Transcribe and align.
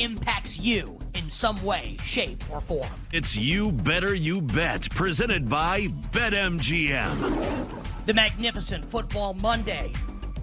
impacts 0.00 0.58
you 0.58 0.98
in 1.14 1.28
some 1.28 1.62
way, 1.64 1.96
shape, 2.02 2.42
or 2.50 2.60
form. 2.60 2.88
It's 3.12 3.36
You 3.36 3.72
Better 3.72 4.14
You 4.14 4.40
Bet, 4.40 4.88
presented 4.90 5.48
by 5.48 5.88
BetMGM. 6.12 8.06
The 8.06 8.14
magnificent 8.14 8.84
Football 8.84 9.34
Monday 9.34 9.92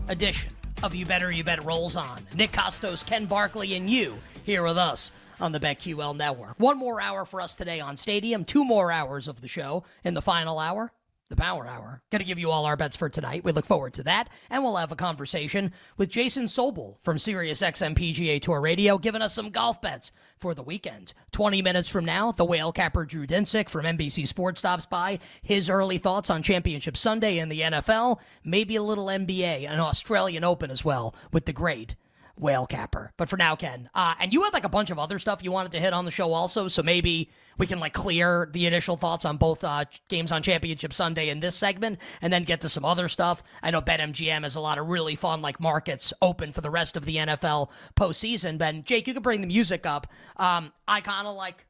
edition 0.07 0.53
of 0.83 0.93
You 0.93 1.05
Better 1.05 1.31
You 1.31 1.43
Bet 1.43 1.63
rolls 1.65 1.95
on. 1.95 2.19
Nick 2.35 2.51
Kostos, 2.51 3.05
Ken 3.05 3.25
Barkley, 3.25 3.75
and 3.75 3.89
you 3.89 4.13
here 4.45 4.63
with 4.63 4.77
us 4.77 5.11
on 5.39 5.51
the 5.51 5.59
BetQL 5.59 6.15
network. 6.15 6.55
One 6.57 6.77
more 6.77 7.01
hour 7.01 7.25
for 7.25 7.41
us 7.41 7.55
today 7.55 7.79
on 7.79 7.97
Stadium, 7.97 8.45
two 8.45 8.63
more 8.63 8.91
hours 8.91 9.27
of 9.27 9.41
the 9.41 9.47
show 9.47 9.83
in 10.03 10.13
the 10.13 10.21
final 10.21 10.59
hour 10.59 10.91
the 11.29 11.35
Power 11.35 11.67
Hour. 11.67 12.01
Going 12.11 12.21
to 12.21 12.25
give 12.25 12.39
you 12.39 12.51
all 12.51 12.65
our 12.65 12.77
bets 12.77 12.95
for 12.95 13.09
tonight. 13.09 13.43
We 13.43 13.51
look 13.51 13.65
forward 13.65 13.93
to 13.95 14.03
that. 14.03 14.29
And 14.49 14.63
we'll 14.63 14.77
have 14.77 14.91
a 14.91 14.95
conversation 14.95 15.73
with 15.97 16.09
Jason 16.09 16.45
Sobel 16.45 16.97
from 17.03 17.19
Sirius 17.19 17.61
XM 17.61 17.95
PGA 17.95 18.41
Tour 18.41 18.61
Radio, 18.61 18.97
giving 18.97 19.21
us 19.21 19.33
some 19.33 19.49
golf 19.49 19.81
bets 19.81 20.11
for 20.39 20.53
the 20.53 20.63
weekend. 20.63 21.13
20 21.31 21.61
minutes 21.61 21.89
from 21.89 22.05
now, 22.05 22.31
the 22.31 22.45
whale 22.45 22.71
capper 22.71 23.05
Drew 23.05 23.27
Dinsick 23.27 23.69
from 23.69 23.85
NBC 23.85 24.27
Sports 24.27 24.59
stops 24.59 24.85
by. 24.85 25.19
His 25.41 25.69
early 25.69 25.97
thoughts 25.97 26.29
on 26.29 26.43
Championship 26.43 26.95
Sunday 26.95 27.39
in 27.39 27.49
the 27.49 27.61
NFL, 27.61 28.19
maybe 28.43 28.75
a 28.75 28.83
little 28.83 29.07
NBA, 29.07 29.69
an 29.69 29.79
Australian 29.79 30.43
Open 30.43 30.71
as 30.71 30.85
well 30.85 31.13
with 31.31 31.45
the 31.45 31.53
great 31.53 31.95
whale 32.39 32.65
capper. 32.65 33.11
But 33.17 33.29
for 33.29 33.37
now, 33.37 33.55
Ken, 33.55 33.89
uh, 33.93 34.15
and 34.19 34.33
you 34.33 34.43
had 34.43 34.53
like 34.53 34.63
a 34.63 34.69
bunch 34.69 34.89
of 34.89 34.99
other 34.99 35.19
stuff 35.19 35.43
you 35.43 35.51
wanted 35.51 35.71
to 35.73 35.79
hit 35.79 35.93
on 35.93 36.05
the 36.05 36.11
show 36.11 36.33
also, 36.33 36.67
so 36.67 36.83
maybe 36.83 37.29
we 37.57 37.67
can 37.67 37.79
like 37.79 37.93
clear 37.93 38.49
the 38.51 38.65
initial 38.65 38.97
thoughts 38.97 39.25
on 39.25 39.37
both 39.37 39.63
uh, 39.63 39.85
games 40.07 40.31
on 40.31 40.43
Championship 40.43 40.93
Sunday 40.93 41.29
in 41.29 41.39
this 41.39 41.55
segment, 41.55 41.99
and 42.21 42.31
then 42.31 42.43
get 42.43 42.61
to 42.61 42.69
some 42.69 42.85
other 42.85 43.07
stuff. 43.07 43.43
I 43.61 43.71
know 43.71 43.81
BetMGM 43.81 44.43
has 44.43 44.55
a 44.55 44.61
lot 44.61 44.77
of 44.77 44.87
really 44.87 45.15
fun 45.15 45.41
like 45.41 45.59
markets 45.59 46.13
open 46.21 46.51
for 46.51 46.61
the 46.61 46.69
rest 46.69 46.97
of 46.97 47.05
the 47.05 47.17
NFL 47.17 47.69
postseason. 47.95 48.57
Ben, 48.57 48.83
Jake, 48.83 49.07
you 49.07 49.13
can 49.13 49.23
bring 49.23 49.41
the 49.41 49.47
music 49.47 49.85
up. 49.85 50.07
Um, 50.37 50.71
I 50.87 51.01
kind 51.01 51.27
of 51.27 51.35
like 51.35 51.65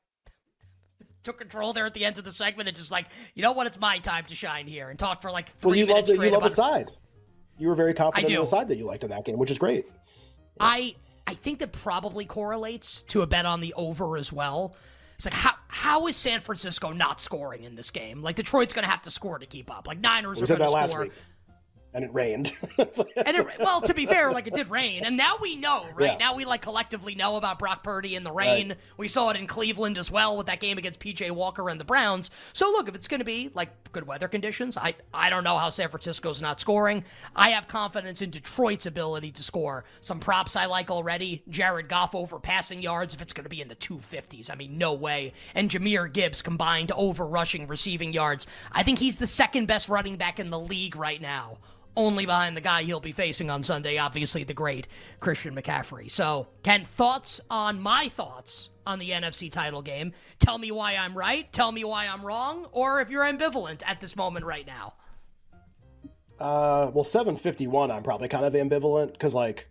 took 1.23 1.37
control 1.37 1.73
there 1.73 1.85
at 1.85 1.93
the 1.93 2.05
end 2.05 2.17
of 2.17 2.23
the 2.23 2.31
segment 2.31 2.69
and 2.69 2.77
just 2.77 2.89
like, 2.89 3.07
you 3.35 3.41
know 3.41 3.51
what, 3.51 3.67
it's 3.67 3.79
my 3.79 3.99
time 3.99 4.23
to 4.25 4.35
shine 4.35 4.65
here 4.65 4.89
and 4.89 4.97
talk 4.97 5.21
for 5.21 5.29
like 5.29 5.49
three 5.59 5.69
well, 5.69 5.75
you 5.75 5.85
minutes 5.85 6.09
love 6.09 6.19
the, 6.19 6.25
you 6.25 6.31
love 6.31 6.43
the 6.43 6.49
side. 6.49 6.91
You 7.59 7.67
were 7.67 7.75
very 7.75 7.93
confident 7.93 8.29
in 8.29 8.39
the 8.39 8.45
side 8.45 8.67
that 8.69 8.77
you 8.77 8.85
liked 8.85 9.03
in 9.03 9.09
that 9.09 9.25
game, 9.25 9.37
which 9.37 9.51
is 9.51 9.57
great. 9.57 9.85
I 10.59 10.95
I 11.25 11.33
think 11.33 11.59
that 11.59 11.71
probably 11.71 12.25
correlates 12.25 13.03
to 13.09 13.21
a 13.21 13.27
bet 13.27 13.45
on 13.45 13.61
the 13.61 13.73
over 13.75 14.17
as 14.17 14.31
well. 14.31 14.75
It's 15.15 15.25
like 15.25 15.33
how 15.33 15.53
how 15.67 16.07
is 16.07 16.15
San 16.15 16.41
Francisco 16.41 16.91
not 16.91 17.19
scoring 17.19 17.63
in 17.63 17.75
this 17.75 17.91
game? 17.91 18.21
Like 18.21 18.35
Detroit's 18.35 18.73
going 18.73 18.83
to 18.85 18.89
have 18.89 19.01
to 19.03 19.11
score 19.11 19.39
to 19.39 19.45
keep 19.45 19.71
up. 19.71 19.87
Like 19.87 19.99
Niners 19.99 20.39
we 20.39 20.43
are 20.45 20.57
going 20.57 20.71
to 20.71 20.87
score. 20.87 21.07
And 21.93 22.03
it 22.03 22.13
rained. 22.13 22.53
and 22.77 23.37
it, 23.37 23.47
well, 23.59 23.81
to 23.81 23.93
be 23.93 24.05
fair, 24.05 24.31
like 24.31 24.45
it 24.45 24.53
did 24.53 24.69
rain, 24.69 25.03
and 25.05 25.17
now 25.17 25.35
we 25.41 25.55
know, 25.55 25.85
right? 25.95 26.11
Yeah. 26.11 26.17
Now 26.17 26.35
we 26.35 26.45
like 26.45 26.61
collectively 26.61 27.15
know 27.15 27.37
about 27.37 27.57
Brock 27.59 27.83
Purdy 27.83 28.15
and 28.15 28.25
the 28.25 28.31
rain. 28.31 28.69
Right. 28.69 28.77
We 28.97 29.07
saw 29.07 29.29
it 29.29 29.37
in 29.37 29.47
Cleveland 29.47 29.97
as 29.97 30.11
well 30.11 30.37
with 30.37 30.47
that 30.47 30.59
game 30.59 30.77
against 30.77 30.99
PJ 30.99 31.31
Walker 31.31 31.69
and 31.69 31.79
the 31.79 31.85
Browns. 31.85 32.29
So 32.53 32.69
look, 32.69 32.87
if 32.87 32.93
it's 32.93 33.07
going 33.07 33.19
to 33.19 33.25
be 33.25 33.49
like 33.53 33.71
good 33.93 34.05
weather 34.05 34.27
conditions, 34.27 34.77
I 34.77 34.95
I 35.13 35.29
don't 35.29 35.43
know 35.43 35.57
how 35.57 35.69
San 35.69 35.89
Francisco's 35.89 36.41
not 36.41 36.59
scoring. 36.59 37.03
I 37.35 37.51
have 37.51 37.67
confidence 37.67 38.21
in 38.21 38.29
Detroit's 38.29 38.85
ability 38.85 39.31
to 39.31 39.43
score. 39.43 39.85
Some 40.01 40.19
props 40.19 40.55
I 40.55 40.65
like 40.65 40.91
already: 40.91 41.41
Jared 41.49 41.87
Goff 41.87 42.13
over 42.13 42.37
passing 42.37 42.81
yards 42.81 43.15
if 43.15 43.21
it's 43.21 43.33
going 43.33 43.45
to 43.45 43.49
be 43.49 43.61
in 43.61 43.69
the 43.69 43.75
250s. 43.75 44.51
I 44.51 44.55
mean, 44.55 44.77
no 44.77 44.93
way. 44.93 45.33
And 45.55 45.69
Jahmyr 45.69 46.11
Gibbs 46.11 46.41
combined 46.41 46.91
over 46.91 47.25
rushing 47.25 47.65
receiving 47.65 48.13
yards. 48.13 48.45
I 48.71 48.83
think 48.83 48.99
he's 48.99 49.17
the 49.17 49.27
second 49.27 49.65
best 49.67 49.89
running 49.89 50.17
back 50.17 50.39
in 50.39 50.49
the 50.49 50.59
league 50.59 50.95
right 50.95 51.21
now 51.21 51.57
only 51.97 52.25
behind 52.25 52.55
the 52.55 52.61
guy 52.61 52.83
he'll 52.83 53.01
be 53.01 53.11
facing 53.11 53.49
on 53.49 53.63
Sunday, 53.63 53.97
obviously 53.97 54.43
the 54.43 54.53
great 54.53 54.87
Christian 55.19 55.55
McCaffrey. 55.55 56.09
So, 56.09 56.47
Ken, 56.63 56.85
thoughts 56.85 57.41
on 57.49 57.81
my 57.81 58.07
thoughts 58.07 58.69
on 58.85 58.99
the 58.99 59.09
NFC 59.09 59.51
title 59.51 59.81
game? 59.81 60.13
Tell 60.39 60.57
me 60.57 60.71
why 60.71 60.95
I'm 60.95 61.17
right, 61.17 61.51
tell 61.51 61.71
me 61.71 61.83
why 61.83 62.07
I'm 62.07 62.25
wrong, 62.25 62.67
or 62.71 63.01
if 63.01 63.09
you're 63.09 63.23
ambivalent 63.23 63.81
at 63.85 63.99
this 63.99 64.15
moment 64.15 64.45
right 64.45 64.65
now. 64.65 64.93
Uh, 66.39 66.91
well, 66.93 67.03
751, 67.03 67.89
I'm 67.91 68.03
probably 68.03 68.29
kind 68.29 68.45
of 68.45 68.53
ambivalent 68.53 69.13
because, 69.13 69.33
like, 69.33 69.67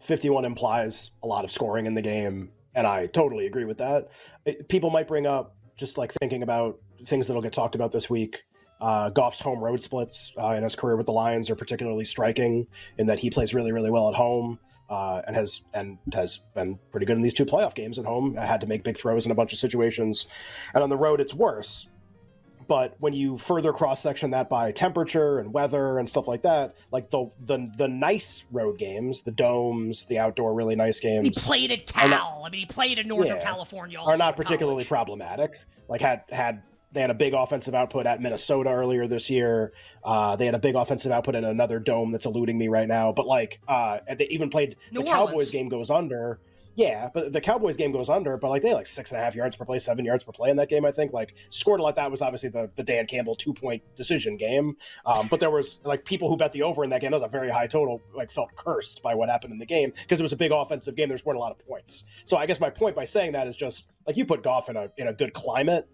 51 0.00 0.44
implies 0.44 1.10
a 1.22 1.26
lot 1.26 1.44
of 1.44 1.50
scoring 1.50 1.86
in 1.86 1.94
the 1.94 2.02
game, 2.02 2.50
and 2.74 2.86
I 2.86 3.06
totally 3.08 3.46
agree 3.46 3.64
with 3.64 3.78
that. 3.78 4.10
It, 4.46 4.68
people 4.68 4.90
might 4.90 5.08
bring 5.08 5.26
up 5.26 5.56
just 5.76 5.98
like 5.98 6.12
thinking 6.20 6.44
about 6.44 6.78
things 7.04 7.26
that'll 7.26 7.42
get 7.42 7.52
talked 7.52 7.74
about 7.74 7.90
this 7.90 8.08
week 8.08 8.44
uh, 8.84 9.08
Goff's 9.08 9.40
home 9.40 9.60
road 9.60 9.82
splits 9.82 10.34
uh, 10.38 10.48
in 10.48 10.62
his 10.62 10.76
career 10.76 10.94
with 10.94 11.06
the 11.06 11.12
Lions 11.12 11.48
are 11.48 11.56
particularly 11.56 12.04
striking 12.04 12.66
in 12.98 13.06
that 13.06 13.18
he 13.18 13.30
plays 13.30 13.54
really, 13.54 13.72
really 13.72 13.90
well 13.90 14.10
at 14.10 14.14
home 14.14 14.58
uh, 14.90 15.22
and 15.26 15.34
has 15.34 15.62
and 15.72 15.96
has 16.12 16.40
been 16.54 16.78
pretty 16.90 17.06
good 17.06 17.16
in 17.16 17.22
these 17.22 17.32
two 17.32 17.46
playoff 17.46 17.74
games 17.74 17.98
at 17.98 18.04
home. 18.04 18.38
I 18.38 18.44
had 18.44 18.60
to 18.60 18.66
make 18.66 18.84
big 18.84 18.98
throws 18.98 19.24
in 19.24 19.32
a 19.32 19.34
bunch 19.34 19.54
of 19.54 19.58
situations, 19.58 20.26
and 20.74 20.82
on 20.82 20.90
the 20.90 20.98
road 20.98 21.18
it's 21.18 21.32
worse. 21.32 21.88
But 22.68 22.94
when 22.98 23.14
you 23.14 23.38
further 23.38 23.72
cross 23.72 24.02
section 24.02 24.30
that 24.32 24.50
by 24.50 24.70
temperature 24.72 25.38
and 25.38 25.50
weather 25.50 25.98
and 25.98 26.06
stuff 26.06 26.28
like 26.28 26.42
that, 26.42 26.74
like 26.92 27.10
the 27.10 27.30
the 27.46 27.70
the 27.78 27.88
nice 27.88 28.44
road 28.52 28.76
games, 28.76 29.22
the 29.22 29.32
domes, 29.32 30.04
the 30.04 30.18
outdoor 30.18 30.52
really 30.52 30.76
nice 30.76 31.00
games. 31.00 31.24
He 31.24 31.42
played 31.42 31.70
at 31.70 31.86
Cal. 31.86 32.08
Not, 32.10 32.42
I 32.44 32.50
mean, 32.50 32.60
he 32.60 32.66
played 32.66 32.98
in 32.98 33.08
Northern 33.08 33.38
yeah, 33.38 33.44
California. 33.44 33.98
are 33.98 34.18
not 34.18 34.36
particularly 34.36 34.84
college. 34.84 34.88
problematic. 34.88 35.52
Like 35.88 36.02
had 36.02 36.24
had 36.30 36.62
they 36.94 37.00
had 37.00 37.10
a 37.10 37.14
big 37.14 37.34
offensive 37.34 37.74
output 37.74 38.06
at 38.06 38.22
Minnesota 38.22 38.70
earlier 38.70 39.06
this 39.06 39.28
year. 39.28 39.72
Uh, 40.02 40.36
they 40.36 40.46
had 40.46 40.54
a 40.54 40.58
big 40.58 40.76
offensive 40.76 41.12
output 41.12 41.34
in 41.34 41.44
another 41.44 41.78
dome 41.78 42.12
that's 42.12 42.24
eluding 42.24 42.56
me 42.56 42.68
right 42.68 42.88
now. 42.88 43.12
But 43.12 43.26
like, 43.26 43.60
uh, 43.68 43.98
they 44.16 44.26
even 44.28 44.48
played 44.48 44.76
New 44.92 45.02
the 45.02 45.10
Orleans. 45.10 45.30
Cowboys 45.30 45.50
game 45.50 45.68
goes 45.68 45.90
under. 45.90 46.38
Yeah, 46.76 47.08
but 47.14 47.32
the 47.32 47.40
Cowboys 47.40 47.76
game 47.76 47.92
goes 47.92 48.08
under, 48.08 48.36
but 48.36 48.50
like 48.50 48.62
they 48.62 48.68
had 48.68 48.74
like 48.74 48.86
six 48.86 49.12
and 49.12 49.20
a 49.20 49.24
half 49.24 49.36
yards 49.36 49.54
per 49.54 49.64
play, 49.64 49.78
seven 49.78 50.04
yards 50.04 50.24
per 50.24 50.32
play 50.32 50.50
in 50.50 50.56
that 50.56 50.68
game. 50.68 50.84
I 50.84 50.90
think 50.90 51.12
like 51.12 51.34
scored 51.50 51.80
like 51.80 51.94
that 51.96 52.10
was 52.10 52.20
obviously 52.20 52.48
the 52.48 52.68
the 52.74 52.82
Dan 52.82 53.06
Campbell 53.06 53.36
two 53.36 53.54
point 53.54 53.82
decision 53.94 54.36
game. 54.36 54.76
Um, 55.06 55.28
but 55.28 55.38
there 55.38 55.50
was 55.50 55.78
like 55.84 56.04
people 56.04 56.28
who 56.28 56.36
bet 56.36 56.50
the 56.50 56.62
over 56.62 56.82
in 56.82 56.90
that 56.90 57.00
game. 57.00 57.12
That 57.12 57.16
was 57.16 57.22
a 57.22 57.28
very 57.28 57.48
high 57.48 57.68
total. 57.68 58.02
Like 58.12 58.30
felt 58.30 58.54
cursed 58.56 59.02
by 59.02 59.14
what 59.14 59.28
happened 59.28 59.52
in 59.52 59.58
the 59.60 59.66
game 59.66 59.92
because 60.02 60.18
it 60.18 60.24
was 60.24 60.32
a 60.32 60.36
big 60.36 60.50
offensive 60.50 60.96
game. 60.96 61.08
There 61.08 61.18
scored 61.18 61.36
a 61.36 61.40
lot 61.40 61.52
of 61.52 61.64
points. 61.64 62.04
So 62.24 62.36
I 62.36 62.46
guess 62.46 62.58
my 62.58 62.70
point 62.70 62.96
by 62.96 63.04
saying 63.04 63.32
that 63.32 63.46
is 63.46 63.54
just 63.54 63.92
like 64.04 64.16
you 64.16 64.24
put 64.24 64.42
Goff 64.42 64.68
in 64.68 64.76
a 64.76 64.90
in 64.96 65.06
a 65.06 65.12
good 65.12 65.32
climate 65.32 65.88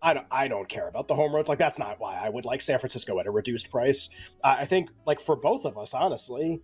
I 0.00 0.14
don't, 0.14 0.26
I 0.30 0.48
don't 0.48 0.68
care 0.68 0.88
about 0.88 1.08
the 1.08 1.14
home 1.14 1.34
roads. 1.34 1.48
Like 1.48 1.58
that's 1.58 1.78
not 1.78 1.98
why 1.98 2.16
I 2.16 2.28
would 2.28 2.44
like 2.44 2.60
San 2.60 2.78
Francisco 2.78 3.18
at 3.18 3.26
a 3.26 3.30
reduced 3.30 3.70
price. 3.70 4.08
I 4.44 4.64
think 4.64 4.90
like 5.06 5.20
for 5.20 5.36
both 5.36 5.64
of 5.64 5.76
us, 5.76 5.94
honestly, 5.94 6.62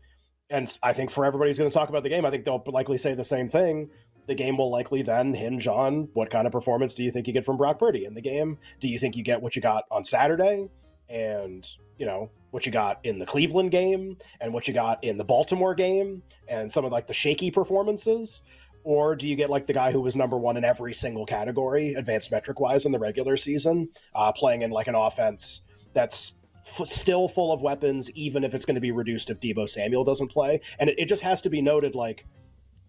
and 0.50 0.78
I 0.83 0.93
think 0.93 1.11
for 1.11 1.25
everybody 1.25 1.49
who's 1.50 1.59
going 1.59 1.71
to 1.71 1.75
talk 1.75 1.89
about 1.89 2.03
the 2.03 2.09
game, 2.09 2.25
I 2.25 2.31
think 2.31 2.45
they'll 2.45 2.62
likely 2.67 2.99
say 2.99 3.15
the 3.15 3.25
same 3.25 3.49
thing. 3.49 3.91
The 4.27 4.34
game 4.34 4.56
will 4.56 4.71
likely 4.71 5.03
then 5.03 5.34
hinge 5.34 5.67
on 5.67 6.09
what 6.15 6.31
kind 6.31 6.47
of 6.47 6.53
performance 6.53 6.95
do 6.95 7.03
you 7.03 7.11
think 7.11 7.27
you 7.27 7.33
get 7.33 7.45
from 7.45 7.56
Brock 7.56 7.78
Purdy 7.78 8.05
in 8.05 8.15
the 8.15 8.22
game? 8.22 8.59
Do 8.81 8.89
you 8.89 8.99
think 8.99 9.17
you 9.17 9.22
get 9.22 9.43
what 9.43 9.56
you 9.56 9.62
got 9.62 9.84
on 9.91 10.05
Saturday, 10.05 10.69
and 11.09 11.66
you 11.99 12.06
know 12.06 12.31
what 12.51 12.65
you 12.65 12.72
got 12.72 13.01
in 13.05 13.19
the 13.19 13.27
Cleveland 13.27 13.71
game, 13.71 14.16
and 14.41 14.53
what 14.53 14.69
you 14.69 14.75
got 14.75 15.03
in 15.03 15.19
the 15.19 15.25
Baltimore 15.25 15.75
game, 15.75 16.22
and 16.49 16.71
some 16.71 16.84
of 16.84 16.93
like 16.93 17.06
the 17.06 17.15
shaky 17.15 17.51
performances? 17.51 18.43
Or 18.84 19.17
do 19.17 19.27
you 19.27 19.34
get 19.34 19.50
like 19.50 19.67
the 19.67 19.72
guy 19.72 19.91
who 19.91 20.00
was 20.00 20.15
number 20.15 20.37
one 20.37 20.56
in 20.56 20.65
every 20.65 20.93
single 20.93 21.27
category, 21.27 21.95
advanced 21.95 22.31
metric 22.31 22.61
wise, 22.61 22.87
in 22.87 22.93
the 22.93 22.99
regular 22.99 23.37
season, 23.37 23.89
uh, 24.15 24.31
playing 24.31 24.62
in 24.62 24.71
like 24.71 24.87
an 24.87 24.95
offense 24.95 25.63
that's 25.95 26.34
f- 26.65 26.86
still 26.86 27.27
full 27.28 27.53
of 27.53 27.63
weapons, 27.63 28.10
even 28.13 28.45
if 28.45 28.54
it's 28.54 28.65
going 28.65 28.75
to 28.75 28.81
be 28.81 28.92
reduced 28.92 29.31
if 29.31 29.41
Deebo 29.41 29.69
Samuel 29.69 30.04
doesn't 30.04 30.28
play? 30.28 30.60
And 30.78 30.91
it, 30.91 30.98
it 30.98 31.07
just 31.07 31.22
has 31.22 31.41
to 31.42 31.51
be 31.51 31.60
noted, 31.60 31.95
like. 31.95 32.25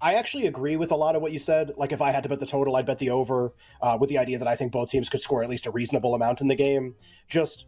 I 0.01 0.15
actually 0.15 0.45
agree 0.47 0.75
with 0.75 0.91
a 0.91 0.95
lot 0.95 1.15
of 1.15 1.21
what 1.21 1.31
you 1.31 1.39
said. 1.39 1.71
Like, 1.77 1.93
if 1.93 2.01
I 2.01 2.11
had 2.11 2.21
to 2.23 2.29
bet 2.29 2.41
the 2.41 2.45
total, 2.45 2.75
I'd 2.75 2.85
bet 2.85 2.99
the 2.99 3.09
over, 3.09 3.53
uh, 3.81 3.97
with 3.99 4.09
the 4.09 4.17
idea 4.17 4.37
that 4.37 4.47
I 4.47 4.55
think 4.55 4.73
both 4.73 4.91
teams 4.91 5.07
could 5.07 5.21
score 5.21 5.41
at 5.41 5.49
least 5.49 5.65
a 5.67 5.71
reasonable 5.71 6.13
amount 6.13 6.41
in 6.41 6.49
the 6.49 6.55
game. 6.55 6.95
Just 7.29 7.67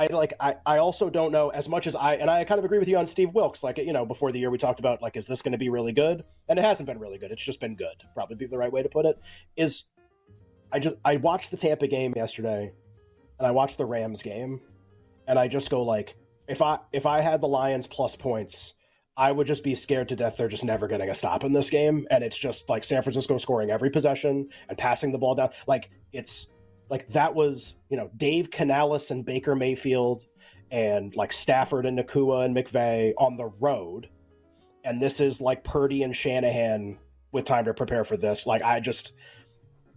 I 0.00 0.06
like 0.06 0.32
I, 0.40 0.56
I 0.64 0.78
also 0.78 1.10
don't 1.10 1.30
know 1.30 1.50
as 1.50 1.68
much 1.68 1.86
as 1.86 1.94
I 1.94 2.14
and 2.14 2.30
I 2.30 2.42
kind 2.44 2.58
of 2.58 2.64
agree 2.64 2.78
with 2.78 2.88
you 2.88 2.96
on 2.96 3.06
Steve 3.06 3.34
Wilks. 3.34 3.62
Like 3.62 3.76
you 3.76 3.92
know, 3.92 4.06
before 4.06 4.32
the 4.32 4.38
year 4.38 4.50
we 4.50 4.56
talked 4.56 4.80
about 4.80 5.02
like, 5.02 5.14
is 5.14 5.26
this 5.26 5.42
going 5.42 5.52
to 5.52 5.58
be 5.58 5.68
really 5.68 5.92
good? 5.92 6.24
And 6.48 6.58
it 6.58 6.62
hasn't 6.62 6.86
been 6.86 6.98
really 6.98 7.18
good. 7.18 7.30
It's 7.30 7.42
just 7.42 7.60
been 7.60 7.76
good. 7.76 8.02
Probably 8.14 8.34
be 8.34 8.46
the 8.46 8.56
right 8.56 8.72
way 8.72 8.82
to 8.82 8.88
put 8.88 9.04
it. 9.04 9.20
Is 9.56 9.84
I 10.72 10.78
just 10.78 10.96
I 11.04 11.16
watched 11.16 11.50
the 11.50 11.58
Tampa 11.58 11.86
game 11.86 12.14
yesterday, 12.16 12.72
and 13.38 13.46
I 13.46 13.50
watched 13.50 13.76
the 13.76 13.84
Rams 13.84 14.22
game, 14.22 14.62
and 15.28 15.38
I 15.38 15.48
just 15.48 15.68
go 15.68 15.82
like, 15.82 16.16
if 16.48 16.62
I 16.62 16.78
if 16.92 17.04
I 17.04 17.20
had 17.20 17.42
the 17.42 17.48
Lions 17.48 17.86
plus 17.86 18.16
points, 18.16 18.72
I 19.18 19.32
would 19.32 19.46
just 19.46 19.62
be 19.62 19.74
scared 19.74 20.08
to 20.08 20.16
death 20.16 20.38
they're 20.38 20.48
just 20.48 20.64
never 20.64 20.88
getting 20.88 21.10
a 21.10 21.14
stop 21.14 21.44
in 21.44 21.52
this 21.52 21.68
game, 21.68 22.06
and 22.10 22.24
it's 22.24 22.38
just 22.38 22.70
like 22.70 22.84
San 22.84 23.02
Francisco 23.02 23.36
scoring 23.36 23.70
every 23.70 23.90
possession 23.90 24.48
and 24.70 24.78
passing 24.78 25.12
the 25.12 25.18
ball 25.18 25.34
down. 25.34 25.50
Like 25.66 25.90
it's 26.14 26.46
like 26.90 27.08
that 27.08 27.34
was 27.34 27.76
you 27.88 27.96
know 27.96 28.10
Dave 28.16 28.50
Canales 28.50 29.10
and 29.10 29.24
Baker 29.24 29.54
Mayfield 29.54 30.26
and 30.70 31.14
like 31.16 31.32
Stafford 31.32 31.86
and 31.86 31.98
Nacua 31.98 32.44
and 32.44 32.54
McVay 32.54 33.12
on 33.16 33.36
the 33.36 33.46
road, 33.60 34.08
and 34.84 35.00
this 35.00 35.20
is 35.20 35.40
like 35.40 35.64
Purdy 35.64 36.02
and 36.02 36.14
Shanahan 36.14 36.98
with 37.32 37.44
time 37.44 37.64
to 37.64 37.72
prepare 37.72 38.04
for 38.04 38.16
this. 38.16 38.46
Like 38.46 38.62
I 38.62 38.80
just 38.80 39.12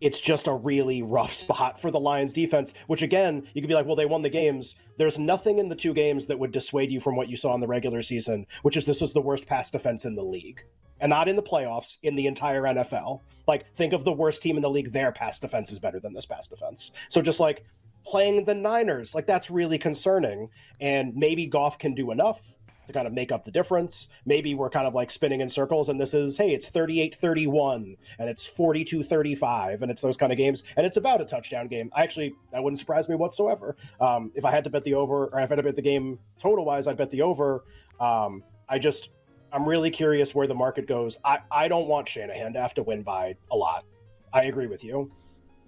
it's 0.03 0.19
just 0.19 0.47
a 0.47 0.53
really 0.53 1.01
rough 1.01 1.33
spot 1.33 1.79
for 1.79 1.89
the 1.89 1.99
Lions 1.99 2.33
defense, 2.33 2.73
which 2.87 3.01
again, 3.01 3.47
you 3.53 3.61
could 3.61 3.69
be 3.69 3.73
like, 3.73 3.85
well, 3.85 3.95
they 3.95 4.05
won 4.05 4.21
the 4.21 4.29
games. 4.29 4.75
There's 4.97 5.17
nothing 5.17 5.59
in 5.59 5.69
the 5.69 5.75
two 5.75 5.93
games 5.93 6.25
that 6.25 6.37
would 6.37 6.51
dissuade 6.51 6.91
you 6.91 6.99
from 6.99 7.15
what 7.15 7.29
you 7.29 7.37
saw 7.37 7.55
in 7.55 7.61
the 7.61 7.67
regular 7.67 8.01
season, 8.01 8.45
which 8.63 8.75
is 8.75 8.85
this 8.85 9.01
is 9.01 9.13
the 9.13 9.21
worst 9.21 9.45
pass 9.45 9.71
defense 9.71 10.05
in 10.05 10.15
the 10.15 10.23
league. 10.23 10.61
And 11.03 11.09
not 11.09 11.27
in 11.27 11.35
the 11.35 11.43
playoffs, 11.43 11.97
in 12.01 12.15
the 12.15 12.27
entire 12.27 12.61
NFL. 12.61 13.19
Like, 13.45 13.69
think 13.75 13.91
of 13.91 14.05
the 14.05 14.13
worst 14.13 14.41
team 14.41 14.55
in 14.55 14.61
the 14.61 14.69
league. 14.69 14.91
Their 14.93 15.11
pass 15.11 15.37
defense 15.37 15.69
is 15.69 15.77
better 15.77 15.99
than 15.99 16.13
this 16.13 16.25
pass 16.25 16.47
defense. 16.47 16.93
So 17.09 17.21
just 17.21 17.41
like 17.41 17.65
playing 18.05 18.45
the 18.45 18.53
Niners, 18.53 19.13
like 19.13 19.27
that's 19.27 19.51
really 19.51 19.77
concerning. 19.77 20.49
And 20.79 21.13
maybe 21.13 21.45
Goff 21.45 21.77
can 21.77 21.93
do 21.93 22.11
enough 22.11 22.55
to 22.87 22.93
kind 22.93 23.05
of 23.05 23.11
make 23.11 23.33
up 23.33 23.43
the 23.43 23.51
difference. 23.51 24.07
Maybe 24.25 24.55
we're 24.55 24.69
kind 24.69 24.87
of 24.87 24.93
like 24.93 25.11
spinning 25.11 25.41
in 25.41 25.49
circles 25.49 25.89
and 25.89 25.99
this 25.99 26.13
is, 26.13 26.37
hey, 26.37 26.53
it's 26.53 26.69
38 26.69 27.15
31 27.15 27.97
and 28.17 28.29
it's 28.29 28.45
42 28.45 29.03
35 29.03 29.81
and 29.81 29.91
it's 29.91 30.01
those 30.01 30.15
kind 30.15 30.31
of 30.31 30.37
games. 30.37 30.63
And 30.77 30.85
it's 30.85 30.97
about 30.97 31.19
a 31.19 31.25
touchdown 31.25 31.67
game. 31.67 31.91
I 31.93 32.03
actually, 32.03 32.33
that 32.53 32.63
wouldn't 32.63 32.79
surprise 32.79 33.09
me 33.09 33.15
whatsoever. 33.15 33.75
Um, 33.99 34.31
if 34.35 34.45
I 34.45 34.51
had 34.51 34.63
to 34.65 34.69
bet 34.69 34.83
the 34.83 34.93
over 34.93 35.27
or 35.27 35.39
if 35.39 35.51
I 35.51 35.53
had 35.53 35.55
to 35.55 35.63
bet 35.63 35.75
the 35.75 35.81
game 35.81 36.19
total 36.39 36.63
wise, 36.63 36.87
I'd 36.87 36.97
bet 36.97 37.09
the 37.09 37.21
over. 37.21 37.65
Um, 37.99 38.43
I 38.69 38.79
just, 38.79 39.09
I'm 39.53 39.69
really 39.69 39.91
curious 39.91 40.33
where 40.33 40.47
the 40.47 40.55
market 40.55 40.87
goes. 40.87 41.17
I, 41.23 41.39
I 41.51 41.67
don't 41.67 41.87
want 41.87 42.09
Shanahan 42.09 42.53
to 42.53 42.61
have 42.61 42.73
to 42.73 42.83
win 42.83 43.03
by 43.03 43.35
a 43.51 43.55
lot. 43.55 43.85
I 44.33 44.45
agree 44.45 44.65
with 44.65 44.83
you. 44.83 45.11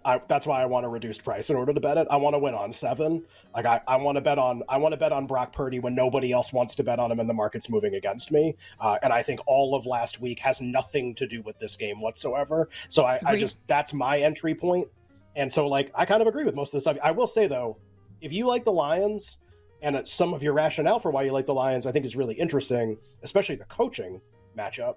I, 0.03 0.21
that's 0.27 0.45
why 0.45 0.61
I 0.61 0.65
want 0.65 0.85
a 0.85 0.89
reduced 0.89 1.23
price 1.23 1.49
in 1.49 1.55
order 1.55 1.73
to 1.73 1.79
bet 1.79 1.97
it. 1.97 2.07
I 2.11 2.17
want 2.17 2.35
to 2.35 2.39
win 2.39 2.53
on 2.53 2.71
seven. 2.71 3.25
Like 3.55 3.65
I, 3.65 3.81
I 3.87 3.95
want 3.97 4.17
to 4.17 4.21
bet 4.21 4.37
on 4.37 4.61
I 4.69 4.77
want 4.77 4.93
to 4.93 4.97
bet 4.97 5.11
on 5.11 5.25
Brock 5.25 5.51
Purdy 5.51 5.79
when 5.79 5.95
nobody 5.95 6.31
else 6.31 6.53
wants 6.53 6.75
to 6.75 6.83
bet 6.83 6.99
on 6.99 7.11
him 7.11 7.19
and 7.19 7.27
the 7.27 7.33
market's 7.33 7.69
moving 7.69 7.95
against 7.95 8.31
me. 8.31 8.55
Uh, 8.79 8.97
and 9.01 9.11
I 9.11 9.23
think 9.23 9.39
all 9.47 9.75
of 9.75 9.87
last 9.87 10.21
week 10.21 10.39
has 10.39 10.61
nothing 10.61 11.15
to 11.15 11.25
do 11.25 11.41
with 11.41 11.57
this 11.57 11.75
game 11.75 12.01
whatsoever. 12.01 12.69
So 12.89 13.05
I, 13.05 13.19
I 13.25 13.37
just 13.37 13.57
that's 13.67 13.93
my 13.93 14.19
entry 14.19 14.53
point. 14.53 14.87
And 15.35 15.51
so 15.51 15.67
like 15.67 15.91
I 15.95 16.05
kind 16.05 16.21
of 16.21 16.27
agree 16.27 16.43
with 16.43 16.53
most 16.53 16.69
of 16.69 16.73
this 16.73 16.83
stuff. 16.83 16.97
I 17.03 17.09
will 17.09 17.27
say 17.27 17.47
though, 17.47 17.77
if 18.21 18.31
you 18.31 18.45
like 18.45 18.63
the 18.63 18.71
Lions 18.71 19.39
and 19.85 20.07
some 20.07 20.33
of 20.33 20.41
your 20.41 20.53
rationale 20.53 20.99
for 20.99 21.11
why 21.11 21.21
you 21.21 21.31
like 21.31 21.45
the 21.45 21.53
Lions, 21.53 21.85
I 21.85 21.91
think 21.91 22.05
is 22.05 22.15
really 22.15 22.33
interesting, 22.33 22.97
especially 23.21 23.55
the 23.55 23.65
coaching 23.65 24.19
matchup. 24.57 24.95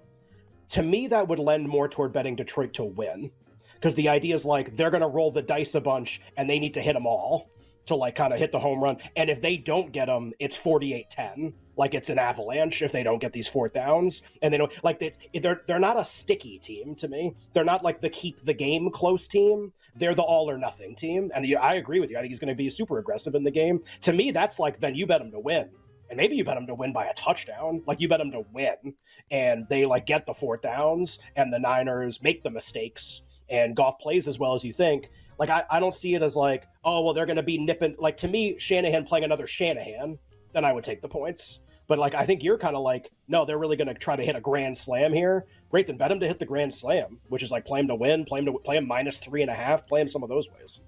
To 0.69 0.81
me, 0.81 1.05
that 1.07 1.27
would 1.27 1.37
lend 1.37 1.69
more 1.69 1.87
toward 1.87 2.11
betting 2.11 2.35
Detroit 2.35 2.73
to 2.73 2.85
win 2.85 3.29
because 3.75 3.93
the 3.93 4.09
idea 4.09 4.33
is 4.33 4.45
like 4.45 4.75
they're 4.75 4.89
going 4.89 5.01
to 5.01 5.07
roll 5.07 5.31
the 5.31 5.43
dice 5.43 5.75
a 5.75 5.81
bunch 5.81 6.21
and 6.37 6.49
they 6.49 6.57
need 6.57 6.73
to 6.73 6.81
hit 6.81 6.93
them 6.93 7.05
all 7.05 7.51
to 7.85 7.95
like 7.95 8.15
kind 8.15 8.33
of 8.33 8.39
hit 8.39 8.51
the 8.51 8.59
home 8.59 8.83
run. 8.83 8.97
And 9.15 9.29
if 9.29 9.41
they 9.41 9.57
don't 9.57 9.91
get 9.91 10.07
them, 10.07 10.33
it's 10.39 10.55
48 10.55 11.07
10. 11.11 11.53
Like 11.79 11.93
it's 11.93 12.09
an 12.09 12.19
avalanche 12.19 12.81
if 12.81 12.91
they 12.91 13.03
don't 13.03 13.19
get 13.19 13.31
these 13.31 13.47
fourth 13.47 13.73
downs. 13.73 14.21
And 14.41 14.53
they 14.53 14.57
don't 14.57 14.83
like 14.83 15.01
it's, 15.01 15.17
they're, 15.41 15.61
they're 15.65 15.79
not 15.79 15.97
a 15.97 16.03
sticky 16.03 16.59
team 16.59 16.93
to 16.95 17.07
me. 17.07 17.33
They're 17.53 17.63
not 17.63 17.85
like 17.85 18.01
the 18.01 18.09
keep 18.09 18.41
the 18.41 18.53
game 18.53 18.91
close 18.91 19.29
team. 19.29 19.71
They're 19.95 20.13
the 20.13 20.21
all 20.21 20.49
or 20.49 20.57
nothing 20.57 20.93
team. 20.93 21.31
And 21.33 21.45
I 21.55 21.75
agree 21.75 22.01
with 22.01 22.11
you. 22.11 22.17
I 22.17 22.19
think 22.19 22.31
he's 22.31 22.39
going 22.39 22.49
to 22.49 22.55
be 22.55 22.69
super 22.69 22.99
aggressive 22.99 23.33
in 23.33 23.45
the 23.45 23.51
game. 23.51 23.79
To 24.01 24.11
me, 24.11 24.31
that's 24.31 24.59
like 24.59 24.81
then 24.81 24.93
you 24.93 25.07
bet 25.07 25.21
him 25.21 25.31
to 25.31 25.39
win 25.39 25.69
and 26.09 26.17
maybe 26.17 26.35
you 26.35 26.43
bet 26.43 26.55
them 26.55 26.67
to 26.67 26.73
win 26.73 26.91
by 26.91 27.05
a 27.05 27.13
touchdown. 27.13 27.81
Like 27.85 28.01
you 28.01 28.09
bet 28.09 28.19
them 28.19 28.31
to 28.31 28.43
win, 28.51 28.95
and 29.31 29.67
they 29.69 29.85
like 29.85 30.05
get 30.05 30.25
the 30.25 30.33
fourth 30.33 30.61
downs, 30.61 31.19
and 31.35 31.53
the 31.53 31.59
Niners 31.59 32.21
make 32.21 32.43
the 32.43 32.49
mistakes, 32.49 33.21
and 33.49 33.75
Goff 33.75 33.99
plays 33.99 34.27
as 34.27 34.39
well 34.39 34.53
as 34.53 34.63
you 34.63 34.73
think. 34.73 35.09
Like 35.37 35.49
I, 35.49 35.63
I 35.69 35.79
don't 35.79 35.95
see 35.95 36.15
it 36.15 36.23
as 36.23 36.35
like, 36.35 36.65
oh 36.83 37.03
well, 37.03 37.13
they're 37.13 37.27
going 37.27 37.37
to 37.37 37.43
be 37.43 37.57
nipping. 37.57 37.95
Like 37.99 38.17
to 38.17 38.27
me, 38.27 38.57
Shanahan 38.57 39.05
playing 39.05 39.23
another 39.23 39.47
Shanahan, 39.47 40.17
then 40.53 40.65
I 40.65 40.73
would 40.73 40.83
take 40.83 41.01
the 41.01 41.07
points. 41.07 41.59
But 41.89 41.97
like 41.97 42.13
I 42.13 42.23
think 42.23 42.43
you're 42.43 42.59
kind 42.59 42.75
of 42.75 42.83
like, 42.83 43.11
no, 43.27 43.43
they're 43.43 43.57
really 43.57 43.75
going 43.75 43.87
to 43.87 43.95
try 43.95 44.15
to 44.15 44.23
hit 44.23 44.35
a 44.35 44.39
grand 44.39 44.77
slam 44.77 45.11
here. 45.11 45.47
Great, 45.71 45.87
then 45.87 45.97
bet 45.97 46.11
him 46.11 46.19
to 46.19 46.27
hit 46.27 46.37
the 46.37 46.45
grand 46.45 46.71
slam, 46.73 47.19
which 47.29 47.43
is 47.43 47.51
like 47.51 47.65
play 47.65 47.79
him 47.79 47.87
to 47.87 47.95
win, 47.95 48.23
play 48.25 48.39
him 48.39 48.45
to 48.45 48.53
play 48.53 48.77
him 48.77 48.87
minus 48.87 49.17
three 49.17 49.41
and 49.41 49.49
a 49.49 49.55
half, 49.55 49.87
play 49.87 49.99
him 49.99 50.07
some 50.07 50.21
of 50.21 50.29
those 50.29 50.47
ways. 50.51 50.79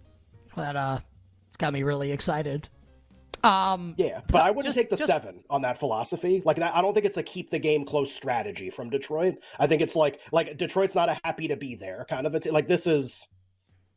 That 0.56 0.75
uh, 0.75 1.00
it's 1.48 1.57
got 1.57 1.74
me 1.74 1.81
really 1.81 2.12
excited. 2.12 2.69
Um, 3.44 3.95
yeah, 3.98 4.21
but 4.27 4.44
I 4.44 4.51
wouldn't 4.51 4.65
just, 4.65 4.77
take 4.77 4.92
the 4.92 4.95
just, 4.95 5.07
seven 5.07 5.44
on 5.50 5.63
that 5.63 5.80
philosophy. 5.80 6.44
Like 6.45 6.57
that, 6.57 6.75
I 6.75 6.81
don't 6.81 6.94
think 6.94 7.07
it's 7.07 7.18
a 7.18 7.24
keep 7.24 7.50
the 7.50 7.57
game 7.57 7.83
close 7.83 8.13
strategy 8.13 8.69
from 8.69 8.92
Detroit. 8.92 9.39
I 9.57 9.65
think 9.65 9.81
it's 9.81 9.95
like 9.95 10.19
like 10.31 10.56
Detroit's 10.57 10.94
not 10.94 11.09
a 11.09 11.19
happy 11.24 11.48
to 11.48 11.57
be 11.57 11.74
there 11.74 12.06
kind 12.07 12.27
of. 12.27 12.36
It's 12.36 12.45
like 12.45 12.68
this 12.68 12.86
is 12.86 13.27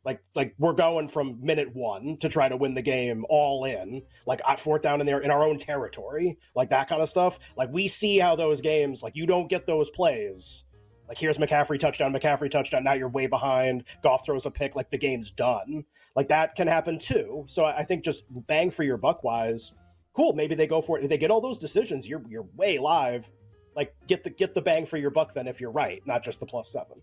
like 0.05 0.21
like 0.35 0.53
we're 0.59 0.73
going 0.73 1.07
from 1.09 1.37
minute 1.43 1.75
one 1.75 2.17
to 2.17 2.29
try 2.29 2.47
to 2.47 2.55
win 2.55 2.75
the 2.75 2.81
game 2.81 3.25
all 3.27 3.65
in, 3.65 4.03
like 4.27 4.39
at 4.47 4.59
fourth 4.59 4.83
down 4.83 5.01
in 5.01 5.07
there 5.07 5.19
in 5.19 5.31
our 5.31 5.43
own 5.43 5.57
territory, 5.57 6.37
like 6.55 6.69
that 6.69 6.87
kind 6.87 7.01
of 7.01 7.09
stuff. 7.09 7.39
Like 7.57 7.69
we 7.73 7.87
see 7.87 8.19
how 8.19 8.35
those 8.35 8.61
games, 8.61 9.01
like 9.01 9.15
you 9.15 9.25
don't 9.25 9.49
get 9.49 9.65
those 9.65 9.89
plays. 9.89 10.63
Like 11.07 11.17
here's 11.17 11.37
McCaffrey 11.37 11.79
touchdown, 11.79 12.13
McCaffrey 12.13 12.49
touchdown. 12.49 12.83
Now 12.83 12.93
you're 12.93 13.09
way 13.09 13.25
behind. 13.25 13.83
Goff 14.03 14.25
throws 14.25 14.45
a 14.45 14.51
pick, 14.51 14.75
like 14.75 14.91
the 14.91 14.97
game's 14.97 15.31
done. 15.31 15.83
Like 16.15 16.27
that 16.29 16.55
can 16.55 16.67
happen 16.67 16.99
too. 16.99 17.43
So 17.47 17.65
I 17.65 17.83
think 17.83 18.05
just 18.05 18.23
bang 18.47 18.69
for 18.69 18.83
your 18.83 18.97
buck 18.97 19.23
wise, 19.23 19.73
cool. 20.13 20.33
Maybe 20.33 20.53
they 20.53 20.67
go 20.67 20.81
for 20.81 20.97
it. 20.99 21.03
If 21.03 21.09
they 21.09 21.17
get 21.17 21.31
all 21.31 21.41
those 21.41 21.57
decisions, 21.57 22.07
you're 22.07 22.23
you're 22.29 22.47
way 22.55 22.77
live. 22.77 23.31
Like 23.75 23.93
get 24.07 24.23
the 24.23 24.29
get 24.29 24.53
the 24.53 24.61
bang 24.61 24.85
for 24.85 24.97
your 24.97 25.09
buck 25.09 25.33
then 25.33 25.47
if 25.47 25.59
you're 25.59 25.71
right, 25.71 26.01
not 26.05 26.23
just 26.23 26.39
the 26.39 26.45
plus 26.45 26.71
seven. 26.71 27.01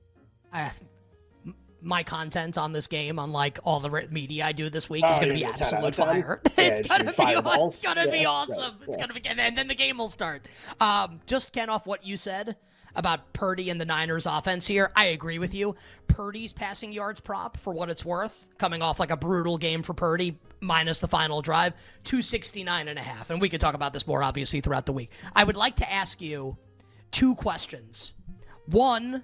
I, 0.53 0.71
my 1.83 2.03
content 2.03 2.57
on 2.57 2.73
this 2.73 2.87
game, 2.87 3.19
unlike 3.19 3.59
all 3.65 3.81
the 3.81 4.09
media 4.11 4.47
I 4.47 4.53
do 4.53 4.71
this 4.71 4.89
week, 4.89 5.05
is 5.05 5.17
oh, 5.17 5.21
going 5.21 5.29
to 5.31 5.35
be 5.35 5.45
absolute 5.45 5.95
fire. 5.95 6.41
Yeah, 6.59 6.69
it's 6.69 6.89
going 6.89 7.01
to 7.01 7.07
be 7.07 7.13
it's 7.19 7.83
going 7.83 7.97
to 7.97 8.11
be 8.11 8.25
awesome. 8.25 8.77
It's 8.87 8.97
going 8.97 9.09
to 9.09 9.15
be 9.15 9.27
and 9.27 9.57
then 9.57 9.67
the 9.67 9.75
game 9.75 9.99
will 9.99 10.09
start. 10.09 10.47
Um, 10.81 11.21
just 11.27 11.53
Ken 11.53 11.69
off 11.69 11.87
what 11.87 12.07
you 12.07 12.17
said 12.17 12.57
about 12.95 13.33
Purdy 13.33 13.71
and 13.71 13.81
the 13.81 13.85
Niners 13.85 14.27
offense 14.27 14.67
here. 14.67 14.93
I 14.95 15.07
agree 15.07 15.39
with 15.39 15.55
you. 15.55 15.75
Purdy's 16.09 16.53
passing 16.53 16.93
yards 16.93 17.21
prop, 17.21 17.57
for 17.57 17.73
what 17.73 17.91
it's 17.91 18.05
worth, 18.05 18.47
coming 18.59 18.83
off 18.83 19.01
like 19.01 19.11
a 19.11 19.17
brutal 19.17 19.59
game 19.59 19.83
for 19.83 19.95
Purdy, 19.95 20.39
minus 20.61 21.01
the 21.01 21.09
final 21.09 21.43
drive, 21.43 21.73
269 22.05 22.89
and 22.89 22.99
a 22.99 23.03
half. 23.03 23.31
And 23.31 23.41
we 23.41 23.49
could 23.49 23.61
talk 23.61 23.75
about 23.75 23.93
this 23.93 24.07
more 24.07 24.23
obviously 24.23 24.61
throughout 24.61 24.87
the 24.87 24.93
week. 24.93 25.11
I 25.35 25.45
would 25.45 25.57
like 25.57 25.77
to 25.77 25.91
ask 25.91 26.21
you 26.21 26.57
two 27.11 27.35
questions. 27.35 28.13
One 28.67 29.23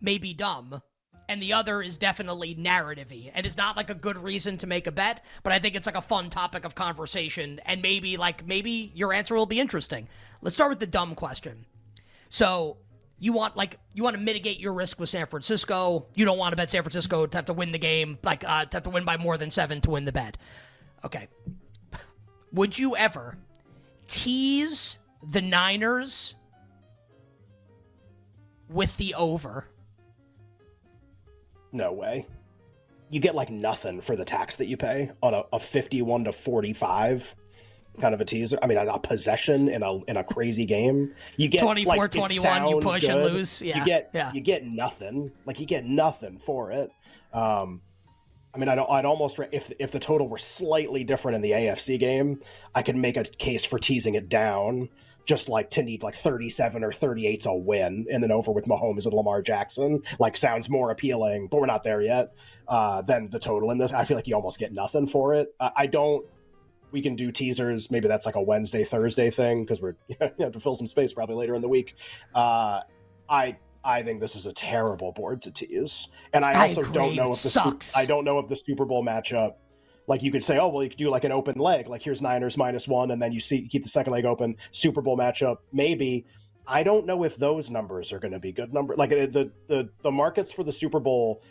may 0.00 0.18
be 0.18 0.34
dumb, 0.34 0.82
and 1.28 1.42
the 1.42 1.52
other 1.52 1.82
is 1.82 1.98
definitely 1.98 2.54
narrativey 2.54 3.30
and 3.34 3.44
it's 3.46 3.56
not 3.56 3.76
like 3.76 3.90
a 3.90 3.94
good 3.94 4.16
reason 4.18 4.56
to 4.56 4.66
make 4.66 4.86
a 4.86 4.92
bet 4.92 5.24
but 5.42 5.52
i 5.52 5.58
think 5.58 5.74
it's 5.74 5.86
like 5.86 5.96
a 5.96 6.02
fun 6.02 6.30
topic 6.30 6.64
of 6.64 6.74
conversation 6.74 7.60
and 7.66 7.82
maybe 7.82 8.16
like 8.16 8.46
maybe 8.46 8.92
your 8.94 9.12
answer 9.12 9.34
will 9.34 9.46
be 9.46 9.60
interesting 9.60 10.08
let's 10.42 10.54
start 10.54 10.70
with 10.70 10.80
the 10.80 10.86
dumb 10.86 11.14
question 11.14 11.64
so 12.28 12.76
you 13.18 13.32
want 13.32 13.56
like 13.56 13.78
you 13.94 14.02
want 14.02 14.14
to 14.16 14.22
mitigate 14.22 14.60
your 14.60 14.72
risk 14.72 15.00
with 15.00 15.08
San 15.08 15.26
Francisco. 15.26 16.06
You 16.14 16.24
don't 16.24 16.38
want 16.38 16.52
to 16.52 16.56
bet 16.56 16.70
San 16.70 16.82
Francisco 16.82 17.26
to 17.26 17.38
have 17.38 17.46
to 17.46 17.52
win 17.52 17.72
the 17.72 17.78
game, 17.78 18.18
like 18.22 18.44
uh, 18.44 18.66
to 18.66 18.76
have 18.76 18.82
to 18.84 18.90
win 18.90 19.04
by 19.04 19.16
more 19.16 19.38
than 19.38 19.50
seven 19.50 19.80
to 19.82 19.90
win 19.90 20.04
the 20.04 20.12
bet. 20.12 20.36
Okay. 21.04 21.28
Would 22.52 22.78
you 22.78 22.96
ever 22.96 23.36
tease 24.06 24.98
the 25.22 25.40
Niners 25.40 26.34
with 28.68 28.96
the 28.96 29.14
over? 29.14 29.66
No 31.76 31.92
way. 31.92 32.26
You 33.10 33.20
get 33.20 33.34
like 33.34 33.50
nothing 33.50 34.00
for 34.00 34.16
the 34.16 34.24
tax 34.24 34.56
that 34.56 34.66
you 34.66 34.76
pay 34.76 35.10
on 35.22 35.34
a, 35.34 35.42
a 35.52 35.60
51 35.60 36.24
to 36.24 36.32
45 36.32 37.34
kind 38.00 38.14
of 38.14 38.20
a 38.20 38.24
teaser. 38.24 38.58
I 38.62 38.66
mean, 38.66 38.78
a, 38.78 38.98
possession 38.98 39.68
in 39.68 39.82
a 39.82 40.02
in 40.04 40.16
a 40.16 40.24
crazy 40.24 40.64
game. 40.64 41.14
You 41.36 41.48
get 41.48 41.60
24 41.60 41.96
like, 41.96 42.10
21, 42.10 42.68
you 42.68 42.80
push 42.80 43.02
good. 43.02 43.10
and 43.10 43.24
lose. 43.24 43.62
Yeah. 43.62 43.78
You 43.78 43.84
get 43.84 44.10
yeah. 44.14 44.32
you 44.32 44.40
get 44.40 44.64
nothing. 44.64 45.30
Like 45.44 45.60
you 45.60 45.66
get 45.66 45.84
nothing 45.84 46.38
for 46.38 46.72
it. 46.72 46.90
Um, 47.32 47.82
I 48.54 48.58
mean, 48.58 48.70
I'd, 48.70 48.78
I'd 48.78 49.04
almost 49.04 49.38
if 49.52 49.70
if 49.78 49.92
the 49.92 50.00
total 50.00 50.28
were 50.28 50.38
slightly 50.38 51.04
different 51.04 51.36
in 51.36 51.42
the 51.42 51.50
AFC 51.50 51.98
game, 51.98 52.40
I 52.74 52.82
could 52.82 52.96
make 52.96 53.16
a 53.18 53.24
case 53.24 53.64
for 53.64 53.78
teasing 53.78 54.14
it 54.14 54.30
down, 54.30 54.88
just 55.26 55.48
like 55.48 55.70
to 55.70 55.82
need 55.82 56.02
like 56.02 56.14
37 56.14 56.82
or 56.82 56.90
38's 56.90 57.46
a 57.46 57.54
win, 57.54 58.06
and 58.10 58.22
then 58.22 58.32
over 58.32 58.52
with 58.52 58.64
Mahomes 58.64 59.04
and 59.04 59.12
Lamar 59.12 59.42
Jackson. 59.42 60.02
Like 60.18 60.36
sounds 60.36 60.68
more 60.70 60.90
appealing, 60.90 61.48
but 61.48 61.60
we're 61.60 61.66
not 61.66 61.82
there 61.82 62.00
yet. 62.00 62.32
Uh, 62.68 63.02
than 63.02 63.28
the 63.30 63.38
total 63.38 63.70
in 63.70 63.78
this, 63.78 63.92
I 63.92 64.04
feel 64.04 64.16
like 64.16 64.26
you 64.26 64.34
almost 64.34 64.58
get 64.58 64.72
nothing 64.72 65.06
for 65.06 65.34
it. 65.34 65.54
Uh, 65.60 65.70
I 65.76 65.86
don't 65.86 66.24
we 66.92 67.02
can 67.02 67.16
do 67.16 67.30
teasers. 67.30 67.90
Maybe 67.90 68.08
that's 68.08 68.26
like 68.26 68.36
a 68.36 68.42
Wednesday, 68.42 68.84
Thursday 68.84 69.30
thing 69.30 69.64
because 69.64 69.80
we're 69.80 69.96
you 70.08 70.16
have 70.40 70.52
to 70.52 70.60
fill 70.60 70.74
some 70.74 70.86
space 70.86 71.12
probably 71.12 71.36
later 71.36 71.54
in 71.54 71.62
the 71.62 71.68
week. 71.68 71.94
Uh, 72.34 72.80
I 73.28 73.56
I 73.84 74.02
think 74.02 74.20
this 74.20 74.34
is 74.34 74.46
a 74.46 74.52
terrible 74.52 75.12
board 75.12 75.42
to 75.42 75.50
tease, 75.50 76.08
and 76.32 76.44
I, 76.44 76.52
I 76.52 76.68
also 76.68 76.80
agree. 76.80 76.92
don't 76.92 77.14
know 77.14 77.30
if 77.30 77.42
the 77.42 77.48
Sucks. 77.48 77.96
I 77.96 78.04
don't 78.04 78.24
know 78.24 78.38
if 78.38 78.48
the 78.48 78.56
Super 78.56 78.84
Bowl 78.84 79.04
matchup. 79.04 79.54
Like 80.06 80.22
you 80.22 80.30
could 80.30 80.44
say, 80.44 80.58
oh 80.58 80.68
well, 80.68 80.82
you 80.82 80.88
could 80.88 80.98
do 80.98 81.10
like 81.10 81.24
an 81.24 81.32
open 81.32 81.58
leg. 81.58 81.88
Like 81.88 82.02
here's 82.02 82.22
Niners 82.22 82.56
minus 82.56 82.86
one, 82.86 83.10
and 83.10 83.20
then 83.20 83.32
you 83.32 83.40
see 83.40 83.66
keep 83.66 83.82
the 83.82 83.88
second 83.88 84.12
leg 84.12 84.24
open. 84.24 84.56
Super 84.70 85.02
Bowl 85.02 85.16
matchup, 85.16 85.58
maybe. 85.72 86.24
I 86.68 86.82
don't 86.82 87.06
know 87.06 87.22
if 87.24 87.36
those 87.36 87.70
numbers 87.70 88.12
are 88.12 88.18
going 88.18 88.32
to 88.32 88.40
be 88.40 88.52
good 88.52 88.74
number. 88.74 88.96
Like 88.96 89.12
uh, 89.12 89.26
the 89.26 89.50
the 89.68 89.88
the 90.02 90.10
markets 90.10 90.52
for 90.52 90.64
the 90.64 90.72
Super 90.72 91.00
Bowl 91.00 91.42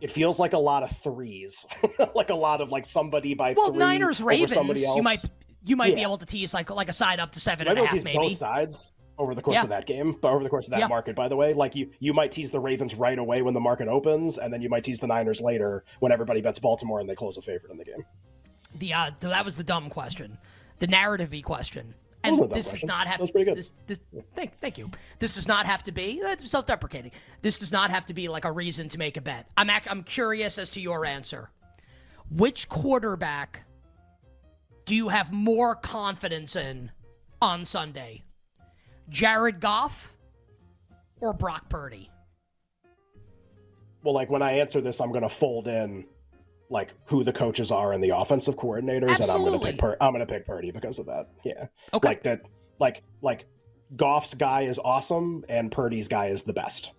it 0.00 0.10
feels 0.10 0.38
like 0.38 0.52
a 0.52 0.58
lot 0.58 0.82
of 0.82 0.94
threes, 0.98 1.66
like 2.14 2.30
a 2.30 2.34
lot 2.34 2.60
of 2.60 2.70
like 2.70 2.84
somebody 2.84 3.34
by 3.34 3.54
well, 3.56 3.70
three 3.70 3.78
Niners 3.78 4.20
Ravens. 4.20 4.52
somebody 4.52 4.84
else. 4.84 4.96
You 4.96 5.02
might 5.02 5.24
you 5.64 5.76
might 5.76 5.90
yeah. 5.90 5.96
be 5.96 6.02
able 6.02 6.18
to 6.18 6.26
tease 6.26 6.52
like 6.52 6.70
like 6.70 6.88
a 6.88 6.92
side 6.92 7.18
up 7.20 7.32
to 7.32 7.40
seven 7.40 7.66
and 7.66 7.78
a 7.78 7.86
half, 7.86 8.04
maybe. 8.04 8.18
Both 8.18 8.36
sides 8.36 8.92
over 9.18 9.34
the 9.34 9.42
course 9.42 9.54
yeah. 9.56 9.62
of 9.62 9.68
that 9.70 9.86
game, 9.86 10.16
but 10.20 10.32
over 10.32 10.42
the 10.42 10.50
course 10.50 10.66
of 10.66 10.72
that 10.72 10.80
yeah. 10.80 10.88
market, 10.88 11.16
by 11.16 11.28
the 11.28 11.36
way, 11.36 11.54
like 11.54 11.74
you 11.74 11.90
you 12.00 12.12
might 12.12 12.30
tease 12.30 12.50
the 12.50 12.60
Ravens 12.60 12.94
right 12.94 13.18
away 13.18 13.42
when 13.42 13.54
the 13.54 13.60
market 13.60 13.88
opens, 13.88 14.38
and 14.38 14.52
then 14.52 14.60
you 14.60 14.68
might 14.68 14.84
tease 14.84 15.00
the 15.00 15.06
Niners 15.06 15.40
later 15.40 15.84
when 16.00 16.12
everybody 16.12 16.40
bets 16.40 16.58
Baltimore 16.58 17.00
and 17.00 17.08
they 17.08 17.14
close 17.14 17.36
a 17.36 17.42
favorite 17.42 17.70
in 17.70 17.78
the 17.78 17.84
game. 17.84 18.04
The 18.74 18.92
uh, 18.92 19.10
that 19.20 19.44
was 19.44 19.56
the 19.56 19.64
dumb 19.64 19.88
question, 19.88 20.38
the 20.78 20.86
narrative 20.86 21.32
question. 21.44 21.94
And 22.24 22.50
this 22.50 22.70
does 22.70 22.84
not 22.84 23.06
have 23.06 23.24
to, 23.24 23.44
this, 23.54 23.72
this, 23.86 24.00
thank, 24.34 24.58
thank 24.58 24.78
you. 24.78 24.90
This 25.20 25.36
does 25.36 25.46
not 25.46 25.64
have 25.64 25.84
to 25.84 25.92
be 25.92 26.20
uh, 26.26 26.34
self-deprecating. 26.38 27.12
This 27.40 27.56
does 27.56 27.70
not 27.70 27.90
have 27.90 28.04
to 28.06 28.14
be 28.14 28.26
like 28.26 28.44
a 28.44 28.50
reason 28.50 28.88
to 28.88 28.98
make 28.98 29.16
a 29.16 29.20
bet. 29.20 29.48
I'm 29.56 29.70
I'm 29.70 30.02
curious 30.02 30.58
as 30.58 30.70
to 30.70 30.80
your 30.80 31.06
answer. 31.06 31.50
Which 32.30 32.68
quarterback 32.68 33.62
do 34.86 34.96
you 34.96 35.08
have 35.08 35.32
more 35.32 35.76
confidence 35.76 36.56
in 36.56 36.90
on 37.40 37.64
Sunday? 37.64 38.24
Jared 39.08 39.60
Goff 39.60 40.12
or 41.20 41.32
Brock 41.32 41.68
Purdy? 41.68 42.10
Well, 44.02 44.14
like 44.14 44.30
when 44.30 44.42
I 44.42 44.52
answer 44.52 44.80
this, 44.80 45.00
I'm 45.00 45.10
going 45.10 45.22
to 45.22 45.28
fold 45.28 45.68
in 45.68 46.06
like 46.70 46.92
who 47.04 47.24
the 47.24 47.32
coaches 47.32 47.70
are 47.70 47.92
and 47.92 48.02
the 48.02 48.10
offensive 48.10 48.56
coordinators, 48.56 49.10
Absolutely. 49.10 49.22
and 49.22 49.30
I'm 49.30 49.44
going 49.44 49.60
to 49.60 49.66
pick 49.66 49.78
Pur- 49.78 49.96
I'm 50.00 50.12
going 50.12 50.26
to 50.26 50.32
pick 50.32 50.46
Purdy 50.46 50.70
because 50.70 50.98
of 50.98 51.06
that. 51.06 51.28
Yeah, 51.44 51.66
okay. 51.92 52.08
Like 52.08 52.22
that, 52.24 52.42
like 52.78 53.02
like 53.22 53.46
Goff's 53.96 54.34
guy 54.34 54.62
is 54.62 54.78
awesome 54.78 55.44
and 55.48 55.70
Purdy's 55.70 56.08
guy 56.08 56.26
is 56.26 56.42
the 56.42 56.52
best. 56.52 56.92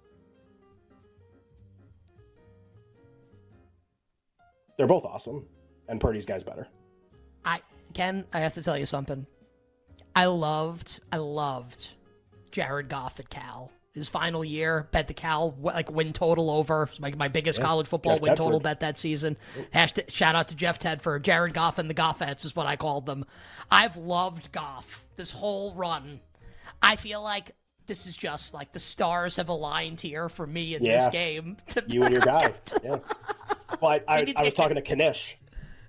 They're 4.78 4.88
both 4.88 5.06
awesome, 5.06 5.46
and 5.88 6.00
Purdy's 6.00 6.26
guy's 6.26 6.44
better. 6.44 6.68
I 7.46 7.62
Ken, 7.94 8.26
I 8.34 8.40
have 8.40 8.54
to 8.54 8.64
tell 8.64 8.78
you 8.78 8.86
something. 8.86 9.26
I 10.16 10.26
loved, 10.26 11.00
I 11.12 11.18
loved 11.18 11.90
Jared 12.52 12.90
Goff 12.90 13.20
at 13.20 13.30
Cal. 13.30 13.72
His 13.94 14.10
final 14.10 14.46
year, 14.46 14.88
bet 14.92 15.08
the 15.08 15.16
Cal 15.16 15.56
like 15.60 15.90
win 15.92 16.14
total 16.14 16.52
over. 16.52 16.88
My, 17.00 17.12
my 17.16 17.30
biggest 17.30 17.58
yeah. 17.58 17.66
college 17.66 17.88
football 17.88 18.16
Jeff 18.16 18.22
win 18.22 18.32
Tedford. 18.34 18.38
total 18.38 18.60
bet 18.60 18.82
that 18.82 19.00
season. 19.00 19.38
Hashtag, 19.74 20.12
shout 20.12 20.36
out 20.36 20.50
to 20.50 20.56
Jeff 20.56 20.78
Tedford. 20.78 21.24
Jared 21.24 21.56
Goff 21.56 21.80
and 21.80 21.90
the 21.90 21.96
Goffettes 21.96 22.46
is 22.46 22.56
what 22.56 22.68
I 22.68 22.76
called 22.76 23.08
them. 23.08 23.26
I've 23.72 23.98
loved 23.98 24.52
Goff 24.52 25.04
this 25.16 25.32
whole 25.32 25.74
run. 25.74 26.20
I 26.80 26.96
feel 26.96 27.24
like 27.24 27.56
this 27.88 28.06
is 28.06 28.16
just 28.16 28.54
like 28.54 28.72
the 28.72 28.80
stars 28.80 29.38
have 29.38 29.50
aligned 29.50 30.00
here 30.00 30.30
for 30.30 30.46
me 30.46 30.76
in 30.76 30.84
yeah. 30.84 31.00
this 31.00 31.08
game. 31.08 31.58
To 31.70 31.84
you 31.88 32.04
and 32.04 32.14
your 32.14 32.22
guy. 32.22 32.54
yeah. 32.84 32.98
Well, 33.82 34.00
I, 34.08 34.34
I, 34.38 34.44
was 34.44 34.54
talking 34.54 34.76
to 34.76 34.82
Kanish. 34.82 35.36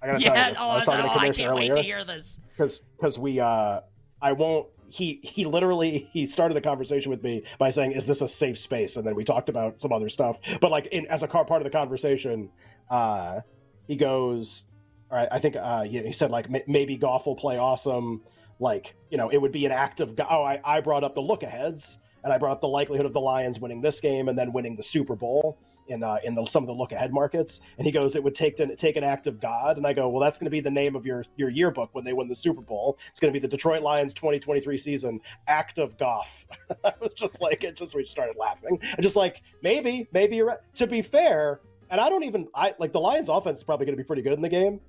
I 0.01 0.07
gotta 0.07 0.21
yeah, 0.21 0.33
tell 0.33 0.45
you 0.45 0.51
this. 0.51 0.59
Oh, 0.61 0.69
I 0.71 0.77
was 0.77 0.85
talking 0.85 1.11
oh, 1.11 1.13
to 1.13 1.19
Kanish 1.19 1.29
I 1.29 1.33
can't 1.33 1.51
earlier. 1.51 1.73
wait 1.73 1.75
to 1.75 1.83
hear 1.83 2.05
this. 2.05 2.41
Because 2.51 2.81
because 2.97 3.19
we 3.19 3.41
uh 3.41 3.81
I 4.23 4.33
won't 4.33 4.69
he 4.89 5.21
he 5.23 5.45
literally 5.45 6.09
he 6.13 6.27
started 6.27 6.55
the 6.55 6.61
conversation 6.61 7.11
with 7.11 7.23
me 7.23 7.45
by 7.59 7.71
saying 7.71 7.93
is 7.93 8.07
this 8.07 8.21
a 8.21 8.29
safe 8.29 8.59
space? 8.59 8.97
And 8.97 9.07
then 9.07 9.15
we 9.15 9.25
talked 9.25 9.49
about 9.49 9.81
some 9.81 9.93
other 9.93 10.09
stuff. 10.09 10.39
But 10.61 10.71
like 10.71 10.87
in, 10.87 11.07
as 11.07 11.23
a 11.23 11.29
car 11.29 11.45
part 11.45 11.61
of 11.61 11.65
the 11.65 11.77
conversation 11.77 12.51
uh 12.91 13.41
he 13.87 13.97
goes 13.97 14.65
all 15.11 15.19
right 15.19 15.29
i 15.31 15.39
think 15.39 15.57
uh 15.57 15.83
he 15.83 16.13
said 16.13 16.31
like 16.31 16.49
maybe 16.67 16.97
Goff 16.97 17.27
will 17.27 17.37
play 17.37 17.59
awesome. 17.59 18.23
Like 18.61 18.97
you 19.11 19.19
know 19.19 19.29
it 19.29 19.39
would 19.39 19.53
be 19.53 19.67
an 19.67 19.73
act 19.73 20.01
of 20.01 20.19
oh 20.19 20.43
I, 20.43 20.61
I 20.65 20.81
brought 20.81 21.05
up 21.05 21.15
the 21.15 21.21
look 21.21 21.43
aheads 21.43 21.99
and 22.25 22.33
i 22.33 22.39
brought 22.39 22.53
up 22.53 22.61
the 22.61 22.69
likelihood 22.69 23.07
of 23.07 23.13
the 23.13 23.21
lions 23.21 23.61
winning 23.61 23.81
this 23.81 24.01
game 24.01 24.29
and 24.29 24.37
then 24.37 24.53
winning 24.53 24.75
the 24.75 24.83
super 24.83 25.15
bowl 25.15 25.59
in 25.89 26.03
uh, 26.03 26.19
in 26.25 26.35
the, 26.35 26.45
some 26.47 26.63
of 26.63 26.67
the 26.67 26.75
look 26.75 26.93
ahead 26.93 27.13
markets. 27.13 27.61
And 27.77 27.87
he 27.87 27.93
goes, 27.93 28.17
it 28.17 28.23
would 28.23 28.35
take 28.35 28.57
to, 28.57 28.75
take 28.77 28.97
an 28.97 29.05
act 29.05 29.27
of 29.27 29.41
God. 29.41 29.77
And 29.77 29.87
I 29.87 29.93
go, 29.93 30.09
well, 30.09 30.21
that's 30.21 30.39
going 30.39 30.47
to 30.47 30.51
be 30.51 30.61
the 30.61 30.71
name 30.71 30.95
of 30.97 31.05
your 31.07 31.25
your 31.37 31.49
yearbook 31.51 31.91
when 31.93 32.05
they 32.05 32.13
win 32.13 32.29
the 32.29 32.35
Super 32.35 32.61
Bowl. 32.61 32.99
It's 33.11 33.21
going 33.21 33.33
to 33.33 33.39
be 33.39 33.41
the 33.41 33.49
Detroit 33.49 33.83
Lions 33.83 34.15
2023 34.15 34.77
season 34.77 35.21
act 35.47 35.79
of 35.79 35.97
Goff. 35.99 36.47
I 36.85 36.93
was 37.01 37.15
just 37.15 37.41
like, 37.41 37.65
it 37.65 37.77
just 37.77 37.95
we 37.95 38.05
started 38.05 38.37
laughing. 38.37 38.81
I 38.97 39.01
just 39.01 39.17
like 39.17 39.43
maybe 39.63 40.09
maybe 40.13 40.37
you're 40.37 40.47
right. 40.47 40.59
To 40.77 40.87
be 40.87 41.03
fair, 41.03 41.61
and 41.91 42.01
I 42.01 42.09
don't 42.09 42.25
even 42.25 42.49
I 42.55 42.75
like 42.79 42.93
the 42.93 43.01
Lions 43.01 43.29
offense 43.29 43.59
is 43.59 43.65
probably 43.65 43.87
going 43.87 43.97
to 43.97 44.03
be 44.03 44.07
pretty 44.07 44.23
good 44.23 44.35
in 44.35 44.43
the 44.43 44.49
game. 44.49 44.81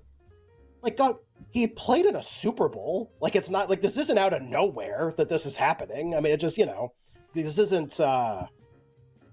Like 0.81 0.97
Goff, 0.97 1.17
he 1.51 1.67
played 1.67 2.05
in 2.05 2.15
a 2.15 2.23
Super 2.23 2.69
Bowl. 2.69 3.11
Like 3.21 3.35
it's 3.35 3.49
not 3.49 3.69
like 3.69 3.81
this 3.81 3.97
isn't 3.97 4.17
out 4.17 4.33
of 4.33 4.41
nowhere 4.41 5.13
that 5.17 5.29
this 5.29 5.45
is 5.45 5.55
happening. 5.55 6.15
I 6.15 6.19
mean, 6.21 6.33
it 6.33 6.37
just 6.37 6.57
you 6.57 6.65
know 6.65 6.93
this 7.33 7.59
isn't. 7.59 7.99
uh 7.99 8.45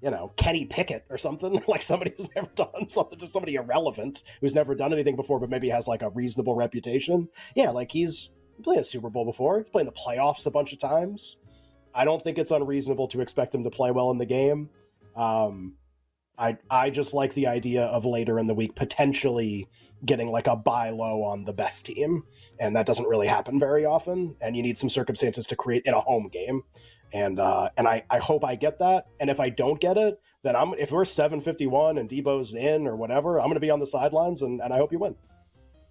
you 0.02 0.10
know, 0.10 0.32
Kenny 0.36 0.64
Pickett 0.64 1.04
or 1.10 1.18
something, 1.18 1.62
like 1.68 1.82
somebody 1.82 2.12
who's 2.16 2.28
never 2.34 2.48
done 2.54 2.86
something 2.88 3.18
to 3.18 3.26
somebody 3.26 3.54
irrelevant 3.54 4.22
who's 4.40 4.54
never 4.54 4.74
done 4.74 4.92
anything 4.92 5.16
before, 5.16 5.40
but 5.40 5.50
maybe 5.50 5.68
has 5.68 5.88
like 5.88 6.02
a 6.02 6.10
reasonable 6.10 6.54
reputation. 6.54 7.28
Yeah, 7.54 7.70
like 7.70 7.90
he's 7.90 8.30
played 8.62 8.78
a 8.78 8.84
Super 8.84 9.10
Bowl 9.10 9.24
before, 9.24 9.58
he's 9.58 9.68
played 9.68 9.86
the 9.86 9.92
playoffs 9.92 10.46
a 10.46 10.50
bunch 10.50 10.72
of 10.72 10.78
times. 10.78 11.36
I 11.94 12.04
don't 12.04 12.22
think 12.22 12.38
it's 12.38 12.50
unreasonable 12.50 13.08
to 13.08 13.20
expect 13.20 13.54
him 13.54 13.64
to 13.64 13.70
play 13.70 13.90
well 13.90 14.10
in 14.10 14.18
the 14.18 14.26
game. 14.26 14.68
Um, 15.16 15.74
I 16.38 16.58
I 16.70 16.90
just 16.90 17.14
like 17.14 17.32
the 17.34 17.46
idea 17.46 17.84
of 17.84 18.04
later 18.04 18.38
in 18.38 18.46
the 18.46 18.54
week 18.54 18.74
potentially 18.74 19.68
getting 20.04 20.30
like 20.30 20.46
a 20.46 20.54
buy 20.54 20.90
low 20.90 21.22
on 21.22 21.44
the 21.44 21.54
best 21.54 21.86
team, 21.86 22.24
and 22.60 22.76
that 22.76 22.84
doesn't 22.84 23.06
really 23.06 23.26
happen 23.26 23.58
very 23.58 23.86
often. 23.86 24.36
And 24.42 24.54
you 24.54 24.62
need 24.62 24.76
some 24.76 24.90
circumstances 24.90 25.46
to 25.46 25.56
create 25.56 25.84
in 25.86 25.94
a 25.94 26.00
home 26.00 26.28
game 26.28 26.62
and 27.16 27.40
uh, 27.40 27.70
and 27.76 27.88
I, 27.88 28.04
I 28.10 28.18
hope 28.18 28.44
I 28.44 28.54
get 28.54 28.78
that. 28.80 29.06
And 29.18 29.30
if 29.30 29.40
I 29.40 29.48
don't 29.48 29.80
get 29.80 29.96
it, 29.96 30.20
then 30.42 30.54
I'm 30.54 30.74
if 30.74 30.92
we're 30.92 31.06
751 31.06 31.98
and 31.98 32.08
Deebo's 32.08 32.54
in 32.54 32.86
or 32.86 32.94
whatever, 32.94 33.40
I'm 33.40 33.46
going 33.46 33.54
to 33.54 33.60
be 33.60 33.70
on 33.70 33.80
the 33.80 33.86
sidelines, 33.86 34.42
and, 34.42 34.60
and 34.60 34.72
I 34.72 34.76
hope 34.76 34.92
you 34.92 34.98
win. 34.98 35.16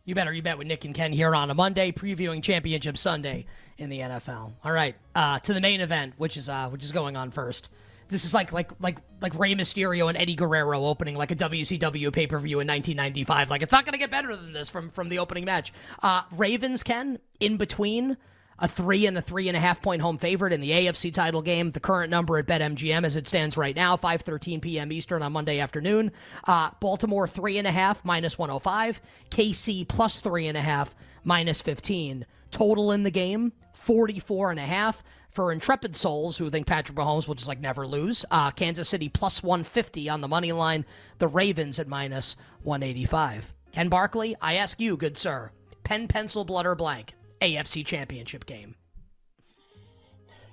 You 0.06 0.14
better 0.14 0.32
you 0.32 0.44
bet 0.44 0.60
with 0.60 0.68
Nick 0.68 0.86
and 0.86 0.94
Ken 0.94 1.12
here 1.12 1.34
on 1.34 1.50
a 1.50 1.56
Monday, 1.56 1.92
previewing 1.92 2.44
Championship 2.44 2.96
Sunday 2.96 3.48
in 3.80 3.90
the 3.90 4.00
NFL. 4.00 4.54
All 4.64 4.72
right, 4.72 4.96
uh, 5.16 5.40
to 5.40 5.54
the 5.54 5.62
main 5.62 5.82
event, 5.82 6.14
which 6.18 6.38
is 6.38 6.48
uh, 6.48 6.70
which 6.70 6.84
is 6.84 6.92
going 6.92 7.18
on 7.18 7.32
first. 7.32 7.70
This 8.08 8.24
is 8.24 8.32
like 8.32 8.54
like 8.54 8.70
like 8.80 9.00
like 9.20 9.38
Rey 9.38 9.56
Mysterio 9.56 10.10
and 10.10 10.18
Eddie 10.18 10.36
Guerrero 10.36 10.86
opening 10.86 11.16
like 11.16 11.32
a 11.32 11.36
WCW 11.36 12.14
pay 12.14 12.28
per 12.28 12.38
view 12.38 12.60
in 12.60 12.68
1995. 12.68 13.50
Like 13.50 13.64
it's 13.64 13.72
not 13.72 13.84
going 13.84 13.94
to 13.94 14.00
get 14.00 14.12
better 14.12 14.36
than 14.36 14.54
this 14.54 14.70
from 14.70 14.92
from 14.92 15.10
the 15.10 15.18
opening 15.18 15.44
match. 15.44 15.74
Uh, 16.04 16.22
Ravens 16.36 16.84
Ken 16.84 17.18
in 17.40 17.58
between 17.58 18.16
a 18.60 18.68
three 18.68 19.06
and 19.06 19.18
a 19.18 19.22
three 19.22 19.48
and 19.48 19.58
a 19.58 19.60
half 19.60 19.82
point 19.82 20.02
home 20.02 20.18
favorite 20.18 20.54
in 20.54 20.62
the 20.62 20.72
AFC 20.72 21.14
title 21.14 21.42
game. 21.42 21.72
The 21.72 21.80
current 21.80 22.10
number 22.10 22.38
at 22.38 22.46
BetMGM 22.46 23.06
as 23.06 23.16
it 23.16 23.28
stands 23.28 23.58
right 23.58 23.76
now, 23.76 23.98
5:13 23.98 24.62
p.m. 24.62 24.92
Eastern 24.92 25.22
on 25.22 25.34
Monday 25.34 25.60
afternoon. 25.60 26.12
Uh, 26.46 26.72
Baltimore 26.80 27.28
three 27.28 27.58
and 27.58 27.68
a 27.68 27.72
half 27.72 28.04
minus 28.06 28.38
105. 28.38 29.02
KC 29.30 29.88
plus 29.88 30.22
three 30.22 30.48
and 30.48 30.58
a 30.58 30.62
half 30.62 30.96
minus 31.24 31.62
15. 31.62 32.26
Total 32.52 32.92
in 32.92 33.04
the 33.04 33.12
game 33.12 33.52
44 33.74 34.52
and 34.52 34.60
a 34.60 34.64
half. 34.64 35.04
For 35.32 35.52
intrepid 35.52 35.98
souls 35.98 36.38
who 36.38 36.50
think 36.50 36.66
Patrick 36.66 36.98
Mahomes 36.98 37.28
will 37.28 37.36
just 37.36 37.50
like 37.50 37.60
never 37.60 37.86
lose, 37.86 38.24
uh, 38.32 38.52
Kansas 38.52 38.88
City 38.88 39.10
plus 39.10 39.44
150 39.44 40.08
on 40.08 40.22
the 40.22 40.30
money 40.30 40.54
line. 40.54 40.86
The 41.20 41.28
Ravens 41.28 41.78
at 41.78 41.90
minus 41.90 42.38
185. 42.64 43.54
Ken 43.74 43.90
Barkley, 43.90 44.38
I 44.42 44.54
ask 44.54 44.80
you, 44.80 44.96
good 44.96 45.18
sir, 45.18 45.52
pen, 45.84 46.08
pencil, 46.08 46.46
blood, 46.46 46.66
or 46.66 46.76
blank. 46.76 47.16
AFC 47.42 47.86
Championship 47.86 48.46
game. 48.46 48.76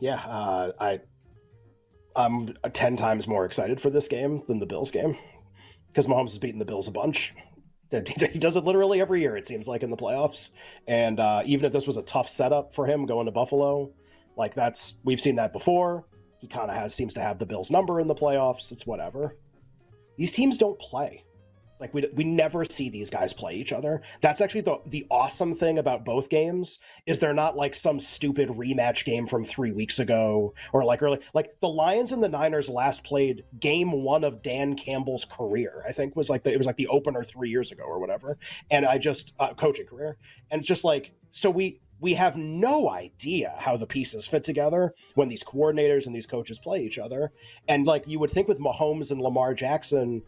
Yeah, 0.00 0.16
uh, 0.16 0.72
I 0.80 1.00
I'm 2.16 2.54
ten 2.72 2.96
times 2.96 3.28
more 3.28 3.44
excited 3.44 3.80
for 3.80 3.90
this 3.90 4.08
game 4.08 4.42
than 4.48 4.58
the 4.58 4.66
Bills 4.66 4.90
game 4.90 5.16
because 5.88 6.06
Mahomes 6.06 6.30
has 6.30 6.38
beaten 6.38 6.58
the 6.58 6.64
Bills 6.64 6.88
a 6.88 6.92
bunch. 6.92 7.34
He 7.92 8.38
does 8.38 8.56
it 8.56 8.64
literally 8.64 9.02
every 9.02 9.20
year, 9.20 9.36
it 9.36 9.46
seems 9.46 9.68
like, 9.68 9.82
in 9.82 9.90
the 9.90 9.98
playoffs. 9.98 10.48
And 10.86 11.20
uh, 11.20 11.42
even 11.44 11.66
if 11.66 11.72
this 11.72 11.86
was 11.86 11.98
a 11.98 12.02
tough 12.02 12.26
setup 12.26 12.74
for 12.74 12.86
him 12.86 13.04
going 13.04 13.26
to 13.26 13.32
Buffalo, 13.32 13.92
like 14.34 14.54
that's 14.54 14.94
we've 15.04 15.20
seen 15.20 15.36
that 15.36 15.52
before. 15.52 16.06
He 16.38 16.48
kind 16.48 16.70
of 16.70 16.76
has 16.76 16.94
seems 16.94 17.12
to 17.14 17.20
have 17.20 17.38
the 17.38 17.44
Bills' 17.44 17.70
number 17.70 18.00
in 18.00 18.08
the 18.08 18.14
playoffs. 18.14 18.72
It's 18.72 18.86
whatever. 18.86 19.36
These 20.16 20.32
teams 20.32 20.56
don't 20.56 20.78
play. 20.78 21.22
Like 21.82 21.92
we 21.92 22.06
we 22.14 22.22
never 22.22 22.64
see 22.64 22.88
these 22.88 23.10
guys 23.10 23.32
play 23.32 23.54
each 23.56 23.72
other. 23.72 24.02
That's 24.20 24.40
actually 24.40 24.60
the 24.60 24.78
the 24.86 25.04
awesome 25.10 25.52
thing 25.52 25.78
about 25.78 26.04
both 26.04 26.28
games 26.28 26.78
is 27.06 27.18
they're 27.18 27.34
not 27.34 27.56
like 27.56 27.74
some 27.74 27.98
stupid 27.98 28.48
rematch 28.50 29.04
game 29.04 29.26
from 29.26 29.44
3 29.44 29.72
weeks 29.72 29.98
ago 29.98 30.54
or 30.72 30.84
like 30.84 31.02
early 31.02 31.18
like 31.34 31.58
the 31.60 31.68
Lions 31.68 32.12
and 32.12 32.22
the 32.22 32.28
Niners 32.28 32.68
last 32.68 33.02
played 33.02 33.44
game 33.58 33.90
1 33.90 34.22
of 34.22 34.42
Dan 34.42 34.76
Campbell's 34.76 35.24
career. 35.24 35.82
I 35.86 35.90
think 35.90 36.14
was 36.14 36.30
like 36.30 36.44
the, 36.44 36.52
it 36.52 36.56
was 36.56 36.68
like 36.68 36.76
the 36.76 36.86
opener 36.86 37.24
3 37.24 37.50
years 37.50 37.72
ago 37.72 37.82
or 37.82 37.98
whatever. 37.98 38.38
And 38.70 38.86
I 38.86 38.98
just 38.98 39.32
uh, 39.40 39.52
coaching 39.54 39.86
career. 39.86 40.18
And 40.52 40.60
it's 40.60 40.68
just 40.68 40.84
like 40.84 41.12
so 41.32 41.50
we 41.50 41.80
we 42.02 42.14
have 42.14 42.36
no 42.36 42.90
idea 42.90 43.54
how 43.58 43.76
the 43.76 43.86
pieces 43.86 44.26
fit 44.26 44.42
together 44.42 44.92
when 45.14 45.28
these 45.28 45.44
coordinators 45.44 46.04
and 46.04 46.14
these 46.14 46.26
coaches 46.26 46.58
play 46.58 46.84
each 46.84 46.98
other. 46.98 47.32
And 47.68 47.86
like 47.86 48.02
you 48.06 48.18
would 48.18 48.32
think 48.32 48.48
with 48.48 48.58
Mahomes 48.58 49.12
and 49.12 49.20
Lamar 49.20 49.54
Jackson, 49.54 50.22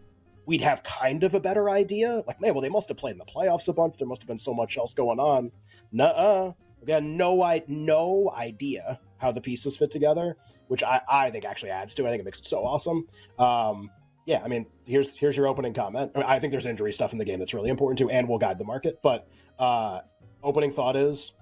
we'd 0.46 0.60
have 0.60 0.82
kind 0.82 1.22
of 1.22 1.34
a 1.34 1.40
better 1.40 1.70
idea. 1.70 2.22
Like, 2.26 2.40
man, 2.40 2.54
well, 2.54 2.60
they 2.60 2.68
must 2.68 2.88
have 2.88 2.96
played 2.96 3.12
in 3.12 3.18
the 3.18 3.24
playoffs 3.24 3.68
a 3.68 3.72
bunch. 3.72 3.96
There 3.98 4.06
must 4.06 4.22
have 4.22 4.28
been 4.28 4.38
so 4.38 4.54
much 4.54 4.76
else 4.76 4.94
going 4.94 5.18
on. 5.18 5.50
Nuh-uh. 5.92 6.52
We 6.80 6.86
got 6.86 7.02
no, 7.02 7.42
I- 7.42 7.64
no 7.66 8.30
idea 8.36 9.00
how 9.16 9.32
the 9.32 9.40
pieces 9.40 9.76
fit 9.76 9.90
together, 9.90 10.36
which 10.68 10.82
I, 10.82 11.00
I 11.08 11.30
think 11.30 11.46
actually 11.46 11.70
adds 11.70 11.94
to 11.94 12.04
it. 12.04 12.08
I 12.08 12.10
think 12.10 12.20
it 12.20 12.24
makes 12.24 12.40
it 12.40 12.46
so 12.46 12.64
awesome. 12.64 13.06
Um, 13.38 13.90
yeah, 14.26 14.42
I 14.44 14.48
mean, 14.48 14.66
here's 14.84 15.14
here's 15.14 15.36
your 15.36 15.46
opening 15.46 15.74
comment. 15.74 16.12
I, 16.14 16.18
mean, 16.18 16.26
I 16.26 16.38
think 16.38 16.50
there's 16.50 16.66
injury 16.66 16.92
stuff 16.92 17.12
in 17.12 17.18
the 17.18 17.24
game 17.24 17.38
that's 17.38 17.54
really 17.54 17.70
important 17.70 17.98
too, 17.98 18.10
and 18.10 18.28
will 18.28 18.38
guide 18.38 18.58
the 18.58 18.64
market. 18.64 19.00
But 19.02 19.28
uh, 19.58 20.00
opening 20.42 20.70
thought 20.70 20.96
is, 20.96 21.32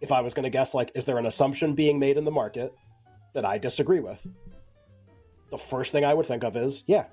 if 0.00 0.12
I 0.12 0.20
was 0.20 0.34
going 0.34 0.44
to 0.44 0.50
guess, 0.50 0.74
like, 0.74 0.90
is 0.94 1.04
there 1.04 1.18
an 1.18 1.26
assumption 1.26 1.74
being 1.74 1.98
made 1.98 2.16
in 2.16 2.24
the 2.24 2.30
market 2.30 2.72
that 3.34 3.44
I 3.44 3.58
disagree 3.58 4.00
with? 4.00 4.26
The 5.50 5.58
first 5.58 5.92
thing 5.92 6.04
I 6.04 6.14
would 6.14 6.26
think 6.26 6.44
of 6.44 6.56
is, 6.56 6.82
yeah, 6.86 7.06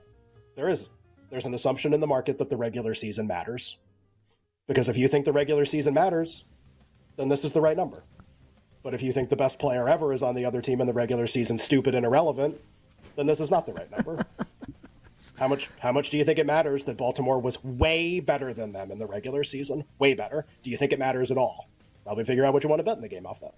there 0.56 0.70
is. 0.70 0.90
There's 1.30 1.46
an 1.46 1.54
assumption 1.54 1.94
in 1.94 2.00
the 2.00 2.08
market 2.08 2.38
that 2.40 2.50
the 2.50 2.58
regular 2.58 2.96
season 2.96 3.28
matters. 3.28 3.78
Because 4.68 4.90
if 4.90 4.98
you 4.98 5.08
think 5.08 5.26
the 5.26 5.34
regular 5.34 5.66
season 5.66 5.94
matters, 5.94 6.46
then 7.16 7.30
this 7.30 7.44
is 7.44 7.52
the 7.52 7.62
right 7.62 7.78
number. 7.78 8.04
But 8.84 8.94
if 8.94 9.02
you 9.02 9.12
think 9.12 9.30
the 9.30 9.36
best 9.36 9.60
player 9.60 9.90
ever 9.90 10.14
is 10.14 10.24
on 10.24 10.36
the 10.36 10.46
other 10.46 10.62
team 10.62 10.80
in 10.82 10.88
the 10.88 10.94
regular 10.94 11.28
season 11.28 11.58
stupid 11.58 11.96
and 11.96 12.06
irrelevant, 12.06 12.60
then 13.16 13.26
this 13.26 13.40
is 13.40 13.52
not 13.52 13.66
the 13.66 13.74
right 13.74 13.92
number. 13.92 14.26
how 15.38 15.48
much 15.48 15.70
how 15.80 15.92
much 15.92 16.10
do 16.10 16.18
you 16.18 16.24
think 16.24 16.40
it 16.40 16.46
matters 16.46 16.84
that 16.86 16.98
Baltimore 16.98 17.40
was 17.40 17.64
way 17.64 18.20
better 18.20 18.54
than 18.54 18.72
them 18.72 18.92
in 18.92 19.00
the 19.00 19.06
regular 19.06 19.44
season? 19.44 19.84
Way 20.00 20.14
better. 20.14 20.46
Do 20.64 20.70
you 20.70 20.78
think 20.78 20.94
it 20.94 21.00
matters 21.00 21.32
at 21.32 21.38
all? 21.38 21.68
Probably 22.04 22.24
figure 22.24 22.46
out 22.46 22.54
what 22.54 22.64
you 22.64 22.70
want 22.70 22.80
to 22.80 22.84
bet 22.84 22.96
in 22.96 23.02
the 23.02 23.10
game 23.10 23.26
off 23.26 23.42
that. 23.42 23.56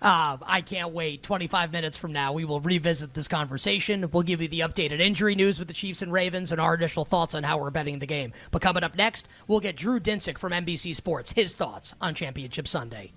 Uh, 0.00 0.36
I 0.42 0.60
can't 0.60 0.92
wait. 0.92 1.24
25 1.24 1.72
minutes 1.72 1.96
from 1.96 2.12
now, 2.12 2.32
we 2.32 2.44
will 2.44 2.60
revisit 2.60 3.14
this 3.14 3.26
conversation. 3.26 4.08
We'll 4.12 4.22
give 4.22 4.40
you 4.40 4.46
the 4.46 4.60
updated 4.60 5.00
injury 5.00 5.34
news 5.34 5.58
with 5.58 5.66
the 5.66 5.74
Chiefs 5.74 6.02
and 6.02 6.12
Ravens 6.12 6.52
and 6.52 6.60
our 6.60 6.74
initial 6.74 7.04
thoughts 7.04 7.34
on 7.34 7.42
how 7.42 7.58
we're 7.58 7.70
betting 7.70 7.98
the 7.98 8.06
game. 8.06 8.32
But 8.52 8.62
coming 8.62 8.84
up 8.84 8.96
next, 8.96 9.26
we'll 9.48 9.60
get 9.60 9.76
Drew 9.76 9.98
Dinsick 9.98 10.38
from 10.38 10.52
NBC 10.52 10.94
Sports, 10.94 11.32
his 11.32 11.56
thoughts 11.56 11.94
on 12.00 12.14
Championship 12.14 12.68
Sunday. 12.68 13.12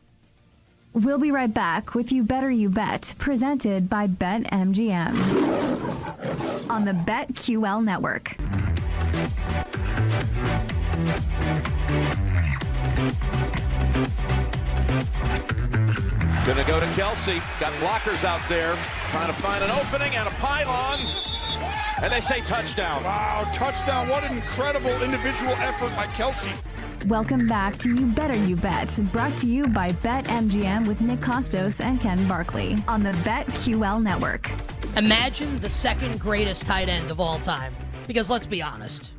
We'll 0.93 1.19
be 1.19 1.31
right 1.31 1.53
back 1.53 1.93
with 1.93 2.11
You 2.11 2.23
Better 2.23 2.51
You 2.51 2.67
Bet, 2.69 3.15
presented 3.17 3.89
by 3.89 4.07
BetMGM 4.07 5.15
on 6.69 6.83
the 6.83 6.91
BetQL 6.91 7.81
network. 7.83 8.35
Gonna 16.43 16.63
go 16.65 16.79
to 16.79 16.87
Kelce. 16.87 17.39
Got 17.59 17.71
blockers 17.73 18.23
out 18.23 18.41
there 18.49 18.75
trying 19.09 19.27
to 19.27 19.41
find 19.41 19.63
an 19.63 19.69
opening 19.69 20.15
and 20.15 20.27
a 20.27 20.31
pylon. 20.31 20.97
And 22.01 22.11
they 22.11 22.19
say 22.19 22.41
touchdown. 22.41 23.03
Wow, 23.03 23.47
touchdown. 23.53 24.07
What 24.09 24.23
an 24.23 24.35
incredible 24.35 25.03
individual 25.03 25.51
effort 25.51 25.95
by 25.95 26.07
Kelce. 26.07 26.51
Welcome 27.07 27.45
back 27.45 27.77
to 27.79 27.89
You 27.93 28.07
Better 28.07 28.35
You 28.35 28.55
Bet, 28.55 28.99
brought 29.11 29.37
to 29.37 29.47
you 29.47 29.67
by 29.67 29.91
BetMGM 29.91 30.87
with 30.87 30.99
Nick 30.99 31.19
Kostos 31.19 31.79
and 31.79 32.01
Ken 32.01 32.27
Barkley 32.27 32.75
on 32.87 33.01
the 33.01 33.11
BetQL 33.11 34.01
network. 34.01 34.51
Imagine 34.97 35.59
the 35.59 35.69
second 35.69 36.19
greatest 36.19 36.65
tight 36.65 36.89
end 36.89 37.11
of 37.11 37.19
all 37.19 37.39
time. 37.39 37.75
Because 38.07 38.31
let's 38.31 38.47
be 38.47 38.63
honest, 38.63 39.13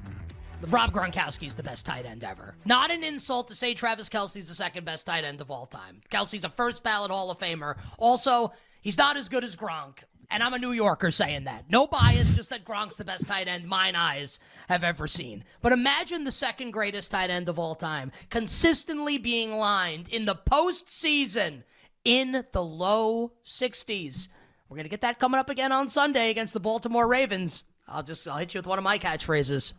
Rob 0.68 0.92
Gronkowski's 0.92 1.54
the 1.54 1.62
best 1.62 1.86
tight 1.86 2.06
end 2.06 2.24
ever. 2.24 2.54
Not 2.64 2.90
an 2.90 3.02
insult 3.02 3.48
to 3.48 3.54
say 3.54 3.74
Travis 3.74 4.08
Kelce's 4.08 4.48
the 4.48 4.54
second 4.54 4.84
best 4.84 5.06
tight 5.06 5.24
end 5.24 5.40
of 5.40 5.50
all 5.50 5.66
time. 5.66 6.00
Kelce's 6.10 6.44
a 6.44 6.48
first 6.48 6.82
ballot 6.82 7.10
Hall 7.10 7.30
of 7.30 7.38
Famer. 7.38 7.76
Also, 7.98 8.52
he's 8.80 8.98
not 8.98 9.16
as 9.16 9.28
good 9.28 9.44
as 9.44 9.56
Gronk. 9.56 9.98
And 10.30 10.42
I'm 10.42 10.54
a 10.54 10.58
New 10.58 10.72
Yorker 10.72 11.10
saying 11.10 11.44
that. 11.44 11.68
No 11.68 11.86
bias, 11.86 12.28
just 12.30 12.48
that 12.50 12.64
Gronk's 12.64 12.96
the 12.96 13.04
best 13.04 13.28
tight 13.28 13.48
end 13.48 13.66
mine 13.66 13.94
eyes 13.94 14.38
have 14.68 14.82
ever 14.82 15.06
seen. 15.06 15.44
But 15.60 15.72
imagine 15.72 16.24
the 16.24 16.32
second 16.32 16.70
greatest 16.70 17.10
tight 17.10 17.28
end 17.28 17.50
of 17.50 17.58
all 17.58 17.74
time 17.74 18.12
consistently 18.30 19.18
being 19.18 19.52
lined 19.52 20.08
in 20.08 20.24
the 20.24 20.36
postseason 20.36 21.64
in 22.04 22.46
the 22.52 22.64
low 22.64 23.32
60s. 23.46 24.28
We're 24.68 24.76
going 24.76 24.84
to 24.84 24.90
get 24.90 25.02
that 25.02 25.18
coming 25.18 25.38
up 25.38 25.50
again 25.50 25.70
on 25.70 25.90
Sunday 25.90 26.30
against 26.30 26.54
the 26.54 26.60
Baltimore 26.60 27.06
Ravens. 27.06 27.64
I'll 27.86 28.02
just 28.02 28.26
I'll 28.26 28.38
hit 28.38 28.54
you 28.54 28.58
with 28.58 28.66
one 28.66 28.78
of 28.78 28.84
my 28.84 28.98
catchphrases 28.98 29.74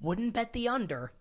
wouldn't 0.00 0.34
bet 0.34 0.52
the 0.52 0.68
under. 0.68 1.12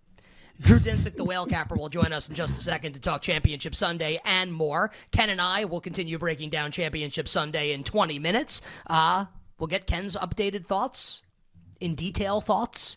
Drew 0.61 0.79
Dinsick, 0.79 1.17
the 1.17 1.25
whale 1.25 1.45
capper, 1.45 1.75
will 1.75 1.89
join 1.89 2.13
us 2.13 2.29
in 2.29 2.35
just 2.35 2.53
a 2.53 2.59
second 2.61 2.93
to 2.93 2.99
talk 2.99 3.21
Championship 3.21 3.75
Sunday 3.75 4.21
and 4.23 4.53
more. 4.53 4.91
Ken 5.11 5.29
and 5.29 5.41
I 5.41 5.65
will 5.65 5.81
continue 5.81 6.17
breaking 6.17 6.49
down 6.49 6.71
Championship 6.71 7.27
Sunday 7.27 7.73
in 7.73 7.83
20 7.83 8.19
minutes. 8.19 8.61
Uh, 8.87 9.25
we'll 9.59 9.67
get 9.67 9.85
Ken's 9.85 10.15
updated 10.15 10.65
thoughts, 10.65 11.21
in 11.81 11.95
detail 11.95 12.39
thoughts 12.39 12.95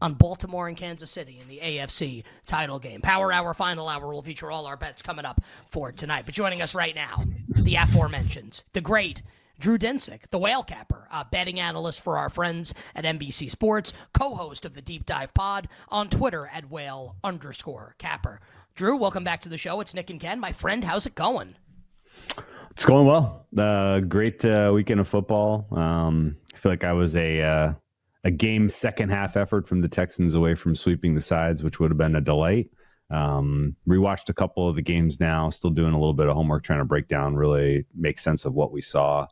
on 0.00 0.14
Baltimore 0.14 0.66
and 0.66 0.76
Kansas 0.76 1.10
City 1.10 1.38
in 1.40 1.48
the 1.48 1.58
AFC 1.58 2.24
title 2.46 2.78
game. 2.78 3.00
Power 3.02 3.30
Hour, 3.30 3.52
final 3.54 3.88
hour 3.88 4.12
will 4.12 4.22
feature 4.22 4.50
all 4.50 4.66
our 4.66 4.76
bets 4.76 5.02
coming 5.02 5.24
up 5.26 5.42
for 5.70 5.92
tonight. 5.92 6.24
But 6.24 6.34
joining 6.34 6.62
us 6.62 6.74
right 6.74 6.94
now, 6.94 7.22
the 7.48 7.76
aforementioned, 7.76 8.62
the 8.72 8.80
great 8.80 9.22
Drew 9.58 9.78
Dinsick, 9.78 10.30
the 10.30 10.38
whale 10.38 10.62
capper, 10.62 11.06
a 11.12 11.24
betting 11.24 11.60
analyst 11.60 12.00
for 12.00 12.18
our 12.18 12.28
friends 12.28 12.74
at 12.94 13.04
NBC 13.04 13.50
Sports, 13.50 13.92
co-host 14.12 14.64
of 14.64 14.74
the 14.74 14.82
Deep 14.82 15.06
Dive 15.06 15.32
Pod 15.32 15.68
on 15.88 16.08
Twitter 16.08 16.50
at 16.52 16.70
whale 16.70 17.16
underscore 17.22 17.94
capper. 17.98 18.40
Drew, 18.74 18.96
welcome 18.96 19.22
back 19.22 19.42
to 19.42 19.48
the 19.48 19.56
show. 19.56 19.80
It's 19.80 19.94
Nick 19.94 20.10
and 20.10 20.20
Ken. 20.20 20.40
My 20.40 20.50
friend, 20.50 20.82
how's 20.82 21.06
it 21.06 21.14
going? 21.14 21.54
It's 22.72 22.84
going 22.84 23.06
well. 23.06 23.46
Uh, 23.56 24.00
great 24.00 24.44
uh, 24.44 24.72
weekend 24.74 24.98
of 24.98 25.06
football. 25.06 25.68
Um, 25.70 26.36
I 26.52 26.58
feel 26.58 26.72
like 26.72 26.82
I 26.82 26.92
was 26.92 27.14
a 27.14 27.40
uh, 27.40 27.72
a 28.24 28.30
game 28.32 28.68
second 28.68 29.10
half 29.10 29.36
effort 29.36 29.68
from 29.68 29.80
the 29.80 29.88
Texans 29.88 30.34
away 30.34 30.56
from 30.56 30.74
sweeping 30.74 31.14
the 31.14 31.20
sides, 31.20 31.62
which 31.62 31.78
would 31.78 31.92
have 31.92 31.98
been 31.98 32.16
a 32.16 32.20
delight. 32.20 32.70
Um, 33.10 33.76
rewatched 33.86 34.28
a 34.28 34.34
couple 34.34 34.68
of 34.68 34.74
the 34.74 34.82
games 34.82 35.20
now. 35.20 35.50
Still 35.50 35.70
doing 35.70 35.92
a 35.92 35.98
little 35.98 36.14
bit 36.14 36.26
of 36.26 36.34
homework, 36.34 36.64
trying 36.64 36.80
to 36.80 36.84
break 36.84 37.06
down, 37.06 37.36
really 37.36 37.84
make 37.94 38.18
sense 38.18 38.44
of 38.44 38.54
what 38.54 38.72
we 38.72 38.80
saw. 38.80 39.28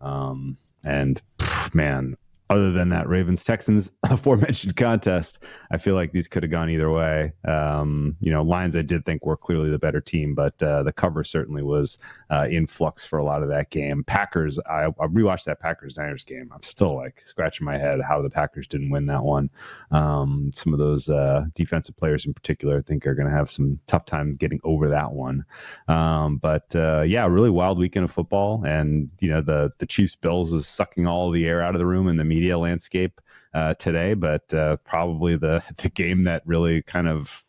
Um, 0.00 0.56
and 0.82 1.20
pff, 1.38 1.74
man, 1.74 2.16
other 2.50 2.72
than 2.72 2.88
that 2.88 3.08
Ravens 3.08 3.44
Texans 3.44 3.92
aforementioned 4.02 4.76
contest, 4.76 5.38
I 5.70 5.78
feel 5.78 5.94
like 5.94 6.10
these 6.10 6.26
could 6.26 6.42
have 6.42 6.50
gone 6.50 6.68
either 6.68 6.90
way. 6.90 7.32
Um, 7.44 8.16
you 8.20 8.32
know, 8.32 8.42
Lions 8.42 8.76
I 8.76 8.82
did 8.82 9.06
think 9.06 9.24
were 9.24 9.36
clearly 9.36 9.70
the 9.70 9.78
better 9.78 10.00
team, 10.00 10.34
but 10.34 10.60
uh, 10.60 10.82
the 10.82 10.92
cover 10.92 11.22
certainly 11.22 11.62
was 11.62 11.96
uh, 12.28 12.48
in 12.50 12.66
flux 12.66 13.04
for 13.04 13.20
a 13.20 13.24
lot 13.24 13.44
of 13.44 13.48
that 13.50 13.70
game. 13.70 14.02
Packers, 14.02 14.58
I, 14.66 14.86
I 14.86 15.06
rewatched 15.06 15.44
that 15.44 15.60
Packers 15.60 15.96
Niners 15.96 16.24
game. 16.24 16.50
I'm 16.52 16.64
still 16.64 16.96
like 16.96 17.22
scratching 17.24 17.64
my 17.64 17.78
head 17.78 18.00
how 18.00 18.20
the 18.20 18.28
Packers 18.28 18.66
didn't 18.66 18.90
win 18.90 19.04
that 19.04 19.22
one. 19.22 19.48
Um, 19.92 20.50
some 20.52 20.72
of 20.72 20.80
those 20.80 21.08
uh, 21.08 21.44
defensive 21.54 21.96
players 21.96 22.26
in 22.26 22.34
particular, 22.34 22.78
I 22.78 22.82
think, 22.82 23.06
are 23.06 23.14
going 23.14 23.28
to 23.28 23.34
have 23.34 23.48
some 23.48 23.78
tough 23.86 24.06
time 24.06 24.34
getting 24.34 24.60
over 24.64 24.88
that 24.88 25.12
one. 25.12 25.44
Um, 25.86 26.38
but 26.38 26.74
uh, 26.74 27.02
yeah, 27.02 27.26
really 27.26 27.50
wild 27.50 27.78
weekend 27.78 28.04
of 28.04 28.10
football, 28.10 28.64
and 28.66 29.08
you 29.20 29.30
know 29.30 29.40
the 29.40 29.72
the 29.78 29.86
Chiefs 29.86 30.16
Bills 30.16 30.52
is 30.52 30.66
sucking 30.66 31.06
all 31.06 31.30
the 31.30 31.46
air 31.46 31.62
out 31.62 31.76
of 31.76 31.78
the 31.78 31.86
room 31.86 32.08
in 32.08 32.16
the 32.16 32.24
media 32.24 32.39
landscape 32.48 33.20
uh, 33.54 33.74
today, 33.74 34.14
but 34.14 34.52
uh, 34.54 34.76
probably 34.78 35.36
the 35.36 35.62
the 35.78 35.90
game 35.90 36.24
that 36.24 36.42
really 36.46 36.82
kind 36.82 37.08
of 37.08 37.42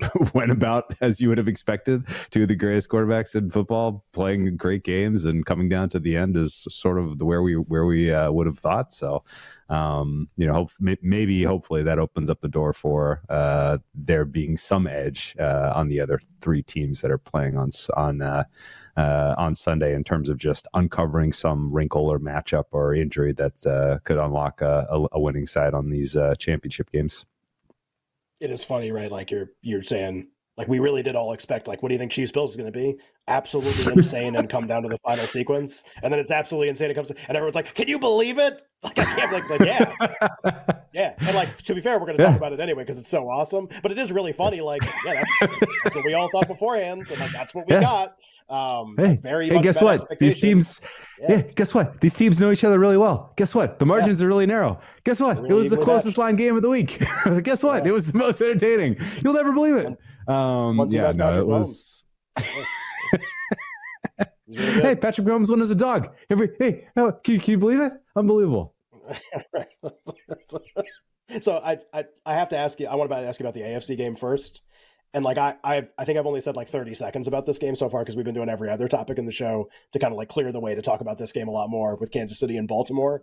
went 0.34 0.50
about 0.50 0.94
as 1.00 1.20
you 1.20 1.28
would 1.28 1.38
have 1.38 1.48
expected. 1.48 2.04
Two 2.30 2.42
of 2.42 2.48
the 2.48 2.56
greatest 2.56 2.88
quarterbacks 2.88 3.34
in 3.34 3.50
football 3.50 4.04
playing 4.12 4.56
great 4.56 4.84
games 4.84 5.24
and 5.24 5.44
coming 5.44 5.68
down 5.68 5.88
to 5.90 5.98
the 5.98 6.16
end 6.16 6.36
is 6.36 6.66
sort 6.68 6.98
of 6.98 7.18
the 7.18 7.24
where 7.24 7.42
we 7.42 7.54
where 7.54 7.84
we 7.84 8.12
uh, 8.12 8.30
would 8.30 8.46
have 8.46 8.58
thought. 8.58 8.92
So, 8.92 9.24
um, 9.68 10.28
you 10.36 10.46
know, 10.46 10.54
hope, 10.54 10.70
maybe 10.80 11.42
hopefully 11.42 11.82
that 11.82 11.98
opens 11.98 12.30
up 12.30 12.40
the 12.40 12.48
door 12.48 12.72
for 12.72 13.22
uh, 13.28 13.78
there 13.94 14.24
being 14.24 14.56
some 14.56 14.86
edge 14.86 15.34
uh, 15.38 15.72
on 15.74 15.88
the 15.88 16.00
other 16.00 16.20
three 16.40 16.62
teams 16.62 17.00
that 17.00 17.10
are 17.10 17.18
playing 17.18 17.56
on 17.56 17.70
on 17.96 18.46
uh, 18.98 19.36
on 19.38 19.54
Sunday 19.54 19.94
in 19.94 20.02
terms 20.02 20.28
of 20.28 20.38
just 20.38 20.66
uncovering 20.74 21.32
some 21.32 21.72
wrinkle 21.72 22.10
or 22.10 22.18
matchup 22.18 22.64
or 22.72 22.94
injury 22.94 23.32
that 23.32 23.64
uh, 23.64 23.98
could 24.02 24.18
unlock 24.18 24.60
a, 24.60 25.06
a, 25.12 25.20
winning 25.20 25.46
side 25.46 25.72
on 25.72 25.88
these 25.88 26.16
uh, 26.16 26.34
championship 26.34 26.90
games. 26.90 27.24
It 28.40 28.50
is 28.50 28.64
funny, 28.64 28.90
right? 28.90 29.10
Like 29.10 29.30
you're 29.30 29.50
you're 29.62 29.84
saying, 29.84 30.28
like 30.58 30.66
we 30.66 30.80
really 30.80 31.04
did 31.04 31.14
all 31.14 31.32
expect, 31.32 31.68
like, 31.68 31.82
what 31.82 31.88
do 31.88 31.94
you 31.94 31.98
think 31.98 32.10
Chiefs 32.10 32.32
Bills 32.32 32.50
is 32.50 32.56
going 32.56 32.70
to 32.70 32.76
be? 32.76 32.96
Absolutely 33.28 33.92
insane, 33.94 34.34
and 34.34 34.50
come 34.50 34.66
down 34.66 34.82
to 34.82 34.88
the 34.88 34.98
final 34.98 35.26
sequence, 35.26 35.84
and 36.02 36.12
then 36.12 36.18
it's 36.18 36.32
absolutely 36.32 36.68
insane. 36.68 36.90
It 36.90 36.94
comes, 36.94 37.10
and 37.10 37.36
everyone's 37.36 37.54
like, 37.54 37.74
"Can 37.74 37.86
you 37.86 37.98
believe 37.98 38.38
it?" 38.38 38.64
Like 38.84 38.96
I 38.96 39.04
can't, 39.04 39.32
like, 39.32 39.50
like 39.50 39.60
yeah, 39.60 40.72
yeah. 40.92 41.14
And 41.18 41.34
like 41.34 41.60
to 41.62 41.74
be 41.74 41.80
fair, 41.80 41.98
we're 41.98 42.06
going 42.06 42.16
to 42.16 42.22
talk 42.22 42.36
about 42.36 42.52
it 42.52 42.60
anyway 42.60 42.84
because 42.84 42.96
it's 42.96 43.08
so 43.08 43.28
awesome. 43.28 43.68
But 43.82 43.90
it 43.90 43.98
is 43.98 44.12
really 44.12 44.32
funny. 44.32 44.60
Like, 44.60 44.82
yeah, 45.04 45.24
that's 45.40 45.60
that's 45.82 45.96
what 45.96 46.04
we 46.04 46.14
all 46.14 46.30
thought 46.30 46.46
beforehand, 46.46 47.08
and 47.10 47.18
like 47.18 47.32
that's 47.32 47.52
what 47.56 47.66
we 47.66 47.74
yeah. 47.74 47.80
got. 47.80 48.16
Um, 48.48 48.94
hey, 48.96 49.18
very 49.20 49.48
hey, 49.48 49.60
guess 49.60 49.82
what? 49.82 50.06
These 50.20 50.40
teams, 50.40 50.80
yeah. 51.20 51.26
yeah. 51.28 51.40
guess 51.56 51.74
what? 51.74 52.00
These 52.00 52.14
teams 52.14 52.38
know 52.38 52.52
each 52.52 52.62
other 52.62 52.78
really 52.78 52.96
well. 52.96 53.32
Guess 53.36 53.52
what? 53.52 53.80
The 53.80 53.84
margins 53.84 54.20
yeah. 54.20 54.26
are 54.26 54.28
really 54.28 54.46
narrow. 54.46 54.80
Guess 55.02 55.18
what? 55.20 55.42
Really 55.42 55.50
it 55.50 55.54
was 55.54 55.70
the 55.70 55.76
closest 55.76 56.16
line 56.16 56.36
game 56.36 56.54
of 56.54 56.62
the 56.62 56.70
week. 56.70 57.04
guess 57.42 57.64
what? 57.64 57.82
Yeah. 57.82 57.90
It 57.90 57.92
was 57.94 58.06
the 58.12 58.16
most 58.16 58.40
entertaining. 58.40 58.96
You'll 59.24 59.34
never 59.34 59.52
believe 59.52 59.74
it. 59.74 59.98
Um, 60.28 60.88
yeah, 60.90 61.10
no, 61.14 61.32
it 61.32 61.46
was. 61.46 62.04
hey, 64.46 64.94
Patrick 64.94 65.26
Mahomes 65.26 65.48
won 65.48 65.62
as 65.62 65.70
a 65.70 65.74
dog. 65.74 66.14
Every 66.28 66.50
hey, 66.58 66.88
oh, 66.96 67.12
can, 67.12 67.34
you, 67.34 67.40
can 67.40 67.52
you 67.52 67.58
believe 67.58 67.80
it? 67.80 67.92
Unbelievable. 68.14 68.74
so 71.40 71.56
I, 71.58 71.78
I 71.94 72.04
I 72.26 72.34
have 72.34 72.50
to 72.50 72.58
ask 72.58 72.78
you. 72.78 72.86
I 72.86 72.94
want 72.94 73.10
to 73.10 73.16
ask 73.16 73.40
you 73.40 73.46
about 73.46 73.54
the 73.54 73.62
AFC 73.62 73.96
game 73.96 74.16
first. 74.16 74.62
And 75.14 75.24
like 75.24 75.38
I, 75.38 75.54
I, 75.64 75.88
I 75.96 76.04
think 76.04 76.18
I've 76.18 76.26
only 76.26 76.42
said 76.42 76.54
like 76.54 76.68
30 76.68 76.92
seconds 76.94 77.26
about 77.26 77.46
this 77.46 77.58
game 77.58 77.74
so 77.74 77.88
far 77.88 78.02
because 78.02 78.14
we've 78.14 78.26
been 78.26 78.34
doing 78.34 78.50
every 78.50 78.68
other 78.68 78.88
topic 78.88 79.18
in 79.18 79.24
the 79.24 79.32
show 79.32 79.70
to 79.92 79.98
kind 79.98 80.12
of 80.12 80.18
like 80.18 80.28
clear 80.28 80.52
the 80.52 80.60
way 80.60 80.74
to 80.74 80.82
talk 80.82 81.00
about 81.00 81.16
this 81.16 81.32
game 81.32 81.48
a 81.48 81.50
lot 81.50 81.70
more 81.70 81.96
with 81.96 82.12
Kansas 82.12 82.38
City 82.38 82.58
and 82.58 82.68
Baltimore. 82.68 83.22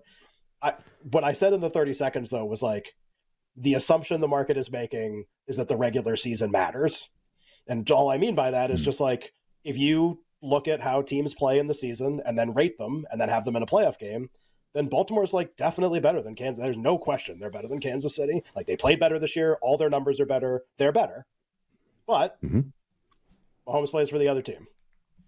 I, 0.64 0.74
what 1.12 1.24
I 1.24 1.34
said 1.34 1.54
in 1.54 1.62
the 1.62 1.70
30 1.70 1.94
seconds 1.94 2.32
though 2.32 2.46
was 2.46 2.64
like 2.64 2.96
the 3.56 3.74
assumption 3.74 4.22
the 4.22 4.28
market 4.28 4.58
is 4.58 4.72
making 4.72 5.26
is 5.48 5.58
that 5.58 5.68
the 5.68 5.78
regular 5.78 6.16
season 6.16 6.52
matters. 6.52 7.10
And 7.68 7.90
all 7.90 8.10
I 8.10 8.18
mean 8.18 8.36
by 8.36 8.52
that 8.52 8.72
is 8.72 8.80
mm-hmm. 8.80 8.86
just 8.86 9.02
like 9.02 9.34
if 9.64 9.78
you 9.78 10.22
look 10.42 10.68
at 10.68 10.82
how 10.82 11.02
teams 11.02 11.34
play 11.34 11.58
in 11.58 11.68
the 11.68 11.74
season 11.74 12.22
and 12.26 12.38
then 12.38 12.54
rate 12.54 12.78
them 12.78 13.06
and 13.12 13.20
then 13.20 13.30
have 13.30 13.46
them 13.46 13.56
in 13.56 13.64
a 13.64 13.68
playoff 13.68 13.98
game, 13.98 14.30
then 14.74 14.88
Baltimore's 14.88 15.34
like 15.34 15.56
definitely 15.56 16.00
better 16.00 16.22
than 16.22 16.36
Kansas. 16.36 16.62
There's 16.62 16.78
no 16.78 16.98
question 16.98 17.40
they're 17.40 17.50
better 17.50 17.68
than 17.68 17.80
Kansas 17.80 18.16
City. 18.16 18.44
Like 18.56 18.68
they 18.68 18.76
played 18.76 19.00
better 19.00 19.18
this 19.18 19.36
year. 19.36 19.58
All 19.62 19.78
their 19.78 19.90
numbers 19.90 20.20
are 20.20 20.26
better. 20.26 20.64
They're 20.78 20.92
better. 20.92 21.26
But 22.06 22.42
mm-hmm. 22.44 22.62
Mahomes 23.68 23.90
plays 23.90 24.10
for 24.10 24.20
the 24.20 24.28
other 24.28 24.42
team. 24.42 24.68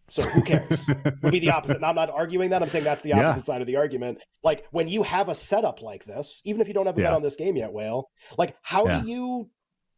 So 0.09 0.21
who 0.21 0.41
cares? 0.41 0.87
Would 1.21 1.31
be 1.31 1.39
the 1.39 1.51
opposite. 1.51 1.77
And 1.77 1.85
I'm 1.85 1.95
not 1.95 2.09
arguing 2.09 2.49
that. 2.51 2.61
I'm 2.61 2.69
saying 2.69 2.85
that's 2.85 3.01
the 3.01 3.13
opposite 3.13 3.39
yeah. 3.39 3.43
side 3.43 3.61
of 3.61 3.67
the 3.67 3.75
argument. 3.75 4.23
Like 4.43 4.65
when 4.71 4.87
you 4.87 5.03
have 5.03 5.27
a 5.29 5.35
setup 5.35 5.81
like 5.81 6.05
this, 6.05 6.41
even 6.45 6.61
if 6.61 6.67
you 6.67 6.73
don't 6.73 6.85
have 6.85 6.97
a 6.97 7.01
yeah. 7.01 7.07
bet 7.07 7.13
on 7.13 7.21
this 7.21 7.35
game 7.35 7.57
yet, 7.57 7.71
Whale, 7.71 8.09
like 8.37 8.55
how 8.61 8.85
yeah. 8.85 9.01
do 9.01 9.09
you 9.09 9.49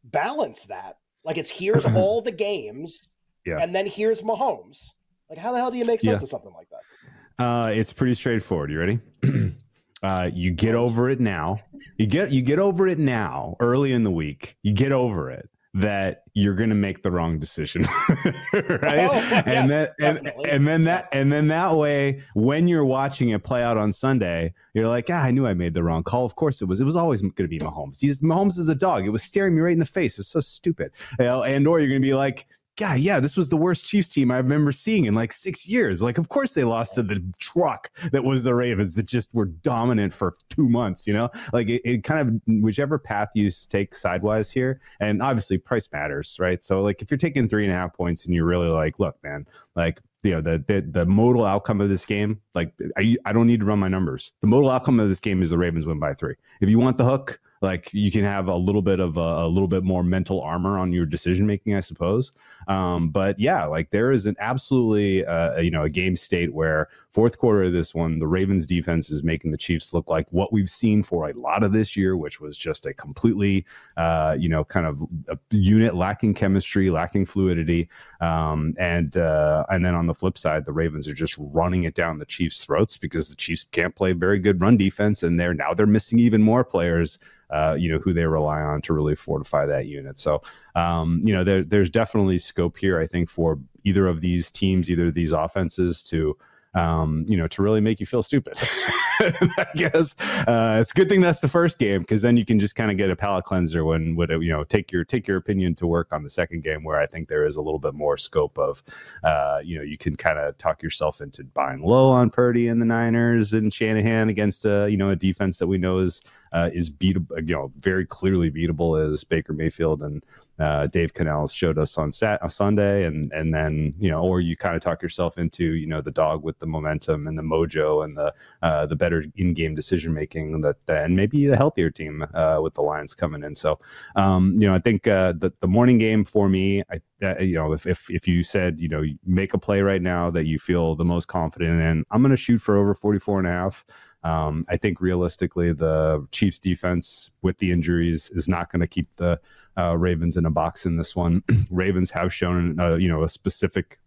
balance 0.04 0.64
that? 0.64 0.96
Like 1.24 1.38
it's 1.38 1.50
here's 1.50 1.84
all 1.96 2.22
the 2.22 2.32
games, 2.32 3.08
and 3.46 3.74
then 3.74 3.86
here's 3.86 4.22
Mahomes. 4.22 4.90
Like 5.28 5.38
how 5.38 5.52
the 5.52 5.58
hell 5.58 5.70
do 5.70 5.78
you 5.78 5.84
make 5.84 6.00
sense 6.00 6.22
of 6.22 6.28
something 6.28 6.52
like 6.52 6.68
that? 6.70 7.44
Uh, 7.44 7.68
it's 7.68 7.92
pretty 7.92 8.14
straightforward. 8.14 8.70
You 8.70 8.80
ready? 8.80 9.00
uh, 10.02 10.28
you 10.32 10.50
get 10.50 10.74
over 10.74 11.08
it 11.08 11.20
now. 11.20 11.60
You 11.98 12.06
get 12.06 12.32
you 12.32 12.42
get 12.42 12.58
over 12.58 12.88
it 12.88 12.98
now. 12.98 13.56
Early 13.60 13.92
in 13.92 14.02
the 14.02 14.10
week, 14.10 14.56
you 14.62 14.72
get 14.72 14.90
over 14.90 15.30
it 15.30 15.49
that 15.72 16.24
you're 16.34 16.54
going 16.54 16.70
to 16.70 16.74
make 16.74 17.02
the 17.02 17.10
wrong 17.10 17.38
decision 17.38 17.82
right? 18.52 19.08
Oh, 19.08 19.42
and 19.46 19.68
yes, 19.68 19.90
then 19.98 20.16
and, 20.16 20.32
and, 20.48 20.66
then 20.66 20.84
that 20.84 21.08
and 21.12 21.32
then 21.32 21.48
that 21.48 21.76
way 21.76 22.22
when 22.34 22.66
you're 22.66 22.84
watching 22.84 23.28
it 23.28 23.44
play 23.44 23.62
out 23.62 23.76
on 23.76 23.92
sunday 23.92 24.52
you're 24.74 24.88
like 24.88 25.08
ah, 25.10 25.22
i 25.22 25.30
knew 25.30 25.46
i 25.46 25.54
made 25.54 25.74
the 25.74 25.82
wrong 25.82 26.02
call. 26.02 26.24
Of 26.26 26.34
course 26.34 26.60
it 26.60 26.66
was. 26.66 26.80
It 26.80 26.84
was 26.84 26.96
always 26.96 27.20
going 27.22 27.34
to 27.34 27.48
be 27.48 27.58
mahomes. 27.58 28.00
He's, 28.00 28.22
mahomes 28.22 28.58
is 28.58 28.68
a 28.68 28.74
dog. 28.74 29.04
It 29.04 29.10
was 29.10 29.22
staring 29.22 29.54
me 29.54 29.60
right 29.60 29.72
in 29.72 29.78
the 29.78 29.86
face. 29.86 30.18
It's 30.18 30.28
so 30.28 30.40
stupid. 30.40 30.92
You 31.18 31.26
know, 31.26 31.42
and 31.42 31.66
or 31.66 31.78
you're 31.78 31.88
going 31.88 32.02
to 32.02 32.06
be 32.06 32.14
like 32.14 32.46
yeah, 32.80 32.94
yeah, 32.94 33.20
this 33.20 33.36
was 33.36 33.48
the 33.48 33.56
worst 33.56 33.84
Chiefs 33.84 34.08
team 34.08 34.30
I 34.30 34.38
remember 34.38 34.72
seeing 34.72 35.04
in 35.04 35.14
like 35.14 35.32
six 35.32 35.68
years. 35.68 36.00
Like, 36.00 36.18
of 36.18 36.28
course 36.28 36.52
they 36.52 36.64
lost 36.64 36.94
to 36.94 37.02
the 37.02 37.22
truck 37.38 37.90
that 38.10 38.24
was 38.24 38.42
the 38.42 38.54
Ravens 38.54 38.94
that 38.94 39.04
just 39.04 39.28
were 39.34 39.46
dominant 39.46 40.14
for 40.14 40.36
two 40.48 40.68
months, 40.68 41.06
you 41.06 41.12
know? 41.12 41.28
Like 41.52 41.68
it, 41.68 41.82
it 41.84 42.04
kind 42.04 42.28
of 42.46 42.62
whichever 42.62 42.98
path 42.98 43.28
you 43.34 43.50
take 43.68 43.94
sidewise 43.94 44.50
here, 44.50 44.80
and 44.98 45.22
obviously 45.22 45.58
price 45.58 45.88
matters, 45.92 46.36
right? 46.40 46.64
So 46.64 46.82
like 46.82 47.02
if 47.02 47.10
you're 47.10 47.18
taking 47.18 47.48
three 47.48 47.64
and 47.64 47.72
a 47.72 47.76
half 47.76 47.94
points 47.94 48.24
and 48.24 48.34
you're 48.34 48.46
really 48.46 48.68
like, 48.68 48.98
look, 48.98 49.16
man, 49.22 49.46
like 49.76 50.00
you 50.22 50.32
know 50.32 50.40
the, 50.40 50.62
the 50.66 50.86
the 50.90 51.06
modal 51.06 51.44
outcome 51.44 51.80
of 51.80 51.88
this 51.88 52.04
game 52.04 52.40
like 52.54 52.74
I, 52.98 53.16
I 53.24 53.32
don't 53.32 53.46
need 53.46 53.60
to 53.60 53.66
run 53.66 53.78
my 53.78 53.88
numbers 53.88 54.32
the 54.42 54.46
modal 54.48 54.68
outcome 54.68 55.00
of 55.00 55.08
this 55.08 55.18
game 55.20 55.40
is 55.40 55.48
the 55.48 55.56
ravens 55.56 55.86
win 55.86 55.98
by 55.98 56.12
three 56.12 56.34
if 56.60 56.68
you 56.68 56.78
want 56.78 56.98
the 56.98 57.04
hook 57.04 57.40
like 57.62 57.90
you 57.92 58.10
can 58.10 58.24
have 58.24 58.48
a 58.48 58.56
little 58.56 58.82
bit 58.82 59.00
of 59.00 59.16
a, 59.16 59.20
a 59.20 59.48
little 59.48 59.68
bit 59.68 59.84
more 59.84 60.02
mental 60.02 60.40
armor 60.40 60.78
on 60.78 60.92
your 60.92 61.06
decision 61.06 61.46
making 61.46 61.74
i 61.74 61.80
suppose. 61.80 62.32
Um, 62.68 63.10
but 63.10 63.38
yeah 63.38 63.64
like 63.64 63.90
there 63.90 64.12
is 64.12 64.26
an 64.26 64.36
absolutely 64.38 65.24
uh, 65.24 65.60
you 65.60 65.70
know 65.70 65.84
a 65.84 65.90
game 65.90 66.16
state 66.16 66.52
where 66.52 66.88
fourth 67.10 67.38
quarter 67.38 67.64
of 67.64 67.72
this 67.72 67.94
one 67.94 68.18
the 68.18 68.26
ravens 68.26 68.66
defense 68.66 69.10
is 69.10 69.24
making 69.24 69.50
the 69.50 69.56
chiefs 69.56 69.92
look 69.92 70.08
like 70.08 70.26
what 70.30 70.52
we've 70.52 70.70
seen 70.70 71.02
for 71.02 71.28
a 71.28 71.32
lot 71.32 71.62
of 71.62 71.72
this 71.72 71.96
year 71.96 72.16
which 72.16 72.40
was 72.40 72.56
just 72.56 72.86
a 72.86 72.94
completely 72.94 73.64
uh, 73.96 74.36
you 74.38 74.48
know 74.48 74.64
kind 74.64 74.86
of 74.86 75.00
a 75.28 75.38
unit 75.50 75.94
lacking 75.94 76.34
chemistry 76.34 76.90
lacking 76.90 77.26
fluidity 77.26 77.88
um, 78.20 78.74
and 78.78 79.16
uh, 79.16 79.64
and 79.70 79.84
then 79.84 79.94
on 79.94 80.06
the 80.06 80.14
flip 80.14 80.38
side 80.38 80.64
the 80.64 80.72
ravens 80.72 81.08
are 81.08 81.14
just 81.14 81.34
running 81.38 81.84
it 81.84 81.94
down 81.94 82.18
the 82.18 82.26
chiefs 82.26 82.64
throats 82.64 82.96
because 82.96 83.28
the 83.28 83.36
chiefs 83.36 83.64
can't 83.64 83.94
play 83.94 84.12
very 84.12 84.38
good 84.38 84.60
run 84.60 84.76
defense 84.76 85.22
and 85.22 85.38
they're 85.38 85.54
now 85.54 85.74
they're 85.74 85.86
missing 85.86 86.18
even 86.18 86.42
more 86.42 86.64
players 86.64 87.18
uh, 87.50 87.74
you 87.78 87.90
know, 87.90 87.98
who 87.98 88.12
they 88.12 88.24
rely 88.24 88.60
on 88.60 88.80
to 88.80 88.92
really 88.92 89.16
fortify 89.16 89.66
that 89.66 89.86
unit. 89.86 90.16
So, 90.18 90.40
um, 90.76 91.20
you 91.24 91.34
know, 91.34 91.42
there, 91.42 91.64
there's 91.64 91.90
definitely 91.90 92.38
scope 92.38 92.76
here, 92.76 93.00
I 93.00 93.08
think, 93.08 93.28
for 93.28 93.58
either 93.82 94.06
of 94.06 94.20
these 94.20 94.50
teams, 94.50 94.90
either 94.90 95.06
of 95.06 95.14
these 95.14 95.32
offenses 95.32 96.02
to 96.04 96.36
um, 96.74 97.24
you 97.26 97.36
know, 97.36 97.48
to 97.48 97.62
really 97.62 97.80
make 97.80 98.00
you 98.00 98.06
feel 98.06 98.22
stupid. 98.22 98.54
I 99.20 99.66
guess 99.74 100.14
uh, 100.20 100.78
it's 100.80 100.92
a 100.92 100.94
good 100.94 101.08
thing 101.08 101.20
that's 101.20 101.40
the 101.40 101.48
first 101.48 101.78
game 101.78 102.00
because 102.00 102.22
then 102.22 102.36
you 102.36 102.46
can 102.46 102.58
just 102.58 102.74
kind 102.74 102.90
of 102.90 102.96
get 102.96 103.10
a 103.10 103.16
palate 103.16 103.44
cleanser 103.44 103.84
when, 103.84 104.16
would 104.16 104.30
you 104.30 104.48
know, 104.48 104.64
take 104.64 104.90
your 104.92 105.04
take 105.04 105.26
your 105.26 105.36
opinion 105.36 105.74
to 105.76 105.86
work 105.86 106.08
on 106.12 106.22
the 106.22 106.30
second 106.30 106.62
game 106.62 106.84
where 106.84 106.98
I 106.98 107.06
think 107.06 107.28
there 107.28 107.44
is 107.44 107.56
a 107.56 107.60
little 107.60 107.78
bit 107.78 107.94
more 107.94 108.16
scope 108.16 108.58
of, 108.58 108.82
uh, 109.24 109.60
you 109.62 109.76
know, 109.76 109.82
you 109.82 109.98
can 109.98 110.16
kind 110.16 110.38
of 110.38 110.56
talk 110.58 110.82
yourself 110.82 111.20
into 111.20 111.44
buying 111.44 111.82
low 111.82 112.10
on 112.10 112.30
Purdy 112.30 112.68
and 112.68 112.80
the 112.80 112.86
Niners 112.86 113.52
and 113.52 113.72
Shanahan 113.72 114.28
against 114.28 114.64
a 114.64 114.88
you 114.90 114.96
know 114.96 115.10
a 115.10 115.16
defense 115.16 115.58
that 115.58 115.66
we 115.66 115.78
know 115.78 115.98
is 115.98 116.22
uh, 116.52 116.70
is 116.72 116.90
beatable, 116.90 117.36
you 117.48 117.54
know, 117.54 117.72
very 117.78 118.06
clearly 118.06 118.50
beatable 118.50 119.02
as 119.02 119.24
Baker 119.24 119.52
Mayfield 119.52 120.02
and 120.02 120.24
uh, 120.60 120.86
Dave 120.88 121.14
Canales 121.14 121.54
showed 121.54 121.78
us 121.78 121.96
on 121.96 122.12
Sat 122.12 122.42
on 122.42 122.50
Sunday, 122.50 123.04
and 123.04 123.32
and 123.32 123.54
then 123.54 123.94
you 123.98 124.10
know, 124.10 124.22
or 124.22 124.42
you 124.42 124.56
kind 124.56 124.76
of 124.76 124.82
talk 124.82 125.02
yourself 125.02 125.38
into 125.38 125.72
you 125.72 125.86
know 125.86 126.02
the 126.02 126.10
dog 126.10 126.44
with 126.44 126.58
the 126.58 126.66
momentum 126.66 127.26
and 127.26 127.38
the 127.38 127.42
mojo 127.42 128.04
and 128.04 128.16
the 128.16 128.34
uh, 128.60 128.84
the 128.84 128.94
better 128.94 129.24
in-game 129.36 129.74
decision 129.74 130.12
making 130.12 130.60
that 130.60 130.76
and 130.86 131.16
maybe 131.16 131.46
a 131.46 131.56
healthier 131.56 131.88
team 131.88 132.26
uh, 132.34 132.58
with 132.62 132.74
the 132.74 132.82
Lions 132.82 133.14
coming 133.14 133.42
in. 133.42 133.54
So 133.54 133.80
um, 134.16 134.54
you 134.58 134.68
know, 134.68 134.74
I 134.74 134.80
think 134.80 135.06
uh, 135.06 135.32
the 135.32 135.50
the 135.60 135.68
morning 135.68 135.96
game 135.96 136.26
for 136.26 136.50
me, 136.50 136.82
I 136.92 137.00
uh, 137.22 137.38
you 137.38 137.54
know, 137.54 137.72
if, 137.72 137.86
if 137.86 138.10
if 138.10 138.28
you 138.28 138.42
said 138.42 138.78
you 138.78 138.88
know 138.88 139.02
make 139.24 139.54
a 139.54 139.58
play 139.58 139.80
right 139.80 140.02
now 140.02 140.30
that 140.30 140.44
you 140.44 140.58
feel 140.58 140.94
the 140.94 141.04
most 141.04 141.26
confident 141.26 141.80
in, 141.80 142.04
I'm 142.10 142.20
going 142.20 142.30
to 142.30 142.36
shoot 142.36 142.58
for 142.58 142.76
over 142.76 142.94
44 142.94 143.38
and 143.38 143.48
a 143.48 143.50
half. 143.50 143.84
Um, 144.22 144.64
I 144.68 144.76
think 144.76 145.00
realistically, 145.00 145.72
the 145.72 146.26
Chiefs 146.32 146.58
defense 146.58 147.30
with 147.42 147.58
the 147.58 147.72
injuries 147.72 148.30
is 148.30 148.48
not 148.48 148.70
going 148.70 148.80
to 148.80 148.86
keep 148.86 149.08
the 149.16 149.40
uh, 149.78 149.96
Ravens 149.96 150.36
in 150.36 150.44
a 150.44 150.50
box 150.50 150.86
in 150.86 150.96
this 150.96 151.16
one. 151.16 151.42
Ravens 151.70 152.10
have 152.10 152.32
shown, 152.32 152.78
uh, 152.78 152.96
you 152.96 153.08
know, 153.08 153.22
a 153.22 153.28
specific 153.28 153.98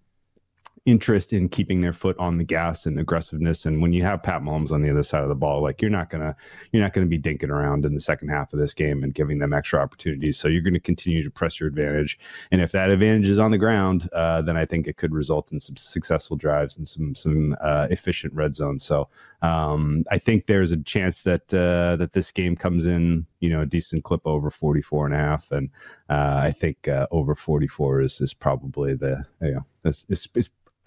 interest 0.86 1.32
in 1.32 1.47
keeping 1.47 1.80
their 1.80 1.93
foot 1.93 2.17
on 2.17 2.38
the 2.38 2.43
gas 2.43 2.86
and 2.86 2.99
aggressiveness. 2.99 3.65
And 3.65 3.82
when 3.82 3.93
you 3.93 4.04
have 4.04 4.21
Pat 4.21 4.41
Mahomes 4.41 4.71
on 4.71 4.82
the 4.82 4.89
other 4.89 5.04
side 5.04 5.23
of 5.23 5.30
the 5.30 5.36
ball, 5.36 5.62
like 5.62 5.82
you're 5.82 5.89
not 5.89 6.10
gonna 6.10 6.36
you're 6.71 6.84
not 6.84 6.93
gonna 6.93 7.08
be 7.08 7.19
dinking 7.19 7.49
around 7.49 7.86
in 7.86 7.93
the 7.93 8.02
second 8.02 8.30
half 8.30 8.52
of 8.52 8.60
this 8.60 8.73
game 8.73 9.02
and 9.02 9.13
giving 9.13 9.39
them 9.39 9.54
extra 9.54 9.80
opportunities. 9.80 10.38
So 10.38 10.49
you're 10.49 10.62
going 10.62 10.73
to 10.73 10.80
continue 10.80 11.23
to 11.23 11.32
press 11.32 11.60
your 11.60 11.69
advantage. 11.69 12.19
And 12.52 12.62
if 12.62 12.73
that 12.73 12.89
advantage 12.89 13.30
is 13.30 13.39
on 13.39 13.52
the 13.52 13.58
ground, 13.58 14.10
uh, 14.12 14.41
then 14.41 14.58
I 14.58 14.65
think 14.65 14.88
it 14.88 14.97
could 14.97 15.13
result 15.13 15.52
in 15.54 15.60
some 15.60 15.78
successful 15.78 16.36
drives 16.36 16.78
and 16.78 16.88
some 16.88 17.15
some 17.15 17.56
uh, 17.62 17.88
efficient 17.89 18.34
red 18.34 18.54
zone. 18.54 18.80
So 18.80 19.08
um, 19.43 20.06
I 20.10 20.19
think 20.19 20.47
there's 20.47 20.71
a 20.71 20.77
chance 20.77 21.21
that 21.23 21.53
uh, 21.53 21.97
that 21.97 22.13
this 22.13 22.32
game 22.32 22.56
comes 22.56 22.88
in, 22.88 23.27
you 23.41 23.49
know, 23.49 23.62
a 23.62 23.65
decent 23.65 24.06
clip 24.06 24.21
over 24.23 24.49
44 24.49 25.08
and 25.08 25.15
a 25.15 25.17
half. 25.17 25.51
And 25.51 25.69
uh, 26.10 26.39
I 26.41 26.51
think 26.51 26.88
uh, 26.88 27.08
over 27.12 27.36
44 27.36 28.01
is 28.01 28.21
is 28.21 28.34
probably 28.34 28.93
the 28.95 29.25
you 29.41 29.51
know 29.51 29.65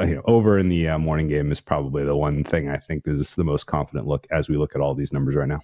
you 0.00 0.14
know, 0.14 0.22
over 0.24 0.58
in 0.58 0.70
the 0.70 0.88
uh, 0.88 0.98
morning 0.98 1.28
game 1.28 1.52
is 1.52 1.60
probably 1.60 2.04
the 2.04 2.16
one 2.16 2.44
thing 2.44 2.70
I 2.70 2.78
think 2.78 3.06
is 3.06 3.34
the 3.34 3.44
most 3.44 3.64
confident 3.64 4.06
look 4.06 4.26
as 4.30 4.48
we 4.48 4.56
look 4.56 4.74
at 4.74 4.80
all 4.80 4.94
these 4.94 5.12
numbers 5.12 5.36
right 5.36 5.48
now. 5.48 5.60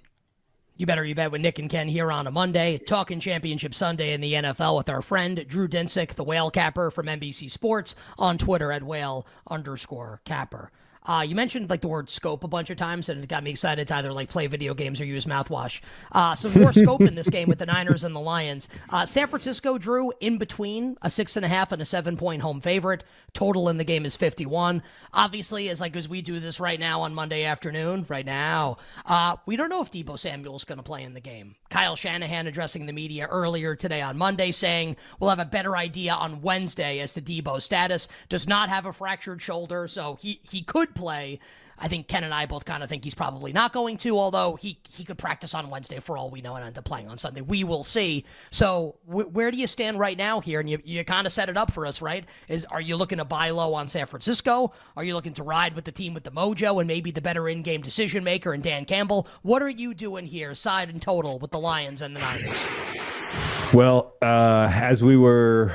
You 0.76 0.84
better 0.84 1.04
you 1.04 1.14
bet 1.14 1.30
with 1.30 1.40
Nick 1.40 1.58
and 1.58 1.70
Ken 1.70 1.88
here 1.88 2.12
on 2.12 2.26
a 2.26 2.30
Monday, 2.30 2.76
talking 2.76 3.20
Championship 3.20 3.74
Sunday 3.74 4.12
in 4.12 4.20
the 4.20 4.34
NFL 4.34 4.76
with 4.76 4.90
our 4.90 5.00
friend 5.00 5.44
Drew 5.48 5.66
Dinsick, 5.66 6.14
the 6.14 6.24
whale 6.24 6.50
capper 6.50 6.90
from 6.90 7.06
NBC 7.06 7.50
Sports, 7.50 7.94
on 8.18 8.36
Twitter 8.36 8.70
at 8.70 8.82
whale 8.82 9.26
underscore 9.48 10.20
capper. 10.24 10.70
Uh, 11.04 11.24
you 11.26 11.34
mentioned 11.34 11.68
like 11.68 11.80
the 11.80 11.88
word 11.88 12.08
scope 12.08 12.44
a 12.44 12.48
bunch 12.48 12.70
of 12.70 12.76
times, 12.76 13.08
and 13.08 13.24
it 13.24 13.28
got 13.28 13.42
me 13.42 13.50
excited 13.50 13.88
to 13.88 13.96
either 13.96 14.12
like 14.12 14.28
play 14.28 14.46
video 14.46 14.72
games 14.74 15.00
or 15.00 15.04
use 15.04 15.26
mouthwash. 15.26 15.80
Uh, 16.12 16.34
some 16.34 16.52
more 16.60 16.72
scope 16.72 17.00
in 17.00 17.14
this 17.14 17.28
game 17.28 17.48
with 17.48 17.58
the 17.58 17.66
Niners 17.66 18.04
and 18.04 18.14
the 18.14 18.20
Lions. 18.20 18.68
Uh, 18.90 19.04
San 19.04 19.28
Francisco 19.28 19.78
drew 19.78 20.12
in 20.20 20.38
between 20.38 20.96
a 21.02 21.10
six 21.10 21.36
and 21.36 21.44
a 21.44 21.48
half 21.48 21.72
and 21.72 21.82
a 21.82 21.84
seven 21.84 22.16
point 22.16 22.42
home 22.42 22.60
favorite. 22.60 23.04
Total 23.34 23.68
in 23.68 23.78
the 23.78 23.84
game 23.84 24.04
is 24.04 24.14
51. 24.16 24.82
Obviously, 25.12 25.70
as 25.70 25.80
like 25.80 25.96
as 25.96 26.08
we 26.08 26.22
do 26.22 26.38
this 26.38 26.60
right 26.60 26.78
now 26.78 27.00
on 27.00 27.14
Monday 27.14 27.44
afternoon, 27.44 28.04
right 28.08 28.26
now, 28.26 28.76
uh, 29.06 29.36
we 29.46 29.56
don't 29.56 29.70
know 29.70 29.82
if 29.82 29.90
Deebo 29.90 30.18
Samuel's 30.18 30.64
going 30.64 30.78
to 30.78 30.82
play 30.82 31.02
in 31.02 31.14
the 31.14 31.20
game. 31.20 31.56
Kyle 31.70 31.96
Shanahan 31.96 32.46
addressing 32.46 32.86
the 32.86 32.92
media 32.92 33.26
earlier 33.26 33.74
today 33.74 34.02
on 34.02 34.18
Monday 34.18 34.50
saying 34.50 34.96
we'll 35.18 35.30
have 35.30 35.38
a 35.38 35.44
better 35.46 35.76
idea 35.76 36.12
on 36.12 36.42
Wednesday 36.42 37.00
as 37.00 37.14
to 37.14 37.22
Deebo's 37.22 37.64
status. 37.64 38.06
Does 38.28 38.46
not 38.46 38.68
have 38.68 38.86
a 38.86 38.92
fractured 38.92 39.40
shoulder, 39.40 39.88
so 39.88 40.18
he 40.20 40.40
he 40.42 40.62
could 40.62 40.91
play. 40.94 41.40
I 41.78 41.88
think 41.88 42.06
Ken 42.06 42.22
and 42.22 42.32
I 42.32 42.46
both 42.46 42.64
kind 42.64 42.82
of 42.82 42.88
think 42.88 43.02
he's 43.02 43.14
probably 43.14 43.52
not 43.52 43.72
going 43.72 43.96
to, 43.98 44.16
although 44.16 44.54
he, 44.54 44.78
he 44.88 45.04
could 45.04 45.18
practice 45.18 45.52
on 45.52 45.68
Wednesday 45.68 45.98
for 45.98 46.16
all 46.16 46.30
we 46.30 46.40
know 46.40 46.54
and 46.54 46.64
end 46.64 46.78
up 46.78 46.84
playing 46.84 47.08
on 47.08 47.18
Sunday. 47.18 47.40
We 47.40 47.64
will 47.64 47.82
see. 47.82 48.24
So, 48.52 48.96
where 49.04 49.50
do 49.50 49.56
you 49.56 49.66
stand 49.66 49.98
right 49.98 50.16
now 50.16 50.40
here? 50.40 50.60
And 50.60 50.70
you, 50.70 50.78
you 50.84 51.04
kind 51.04 51.26
of 51.26 51.32
set 51.32 51.48
it 51.48 51.56
up 51.56 51.72
for 51.72 51.84
us, 51.84 52.00
right? 52.00 52.24
Is 52.46 52.64
Are 52.66 52.80
you 52.80 52.96
looking 52.96 53.18
to 53.18 53.24
buy 53.24 53.50
low 53.50 53.74
on 53.74 53.88
San 53.88 54.06
Francisco? 54.06 54.72
Are 54.96 55.02
you 55.02 55.14
looking 55.14 55.32
to 55.34 55.42
ride 55.42 55.74
with 55.74 55.84
the 55.84 55.92
team 55.92 56.14
with 56.14 56.22
the 56.22 56.30
mojo 56.30 56.80
and 56.80 56.86
maybe 56.86 57.10
the 57.10 57.20
better 57.20 57.48
in 57.48 57.62
game 57.62 57.82
decision 57.82 58.22
maker 58.22 58.52
and 58.52 58.62
Dan 58.62 58.84
Campbell? 58.84 59.26
What 59.42 59.60
are 59.60 59.68
you 59.68 59.92
doing 59.92 60.26
here, 60.26 60.54
side 60.54 60.88
and 60.88 61.02
total, 61.02 61.40
with 61.40 61.50
the 61.50 61.58
Lions 61.58 62.00
and 62.00 62.14
the 62.14 62.20
Niners? 62.20 63.74
Well, 63.74 64.14
uh, 64.22 64.70
as 64.72 65.02
we 65.02 65.16
were 65.16 65.72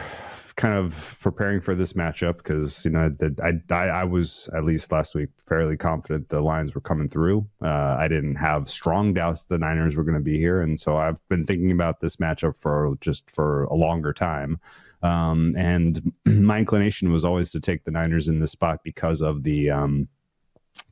kind 0.58 0.76
of 0.76 1.17
preparing 1.22 1.62
for 1.62 1.76
this 1.76 1.93
matchup 1.93 2.38
because 2.38 2.84
you 2.84 2.89
know 2.89 3.15
I, 3.43 3.74
I, 3.74 3.76
I 3.76 4.04
was 4.04 4.50
at 4.56 4.63
least 4.63 4.91
last 4.91 5.13
week 5.13 5.30
fairly 5.46 5.78
confident 5.78 6.30
the 6.30 6.41
Lions 6.41 6.74
were 6.74 6.82
coming 6.82 7.08
through. 7.08 7.48
Uh, 7.62 7.96
I 7.98 8.08
didn't 8.08 8.36
have 8.36 8.67
strong 8.67 9.13
doubts 9.13 9.43
the 9.43 9.60
Niners 9.60 9.96
were 9.96 10.04
going 10.04 10.17
to 10.17 10.20
be 10.20 10.38
here, 10.38 10.62
and 10.62 10.80
so 10.80 10.98
I've 10.98 11.17
been 11.30 11.46
thinking 11.46 11.72
about 11.72 12.02
this 12.02 12.17
matchup 12.17 12.58
for 12.58 12.98
just 13.02 13.30
for 13.30 13.65
a 13.65 13.76
longer 13.76 14.12
time. 14.13 14.60
Um, 15.04 15.54
and 15.56 16.12
my 16.26 16.58
inclination 16.58 17.12
was 17.12 17.24
always 17.24 17.52
to 17.52 17.60
take 17.60 17.86
the 17.86 17.91
Niners 17.91 18.28
in 18.28 18.39
this 18.39 18.52
spot 18.52 18.80
because 18.84 19.22
of 19.22 19.43
the 19.43 19.70
um, 19.70 20.08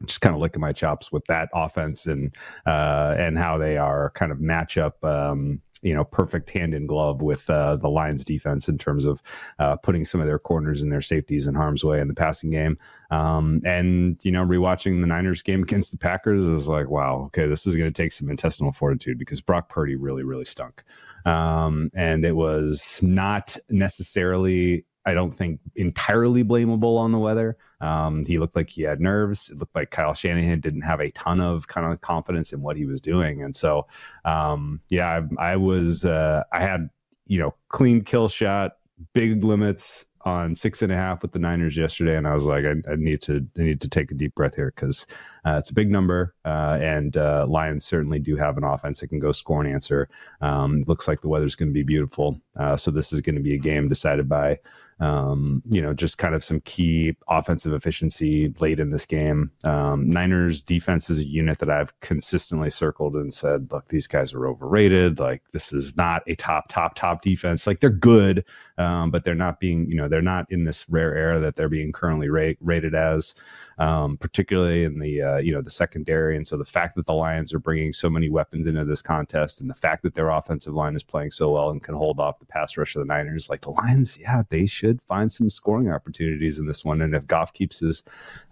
just 0.06 0.22
kind 0.22 0.36
of 0.36 0.42
licking 0.42 0.62
my 0.62 0.74
chops 0.74 1.12
with 1.12 1.26
that 1.26 1.50
offense 1.54 2.06
and 2.06 2.36
uh, 2.68 3.16
and 3.18 3.38
how 3.38 3.58
they 3.58 3.78
are 3.78 4.12
kind 4.12 4.32
of 4.32 4.40
match 4.40 4.78
up. 4.78 5.04
Um, 5.04 5.62
you 5.86 5.94
know, 5.94 6.04
perfect 6.04 6.50
hand 6.50 6.74
in 6.74 6.88
glove 6.88 7.22
with 7.22 7.48
uh, 7.48 7.76
the 7.76 7.88
Lions 7.88 8.26
defense 8.26 8.68
in 8.68 8.78
terms 8.80 9.06
of 9.06 9.22
uh, 9.60 9.76
putting 9.76 10.04
some 10.04 10.20
of 10.20 10.26
their 10.26 10.40
corners 10.40 10.82
and 10.82 10.92
their 10.92 11.02
safeties 11.02 11.46
in 11.46 11.54
harm's 11.54 11.86
way 11.86 12.00
in 12.00 12.08
the 12.08 12.14
passing 12.16 12.50
game. 12.50 12.76
Um, 13.12 13.62
and 13.64 14.18
you 14.24 14.32
know, 14.32 14.44
rewatching 14.44 15.02
the 15.02 15.08
Niners 15.08 15.44
game 15.44 15.62
against 15.64 15.92
the 15.92 15.98
Packers 15.98 16.48
is 16.48 16.68
like, 16.68 16.90
wow, 16.90 17.26
okay, 17.28 17.46
this 17.46 17.68
is 17.68 17.76
going 17.76 17.92
to 17.92 18.02
take 18.02 18.12
some 18.12 18.32
intestinal 18.32 18.72
fortitude 18.72 19.20
because 19.20 19.42
Brock 19.42 19.70
Purdy 19.70 19.96
really, 19.96 20.24
really 20.24 20.44
stunk. 20.44 20.84
Um, 21.24 21.92
and 21.94 22.26
it 22.26 22.36
was 22.36 23.00
not 23.04 23.56
necessarily 23.70 24.86
I 25.06 25.14
don't 25.14 25.32
think 25.32 25.60
entirely 25.76 26.44
blamable 26.44 26.98
on 26.98 27.12
the 27.12 27.20
weather. 27.20 27.58
Um, 27.82 28.26
he 28.26 28.40
looked 28.40 28.56
like 28.56 28.70
he 28.70 28.84
had 28.84 29.00
nerves. 29.00 29.50
It 29.50 29.58
looked 29.58 29.76
like 29.76 29.92
Kyle 29.92 30.14
Shanahan 30.14 30.60
didn't 30.60 30.82
have 30.82 31.00
a 31.00 31.12
ton 31.12 31.42
of 31.42 31.68
kind 31.68 31.92
of 31.92 32.02
confidence 32.02 32.54
in 32.54 32.62
what 32.62 32.78
he 32.78 32.86
was 32.86 33.02
doing, 33.02 33.42
and 33.42 33.56
so 33.56 33.88
um, 34.24 34.82
yeah, 34.90 35.22
I, 35.40 35.52
I 35.54 35.56
was 35.56 36.06
uh, 36.06 36.44
I 36.52 36.62
had 36.62 36.90
you 37.28 37.40
know 37.40 37.54
clean 37.70 38.04
kill 38.04 38.30
shot, 38.30 38.78
big 39.14 39.44
limits 39.44 40.06
on 40.22 40.56
six 40.56 40.82
and 40.82 40.92
a 40.92 40.96
half 40.96 41.22
with 41.22 41.32
the 41.32 41.40
Niners 41.40 41.78
yesterday, 41.78 42.18
and 42.18 42.28
I 42.28 42.34
was 42.34 42.46
like, 42.46 42.66
I, 42.66 42.92
I 42.92 42.96
need 42.96 43.22
to 43.24 43.46
I 43.58 43.62
need 43.62 43.82
to 43.82 43.90
take 43.90 44.12
a 44.12 44.16
deep 44.16 44.36
breath 44.36 44.56
here 44.56 44.74
because 44.76 45.06
uh, 45.46 45.58
it's 45.58 45.70
a 45.70 45.74
big 45.74 45.92
number, 45.92 46.34
uh, 46.44 46.78
and 46.82 47.18
uh, 47.18 47.46
Lions 47.48 47.86
certainly 47.86 48.20
do 48.20 48.36
have 48.36 48.58
an 48.58 48.64
offense 48.64 49.00
that 49.00 49.08
can 49.08 49.20
go 49.20 49.32
score 49.32 49.62
and 49.62 49.72
answer. 49.72 50.10
Um, 50.42 50.84
looks 50.88 51.08
like 51.08 51.22
the 51.22 51.30
weather's 51.30 51.56
going 51.56 51.70
to 51.70 51.74
be 51.74 51.84
beautiful, 51.84 52.42
uh, 52.58 52.78
so 52.78 52.92
this 52.92 53.14
is 53.14 53.22
going 53.22 53.36
to 53.36 53.42
be 53.42 53.54
a 53.54 53.60
game 53.60 53.88
decided 53.88 54.28
by 54.28 54.60
um, 55.00 55.62
you 55.70 55.82
know, 55.82 55.94
just 55.94 56.18
kind 56.18 56.34
of 56.36 56.44
some 56.44 56.62
key 56.62 57.16
offensive 57.28 57.74
efficiency 57.74 58.54
late 58.60 58.80
in 58.80 58.92
this 58.92 59.06
game. 59.06 59.52
Um, 59.64 60.10
Niners 60.10 60.62
defense 60.62 61.10
is 61.10 61.20
a 61.20 61.28
unit 61.28 61.60
that 61.60 61.70
I've 61.70 61.98
consistently 62.00 62.70
circled 62.70 63.16
and 63.16 63.34
said, 63.34 63.72
look, 63.72 63.90
these 63.90 64.08
guys 64.08 64.34
are 64.34 64.48
overrated. 64.48 65.20
Like, 65.20 65.42
this 65.52 65.74
is 65.74 65.98
not 65.98 66.24
a 66.28 66.36
top, 66.36 66.70
top, 66.70 66.96
top 66.96 67.22
defense. 67.22 67.68
Like, 67.68 67.82
they're 67.82 67.90
good, 67.90 68.46
um, 68.78 69.12
but 69.12 69.26
they're 69.26 69.36
not 69.36 69.60
being, 69.60 69.90
you 69.90 69.96
know, 69.96 70.08
they're 70.08 70.22
not 70.22 70.50
in 70.50 70.64
this 70.64 70.88
rare 70.88 71.14
era 71.14 71.40
that 71.42 71.58
they're 71.58 71.68
being 71.68 71.92
currently 71.92 72.30
ra- 72.30 72.54
rated 72.62 72.96
as 72.96 73.36
um, 73.78 74.18
particularly 74.18 74.84
in 74.84 75.00
the 75.00 75.22
uh, 75.36 75.40
you 75.40 75.52
know 75.52 75.62
the 75.62 75.70
secondary. 75.70 76.36
And 76.36 76.46
so 76.46 76.58
the 76.58 76.66
fact 76.66 76.96
that 76.96 77.06
the 77.06 77.14
Lions 77.14 77.54
are 77.54 77.60
bringing 77.60 77.94
so 77.94 78.10
many 78.10 78.30
weapons 78.30 78.68
into 78.68 78.86
this 78.86 79.02
contest, 79.02 79.62
and 79.62 79.70
the 79.70 79.76
fact 79.76 80.04
that 80.04 80.16
their 80.16 80.30
offensive 80.30 80.74
line 80.74 80.96
is 80.96 81.04
playing 81.04 81.32
so 81.32 81.52
well 81.52 81.70
and 81.70 81.84
can 81.84 81.96
hold 81.96 82.20
off 82.20 82.40
the 82.40 82.46
pass 82.46 82.78
rush 82.78 82.96
of 82.96 83.00
the 83.00 83.06
Niners, 83.06 83.50
like 83.50 83.62
the 83.62 83.72
Lions, 83.72 84.18
yeah, 84.18 84.44
they 84.50 84.66
should 84.66 85.02
find 85.08 85.32
some 85.32 85.50
scoring 85.50 85.92
opportunities 85.92 86.60
in 86.60 86.66
this 86.66 86.86
one. 86.86 87.02
And 87.02 87.16
if 87.16 87.28
Goff 87.28 87.54
keeps 87.54 87.80
his, 87.80 88.04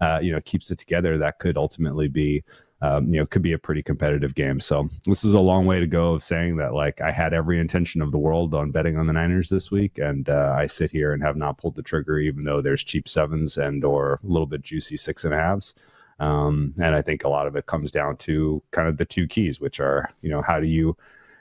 uh, 0.02 0.20
you 0.22 0.32
know, 0.32 0.42
keeps 0.42 0.72
it 0.72 0.78
together, 0.78 1.18
that 1.18 1.40
could 1.40 1.58
ultimately 1.58 2.08
be 2.08 2.44
um, 2.84 3.14
you 3.14 3.20
know, 3.20 3.26
could 3.26 3.42
be 3.42 3.54
a 3.54 3.58
pretty 3.58 3.82
competitive 3.82 4.36
game. 4.36 4.60
So 4.60 4.90
this 5.06 5.24
is 5.24 5.34
a 5.34 5.40
long 5.40 5.66
way 5.66 5.80
to 5.80 5.88
go 5.88 6.16
of 6.16 6.24
saying 6.24 6.58
that 6.58 6.74
like 6.74 7.00
I 7.00 7.12
had 7.12 7.34
every 7.34 7.58
intention 7.58 8.02
of 8.02 8.12
the 8.12 8.18
world 8.18 8.54
on 8.54 8.72
betting 8.72 8.98
on 8.98 9.08
the 9.08 9.14
Niners 9.14 9.48
this 9.48 9.72
week, 9.72 9.98
and 10.00 10.28
uh, 10.28 10.54
I 10.58 10.68
sit 10.68 10.92
here 10.92 11.14
and 11.14 11.24
have 11.24 11.38
not 11.38 11.58
pulled 11.58 11.76
the 11.76 11.82
trigger, 11.82 12.20
even 12.20 12.44
though 12.44 12.62
there's 12.62 12.84
cheap 12.84 13.08
sevens 13.08 13.58
and 13.58 13.86
or 13.86 14.20
a 14.22 14.28
little 14.28 14.46
bit 14.46 14.64
juicy 14.64 14.98
six 14.98 15.24
and 15.24 15.34
a 15.34 15.38
halves. 15.38 15.74
Um, 16.20 16.74
and 16.82 16.96
I 16.96 17.02
think 17.02 17.24
a 17.24 17.30
lot 17.30 17.48
of 17.48 17.56
it 17.56 17.66
comes 17.66 17.92
down 17.92 18.18
to 18.18 18.62
kind 18.72 18.88
of 18.88 18.98
the 18.98 19.06
two 19.06 19.28
keys, 19.28 19.60
which 19.60 19.80
are 19.80 20.10
you 20.22 20.30
know 20.30 20.42
how 20.42 20.60
do 20.60 20.68
you 20.68 20.96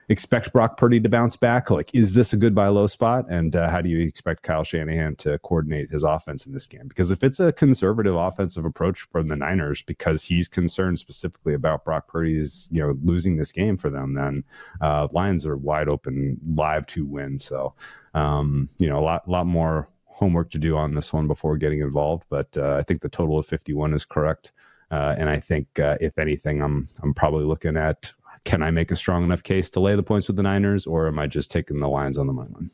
expect 0.08 0.52
Brock 0.52 0.76
Purdy 0.76 1.00
to 1.00 1.08
bounce 1.08 1.36
back? 1.36 1.70
Like, 1.70 1.90
is 1.94 2.14
this 2.14 2.32
a 2.32 2.36
good 2.36 2.54
buy 2.54 2.68
low 2.68 2.86
spot? 2.86 3.26
And 3.28 3.56
uh, 3.56 3.68
how 3.68 3.80
do 3.80 3.88
you 3.88 4.00
expect 4.00 4.42
Kyle 4.42 4.64
Shanahan 4.64 5.16
to 5.16 5.38
coordinate 5.38 5.90
his 5.90 6.02
offense 6.02 6.46
in 6.46 6.52
this 6.52 6.66
game? 6.66 6.86
Because 6.86 7.10
if 7.10 7.22
it's 7.22 7.40
a 7.40 7.52
conservative 7.52 8.14
offensive 8.14 8.64
approach 8.64 9.02
from 9.10 9.26
the 9.26 9.36
Niners, 9.36 9.82
because 9.82 10.22
he's 10.22 10.48
concerned 10.48 10.98
specifically 10.98 11.54
about 11.54 11.84
Brock 11.84 12.08
Purdy's, 12.08 12.68
you 12.70 12.80
know, 12.80 12.96
losing 13.02 13.36
this 13.36 13.52
game 13.52 13.76
for 13.76 13.90
them, 13.90 14.14
then 14.14 14.44
uh, 14.80 15.08
Lions 15.12 15.46
are 15.46 15.56
wide 15.56 15.88
open, 15.88 16.38
live 16.54 16.86
to 16.88 17.04
win. 17.04 17.38
So, 17.38 17.74
um, 18.14 18.68
you 18.78 18.88
know, 18.88 18.98
a 18.98 19.04
lot, 19.04 19.28
lot 19.28 19.46
more 19.46 19.88
homework 20.06 20.50
to 20.50 20.58
do 20.58 20.76
on 20.76 20.94
this 20.94 21.12
one 21.12 21.26
before 21.26 21.56
getting 21.56 21.80
involved. 21.80 22.24
But 22.28 22.56
uh, 22.56 22.76
I 22.76 22.82
think 22.82 23.00
the 23.02 23.08
total 23.08 23.38
of 23.38 23.46
51 23.46 23.94
is 23.94 24.04
correct. 24.04 24.52
Uh, 24.92 25.14
and 25.18 25.28
I 25.28 25.40
think, 25.40 25.66
uh, 25.80 25.96
if 26.00 26.18
anything, 26.18 26.60
I'm 26.60 26.88
I'm 27.02 27.14
probably 27.14 27.44
looking 27.44 27.76
at 27.76 28.12
can 28.44 28.62
I 28.62 28.70
make 28.70 28.90
a 28.90 28.96
strong 28.96 29.24
enough 29.24 29.42
case 29.42 29.70
to 29.70 29.80
lay 29.80 29.96
the 29.96 30.02
points 30.02 30.26
with 30.26 30.36
the 30.36 30.42
Niners, 30.42 30.86
or 30.86 31.06
am 31.06 31.18
I 31.18 31.26
just 31.26 31.50
taking 31.50 31.80
the 31.80 31.88
Lions 31.88 32.18
on 32.18 32.26
the 32.26 32.32
money 32.32 32.50
line? 32.52 32.70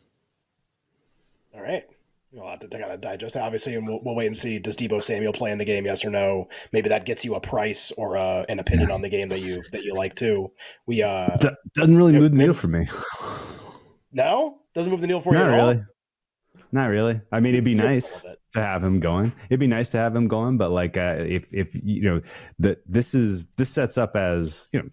All 1.54 1.62
right. 1.62 1.84
A 2.34 2.38
lot 2.38 2.60
to 2.60 2.68
kind 2.68 2.84
of 2.84 3.00
digest. 3.00 3.34
That, 3.34 3.42
obviously, 3.42 3.74
and 3.74 3.86
we'll, 3.86 4.00
we'll, 4.02 4.14
wait 4.14 4.26
and 4.26 4.36
see. 4.36 4.58
Does 4.58 4.76
Deebo 4.76 5.02
Samuel 5.02 5.32
play 5.32 5.50
in 5.50 5.58
the 5.58 5.64
game? 5.64 5.86
Yes 5.86 6.04
or 6.04 6.10
no? 6.10 6.48
Maybe 6.72 6.88
that 6.88 7.06
gets 7.06 7.24
you 7.24 7.34
a 7.36 7.40
price 7.40 7.90
or 7.96 8.18
uh, 8.18 8.44
an 8.48 8.58
opinion 8.58 8.88
yeah. 8.88 8.94
on 8.94 9.02
the 9.02 9.08
game 9.08 9.28
that 9.28 9.40
you 9.40 9.62
that 9.72 9.82
you 9.82 9.94
like 9.94 10.14
too. 10.14 10.50
We 10.86 11.02
uh, 11.02 11.36
D- 11.36 11.48
doesn't 11.74 11.96
really 11.96 12.12
move 12.12 12.30
the 12.30 12.36
needle 12.36 12.54
for 12.54 12.68
me. 12.68 12.88
No, 14.12 14.58
doesn't 14.74 14.90
move 14.90 15.00
the 15.00 15.06
needle 15.06 15.20
for 15.20 15.32
Not 15.32 15.46
you. 15.46 15.50
Not 15.50 15.56
really. 15.56 15.82
Not 16.70 16.86
really. 16.86 17.20
I 17.32 17.40
mean, 17.40 17.54
it'd 17.54 17.64
be 17.64 17.74
nice 17.74 18.22
to 18.58 18.66
have 18.66 18.82
him 18.82 19.00
going. 19.00 19.32
It'd 19.48 19.60
be 19.60 19.66
nice 19.66 19.88
to 19.90 19.98
have 19.98 20.14
him 20.14 20.28
going, 20.28 20.56
but 20.56 20.70
like, 20.70 20.96
uh, 20.96 21.16
if 21.18 21.44
if 21.52 21.68
you 21.74 22.02
know 22.02 22.20
that 22.58 22.82
this 22.86 23.14
is 23.14 23.46
this 23.56 23.68
sets 23.68 23.98
up 23.98 24.16
as 24.16 24.68
you 24.72 24.82
know. 24.82 24.88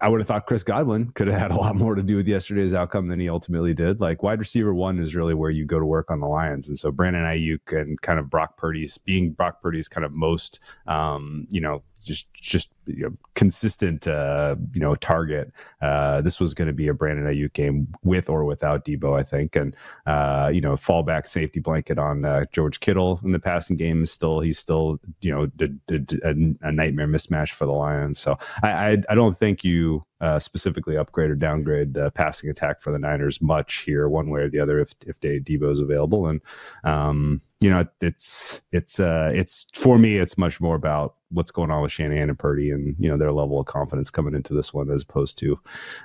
I 0.00 0.08
would 0.08 0.20
have 0.20 0.26
thought 0.26 0.46
Chris 0.46 0.62
Godwin 0.62 1.10
could 1.10 1.28
have 1.28 1.38
had 1.38 1.50
a 1.50 1.56
lot 1.56 1.76
more 1.76 1.94
to 1.94 2.02
do 2.02 2.16
with 2.16 2.26
yesterday's 2.26 2.72
outcome 2.72 3.08
than 3.08 3.20
he 3.20 3.28
ultimately 3.28 3.74
did. 3.74 4.00
Like 4.00 4.22
wide 4.22 4.38
receiver 4.38 4.72
one 4.72 4.98
is 4.98 5.14
really 5.14 5.34
where 5.34 5.50
you 5.50 5.66
go 5.66 5.78
to 5.78 5.84
work 5.84 6.10
on 6.10 6.18
the 6.18 6.26
Lions, 6.26 6.68
and 6.68 6.78
so 6.78 6.90
Brandon 6.90 7.22
Aiyuk 7.22 7.78
and 7.78 8.00
kind 8.00 8.18
of 8.18 8.30
Brock 8.30 8.56
Purdy's 8.56 8.96
being 8.96 9.32
Brock 9.32 9.60
Purdy's 9.60 9.88
kind 9.88 10.04
of 10.04 10.12
most, 10.12 10.60
um, 10.86 11.46
you 11.50 11.60
know, 11.60 11.82
just 12.04 12.32
just 12.34 12.70
you 12.86 13.04
know, 13.04 13.16
consistent 13.34 14.06
uh, 14.06 14.56
you 14.72 14.80
know 14.80 14.94
target. 14.96 15.52
Uh, 15.80 16.20
this 16.20 16.40
was 16.40 16.54
going 16.54 16.66
to 16.66 16.74
be 16.74 16.88
a 16.88 16.94
Brandon 16.94 17.26
Aiyuk 17.26 17.52
game 17.52 17.88
with 18.02 18.28
or 18.28 18.44
without 18.44 18.84
Deebo, 18.84 19.18
I 19.18 19.22
think, 19.22 19.56
and 19.56 19.76
uh, 20.06 20.50
you 20.52 20.60
know 20.60 20.74
fallback 20.74 21.28
safety 21.28 21.60
blanket 21.60 21.98
on 21.98 22.24
uh, 22.24 22.44
George 22.52 22.80
Kittle 22.80 23.20
in 23.24 23.32
the 23.32 23.38
passing 23.38 23.76
game 23.76 24.02
is 24.02 24.12
still 24.12 24.40
he's 24.40 24.58
still 24.58 24.98
you 25.20 25.32
know 25.32 25.46
d- 25.46 25.74
d- 25.86 25.98
d- 25.98 26.20
a, 26.22 26.72
nightmare 26.72 27.08
mismatch 27.08 27.50
for 27.50 27.66
the 27.66 27.72
Lions. 27.72 28.18
So 28.18 28.38
I 28.62 28.70
I, 28.70 29.02
I 29.10 29.14
don't 29.14 29.38
think 29.38 29.64
you 29.64 30.04
uh, 30.22 30.38
specifically 30.38 30.96
upgrade 30.96 31.30
or 31.30 31.34
downgrade 31.34 31.94
the 31.94 32.10
passing 32.12 32.48
attack 32.48 32.80
for 32.80 32.92
the 32.92 32.98
Niners 32.98 33.42
much 33.42 33.78
here, 33.80 34.08
one 34.08 34.30
way 34.30 34.42
or 34.42 34.48
the 34.48 34.60
other, 34.60 34.78
if 34.78 34.94
if 35.06 35.18
Deebo 35.20 35.70
is 35.70 35.80
available. 35.80 36.28
And 36.28 36.40
um, 36.84 37.40
you 37.60 37.70
know, 37.70 37.86
it's 38.00 38.60
it's 38.70 39.00
uh, 39.00 39.32
it's 39.34 39.66
for 39.74 39.98
me, 39.98 40.18
it's 40.18 40.38
much 40.38 40.60
more 40.60 40.76
about 40.76 41.16
what's 41.32 41.50
going 41.50 41.70
on 41.70 41.82
with 41.82 41.92
Shanahan 41.92 42.28
and 42.28 42.38
Purdy, 42.38 42.70
and 42.70 42.94
you 42.98 43.08
know 43.08 43.16
their 43.16 43.32
level 43.32 43.58
of 43.58 43.66
confidence 43.66 44.10
coming 44.10 44.34
into 44.34 44.54
this 44.54 44.72
one, 44.72 44.90
as 44.90 45.02
opposed 45.02 45.38
to 45.38 45.58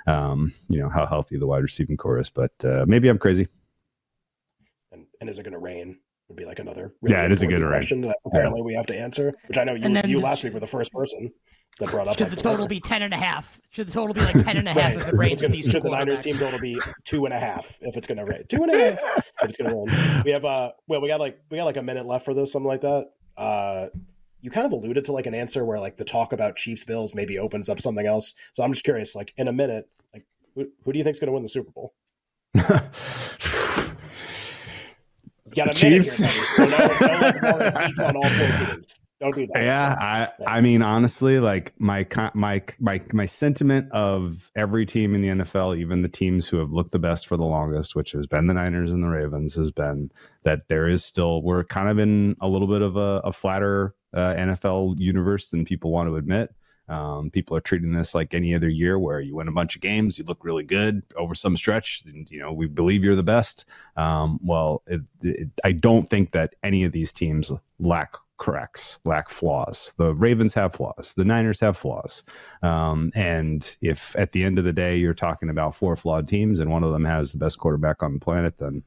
um, 0.07 0.53
you 0.69 0.79
know 0.79 0.89
how 0.89 1.05
healthy 1.05 1.37
the 1.37 1.47
wide 1.47 1.63
receiving 1.63 1.97
core 1.97 2.19
is. 2.19 2.29
But 2.29 2.53
uh, 2.63 2.85
maybe 2.87 3.07
I'm 3.09 3.19
crazy. 3.19 3.47
And, 4.91 5.05
and 5.21 5.29
is 5.29 5.39
it 5.39 5.43
going 5.43 5.53
to 5.53 5.59
rain? 5.59 5.99
Would 6.29 6.35
be 6.35 6.43
like 6.43 6.59
another 6.59 6.91
really 7.01 7.15
yeah, 7.15 7.23
it 7.23 7.31
is 7.31 7.41
a 7.41 7.47
good 7.47 7.65
question 7.65 8.01
that 8.01 8.17
apparently 8.25 8.59
yeah. 8.59 8.65
we 8.65 8.73
have 8.73 8.85
to 8.87 8.99
answer. 8.99 9.33
Which 9.47 9.57
I 9.57 9.63
know 9.63 9.75
you 9.75 9.89
you 10.07 10.19
last 10.19 10.43
week 10.43 10.53
were 10.53 10.59
the 10.59 10.67
first 10.67 10.91
person 10.91 11.31
that 11.79 11.89
brought 11.89 12.09
up. 12.09 12.17
Should 12.17 12.27
like 12.27 12.37
the 12.37 12.43
total 12.43 12.67
be 12.67 12.81
ten 12.81 13.01
and 13.01 13.13
a 13.13 13.17
half? 13.17 13.61
Should 13.69 13.87
the 13.87 13.93
total 13.93 14.13
be 14.13 14.19
like 14.19 14.43
ten 14.43 14.57
and 14.57 14.67
a 14.67 14.73
half 14.81 14.95
if 14.95 15.07
it 15.07 15.13
rains 15.13 15.41
with 15.41 15.53
these 15.53 15.69
Should 15.69 15.83
the 15.83 15.89
Niners 15.89 16.19
team 16.19 16.35
total 16.37 16.59
be 16.59 16.81
two 17.05 17.23
and 17.23 17.33
a 17.33 17.39
half 17.39 17.77
if 17.79 17.95
it's 17.95 18.07
going 18.07 18.17
to 18.17 18.25
rain? 18.25 18.43
Two 18.49 18.61
and 18.61 18.69
a 18.69 18.77
half 18.77 19.31
if 19.41 19.49
it's 19.51 19.57
going 19.57 19.71
to 19.71 19.93
rain. 19.95 20.23
We 20.25 20.31
have 20.31 20.43
uh 20.43 20.71
well 20.89 20.99
we 20.99 21.07
got 21.07 21.21
like 21.21 21.39
we 21.49 21.59
got 21.59 21.63
like 21.63 21.77
a 21.77 21.81
minute 21.81 22.05
left 22.05 22.25
for 22.25 22.33
this 22.33 22.51
something 22.51 22.67
like 22.67 22.81
that. 22.81 23.07
Uh, 23.37 23.87
you 24.41 24.51
kind 24.51 24.65
of 24.65 24.71
alluded 24.73 25.05
to 25.05 25.11
like 25.11 25.25
an 25.25 25.33
answer 25.33 25.65
where 25.65 25.79
like 25.79 25.97
the 25.97 26.05
talk 26.05 26.33
about 26.33 26.55
Chiefs 26.55 26.83
Bills 26.83 27.15
maybe 27.15 27.39
opens 27.39 27.69
up 27.69 27.81
something 27.81 28.05
else. 28.05 28.33
So 28.53 28.63
I'm 28.63 28.71
just 28.71 28.83
curious, 28.85 29.15
like 29.15 29.33
in 29.37 29.47
a 29.47 29.53
minute, 29.53 29.89
like 30.13 30.25
who, 30.55 30.67
who 30.83 30.93
do 30.93 30.97
you 30.97 31.03
think 31.03 31.15
is 31.15 31.19
going 31.19 31.27
to 31.27 31.33
win 31.33 31.43
the 31.43 31.49
Super 31.49 31.71
Bowl? 31.71 31.93
got 35.55 35.69
a 35.69 35.73
Chiefs. 35.73 36.19
minute 36.19 36.33
here, 36.33 36.43
So 36.43 36.65
no, 36.65 36.77
no, 37.41 38.07
on 38.07 38.15
all 38.15 38.29
four 38.29 38.57
teams. 38.67 38.99
Don't 39.19 39.33
do 39.33 39.47
that. 39.53 39.63
Yeah, 39.63 39.95
I 39.99 40.29
I 40.45 40.61
mean 40.61 40.83
honestly, 40.83 41.39
like 41.39 41.73
my 41.79 42.05
my 42.35 42.61
my 42.79 43.01
my 43.11 43.25
sentiment 43.25 43.91
of 43.91 44.51
every 44.55 44.85
team 44.85 45.15
in 45.15 45.21
the 45.21 45.29
NFL, 45.43 45.75
even 45.79 46.03
the 46.03 46.07
teams 46.07 46.47
who 46.47 46.57
have 46.57 46.71
looked 46.71 46.91
the 46.91 46.99
best 46.99 47.25
for 47.27 47.35
the 47.35 47.43
longest, 47.43 47.95
which 47.95 48.11
has 48.11 48.27
been 48.27 48.45
the 48.45 48.53
Niners 48.53 48.91
and 48.91 49.03
the 49.03 49.07
Ravens, 49.07 49.55
has 49.55 49.71
been 49.71 50.11
that 50.43 50.67
there 50.67 50.87
is 50.87 51.03
still 51.03 51.41
we're 51.41 51.63
kind 51.63 51.89
of 51.89 51.97
in 51.97 52.35
a 52.41 52.47
little 52.47 52.67
bit 52.67 52.83
of 52.83 52.95
a, 52.95 53.21
a 53.23 53.33
flatter 53.33 53.95
uh, 54.13 54.33
NFL 54.35 54.99
universe 54.99 55.49
than 55.49 55.65
people 55.65 55.91
want 55.91 56.09
to 56.09 56.15
admit. 56.15 56.53
Um, 56.89 57.29
people 57.29 57.55
are 57.57 57.61
treating 57.61 57.91
this 57.91 58.15
like 58.15 58.33
any 58.33 58.55
other 58.55 58.69
year 58.69 58.97
where 58.97 59.19
you 59.19 59.35
win 59.35 59.49
a 59.49 59.51
bunch 59.51 59.75
of 59.75 59.81
games, 59.81 60.17
you 60.17 60.23
look 60.23 60.45
really 60.45 60.63
good 60.63 61.03
over 61.17 61.35
some 61.35 61.57
stretch, 61.57 62.03
and 62.05 62.29
you 62.31 62.39
know 62.39 62.53
we 62.53 62.67
believe 62.67 63.03
you're 63.03 63.15
the 63.15 63.23
best. 63.23 63.65
Um, 63.97 64.39
well, 64.41 64.83
it, 64.87 65.01
it, 65.21 65.49
I 65.65 65.73
don't 65.73 66.09
think 66.09 66.31
that 66.31 66.55
any 66.63 66.85
of 66.85 66.93
these 66.93 67.11
teams 67.11 67.51
lack 67.79 68.15
cracks, 68.37 68.99
lack 69.03 69.29
flaws. 69.29 69.93
The 69.97 70.13
Ravens 70.13 70.53
have 70.53 70.73
flaws. 70.73 71.13
The 71.17 71.25
Niners 71.25 71.59
have 71.59 71.75
flaws. 71.75 72.23
Um, 72.61 73.11
and 73.15 73.75
if 73.81 74.15
at 74.15 74.31
the 74.31 74.43
end 74.43 74.57
of 74.59 74.63
the 74.63 74.73
day 74.73 74.95
you're 74.95 75.13
talking 75.13 75.49
about 75.49 75.75
four 75.75 75.95
flawed 75.95 76.27
teams 76.27 76.59
and 76.59 76.71
one 76.71 76.83
of 76.83 76.93
them 76.93 77.05
has 77.05 77.31
the 77.31 77.37
best 77.37 77.57
quarterback 77.57 78.03
on 78.03 78.13
the 78.13 78.19
planet, 78.19 78.57
then 78.59 78.83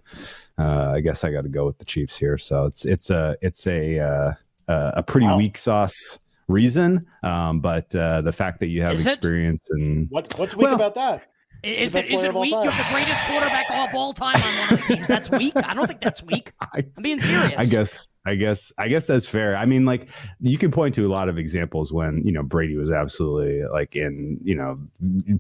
uh, 0.57 0.93
I 0.95 1.01
guess 1.01 1.25
I 1.25 1.33
got 1.33 1.43
to 1.43 1.49
go 1.49 1.67
with 1.67 1.79
the 1.79 1.85
Chiefs 1.85 2.17
here. 2.17 2.39
So 2.39 2.67
it's 2.67 2.85
it's 2.85 3.11
a 3.11 3.37
it's 3.43 3.67
a 3.67 3.99
uh, 3.99 4.33
a 4.71 5.03
pretty 5.03 5.27
wow. 5.27 5.37
weak 5.37 5.57
sauce 5.57 6.19
reason. 6.49 7.07
Um, 7.23 7.61
but 7.61 7.95
uh, 7.95 8.23
the 8.23 8.33
fact 8.33 8.61
that 8.61 8.71
you 8.71 8.83
have 8.83 8.95
is 8.95 9.07
experience 9.07 9.69
it? 9.71 9.81
and 9.81 10.11
what, 10.11 10.37
what's 10.39 10.55
weak 10.55 10.65
well, 10.65 10.75
about 10.75 10.95
that? 10.95 11.25
Is 11.63 11.95
it, 11.95 12.07
is 12.11 12.23
it 12.23 12.35
weak? 12.35 12.53
You 12.53 12.71
have 12.71 12.87
the 12.87 12.93
greatest 12.93 13.23
quarterback 13.25 13.71
of 13.71 13.95
all 13.95 14.15
time 14.15 14.37
on 14.37 14.59
one 14.61 14.73
of 14.73 14.81
the 14.81 14.95
teams. 14.95 15.07
That's 15.07 15.31
weak. 15.31 15.53
I 15.57 15.75
don't 15.75 15.87
think 15.87 16.01
that's 16.01 16.23
weak. 16.23 16.53
I'm 16.61 16.91
being 17.03 17.21
serious. 17.21 17.55
I 17.59 17.67
guess. 17.67 18.09
I 18.25 18.35
guess. 18.35 18.73
I 18.79 18.89
guess 18.89 19.07
that's 19.07 19.27
fair. 19.27 19.57
I 19.57 19.67
mean, 19.67 19.85
like 19.85 20.09
you 20.41 20.57
can 20.57 20.71
point 20.71 20.95
to 20.95 21.05
a 21.07 21.09
lot 21.13 21.29
of 21.29 21.37
examples 21.37 21.93
when 21.93 22.23
you 22.25 22.33
know 22.33 22.43
Brady 22.43 22.77
was 22.77 22.91
absolutely 22.91 23.63
like 23.65 23.95
in 23.95 24.39
you 24.43 24.55
know 24.55 24.79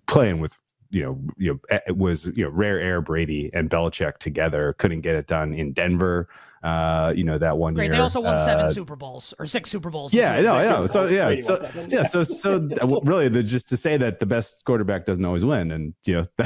playing 0.06 0.40
with 0.40 0.52
you 0.90 1.02
know, 1.02 1.20
you 1.38 1.52
know, 1.52 1.78
it 1.86 1.96
was 1.96 2.26
you 2.34 2.44
know 2.44 2.50
rare 2.50 2.78
air 2.80 3.00
Brady 3.00 3.50
and 3.54 3.70
Belichick 3.70 4.18
together 4.18 4.74
couldn't 4.74 5.00
get 5.00 5.14
it 5.16 5.26
done 5.26 5.54
in 5.54 5.72
Denver. 5.72 6.28
Uh, 6.62 7.12
you 7.16 7.24
know 7.24 7.38
that 7.38 7.56
one 7.56 7.72
Great. 7.72 7.84
year. 7.84 7.92
They 7.92 7.98
also 7.98 8.20
won 8.20 8.36
uh, 8.36 8.44
seven 8.44 8.70
Super 8.70 8.94
Bowls 8.94 9.32
or 9.38 9.46
six 9.46 9.70
Super 9.70 9.88
Bowls. 9.88 10.12
Yeah, 10.12 10.34
I 10.34 10.40
know, 10.42 10.54
I. 10.54 10.86
So 10.86 11.04
yeah, 11.08 11.40
so 11.40 11.56
yeah, 11.88 12.02
so 12.02 12.22
so 12.22 12.68
really, 13.02 13.30
the, 13.30 13.42
just 13.42 13.68
to 13.70 13.78
say 13.78 13.96
that 13.96 14.20
the 14.20 14.26
best 14.26 14.62
quarterback 14.66 15.06
doesn't 15.06 15.24
always 15.24 15.44
win, 15.44 15.70
and 15.70 15.94
you 16.04 16.14
know, 16.14 16.22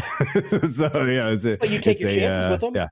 so 0.68 0.88
yeah, 1.04 1.30
it's 1.30 1.44
a, 1.44 1.56
but 1.56 1.68
you 1.68 1.80
take 1.80 1.98
your 1.98 2.10
a, 2.10 2.14
chances 2.14 2.46
uh, 2.46 2.50
with 2.52 2.60
them. 2.60 2.76
Yeah. 2.76 2.88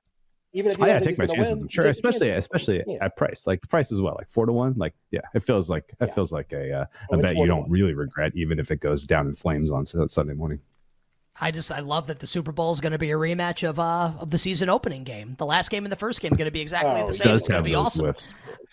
Even 0.55 0.71
if 0.71 0.77
you 0.77 0.83
oh, 0.83 0.87
yeah, 0.87 0.99
take 0.99 1.17
my 1.17 1.25
chances 1.25 1.49
with 1.49 1.59
them. 1.61 1.69
Sure, 1.69 1.87
especially 1.87 2.29
especially 2.29 2.83
yeah. 2.85 2.97
at 3.01 3.15
price. 3.15 3.47
Like 3.47 3.61
the 3.61 3.67
price 3.67 3.89
is 3.91 4.01
what, 4.01 4.17
like 4.17 4.29
four 4.29 4.45
to 4.45 4.51
one. 4.51 4.73
Like 4.75 4.93
yeah, 5.09 5.21
it 5.33 5.43
feels 5.43 5.69
like 5.69 5.85
it 6.01 6.09
yeah. 6.09 6.13
feels 6.13 6.33
like 6.33 6.51
a 6.51 6.73
uh, 6.73 6.85
oh, 7.09 7.19
a 7.19 7.21
bet 7.21 7.37
you 7.37 7.45
don't 7.45 7.69
really 7.69 7.93
regret, 7.93 8.33
even 8.35 8.59
if 8.59 8.69
it 8.69 8.81
goes 8.81 9.05
down 9.05 9.27
in 9.27 9.33
flames 9.33 9.71
on 9.71 9.85
Sunday 9.85 10.33
morning. 10.33 10.59
I 11.39 11.51
just 11.51 11.71
I 11.71 11.79
love 11.79 12.07
that 12.07 12.19
the 12.19 12.27
Super 12.27 12.51
Bowl 12.51 12.71
is 12.71 12.79
going 12.79 12.91
to 12.91 12.97
be 12.97 13.11
a 13.11 13.15
rematch 13.15 13.67
of 13.67 13.79
uh 13.79 14.13
of 14.19 14.29
the 14.29 14.37
season 14.37 14.69
opening 14.69 15.03
game. 15.03 15.35
The 15.37 15.45
last 15.45 15.69
game 15.69 15.85
and 15.85 15.91
the 15.91 15.97
first 15.97 16.21
game 16.21 16.31
going 16.33 16.45
to 16.45 16.51
be 16.51 16.61
exactly 16.61 17.01
oh, 17.01 17.07
the 17.07 17.13
same. 17.13 17.31
Does 17.31 17.41
it's 17.41 17.47
going 17.47 17.63
to 17.63 17.69
be 17.69 17.75
awesome. 17.75 18.13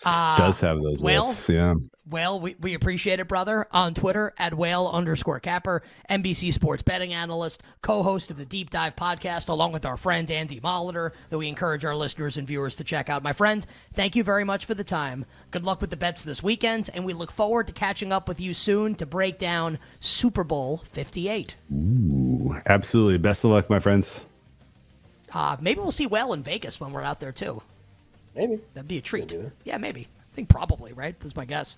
Uh, 0.03 0.35
does 0.37 0.59
have 0.61 0.81
those 0.81 1.01
well, 1.01 1.27
whiffs, 1.27 1.49
yeah. 1.49 1.75
Well, 2.09 2.39
we, 2.39 2.55
we 2.59 2.73
appreciate 2.73 3.19
it, 3.19 3.27
brother. 3.27 3.67
On 3.71 3.93
Twitter 3.93 4.33
at 4.37 4.55
whale 4.55 4.89
underscore 4.91 5.39
capper, 5.39 5.83
NBC 6.09 6.51
sports 6.51 6.81
betting 6.81 7.13
analyst, 7.13 7.61
co-host 7.81 8.31
of 8.31 8.37
the 8.37 8.45
Deep 8.45 8.71
Dive 8.71 8.95
podcast, 8.95 9.49
along 9.49 9.71
with 9.71 9.85
our 9.85 9.97
friend 9.97 10.29
Andy 10.29 10.59
Molitor, 10.59 11.11
that 11.29 11.37
we 11.37 11.47
encourage 11.47 11.85
our 11.85 11.95
listeners 11.95 12.37
and 12.37 12.47
viewers 12.47 12.75
to 12.77 12.83
check 12.83 13.09
out. 13.09 13.21
My 13.23 13.33
friend, 13.33 13.65
thank 13.93 14.15
you 14.15 14.23
very 14.23 14.43
much 14.43 14.65
for 14.65 14.73
the 14.73 14.83
time. 14.83 15.25
Good 15.51 15.63
luck 15.63 15.79
with 15.79 15.91
the 15.91 15.97
bets 15.97 16.23
this 16.23 16.41
weekend, 16.41 16.89
and 16.93 17.05
we 17.05 17.13
look 17.13 17.31
forward 17.31 17.67
to 17.67 17.73
catching 17.73 18.11
up 18.11 18.27
with 18.27 18.41
you 18.41 18.53
soon 18.53 18.95
to 18.95 19.05
break 19.05 19.37
down 19.37 19.77
Super 19.99 20.43
Bowl 20.43 20.83
58. 20.91 21.55
Ooh, 21.71 22.50
absolutely. 22.65 23.17
Best 23.17 23.43
of 23.43 23.51
luck, 23.51 23.69
my 23.69 23.79
friends. 23.79 24.25
Uh, 25.33 25.57
maybe 25.61 25.79
we'll 25.79 25.91
see 25.91 26.07
well 26.07 26.33
in 26.33 26.43
Vegas 26.43 26.79
when 26.79 26.91
we're 26.91 27.03
out 27.03 27.19
there 27.19 27.31
too. 27.31 27.61
Maybe 28.35 28.59
that'd 28.73 28.87
be 28.87 28.97
a 28.97 29.01
treat. 29.01 29.33
Yeah, 29.63 29.77
maybe. 29.77 30.07
I 30.19 30.35
think 30.35 30.49
probably 30.49 30.93
right. 30.93 31.17
That's 31.19 31.35
my 31.35 31.45
guess. 31.45 31.77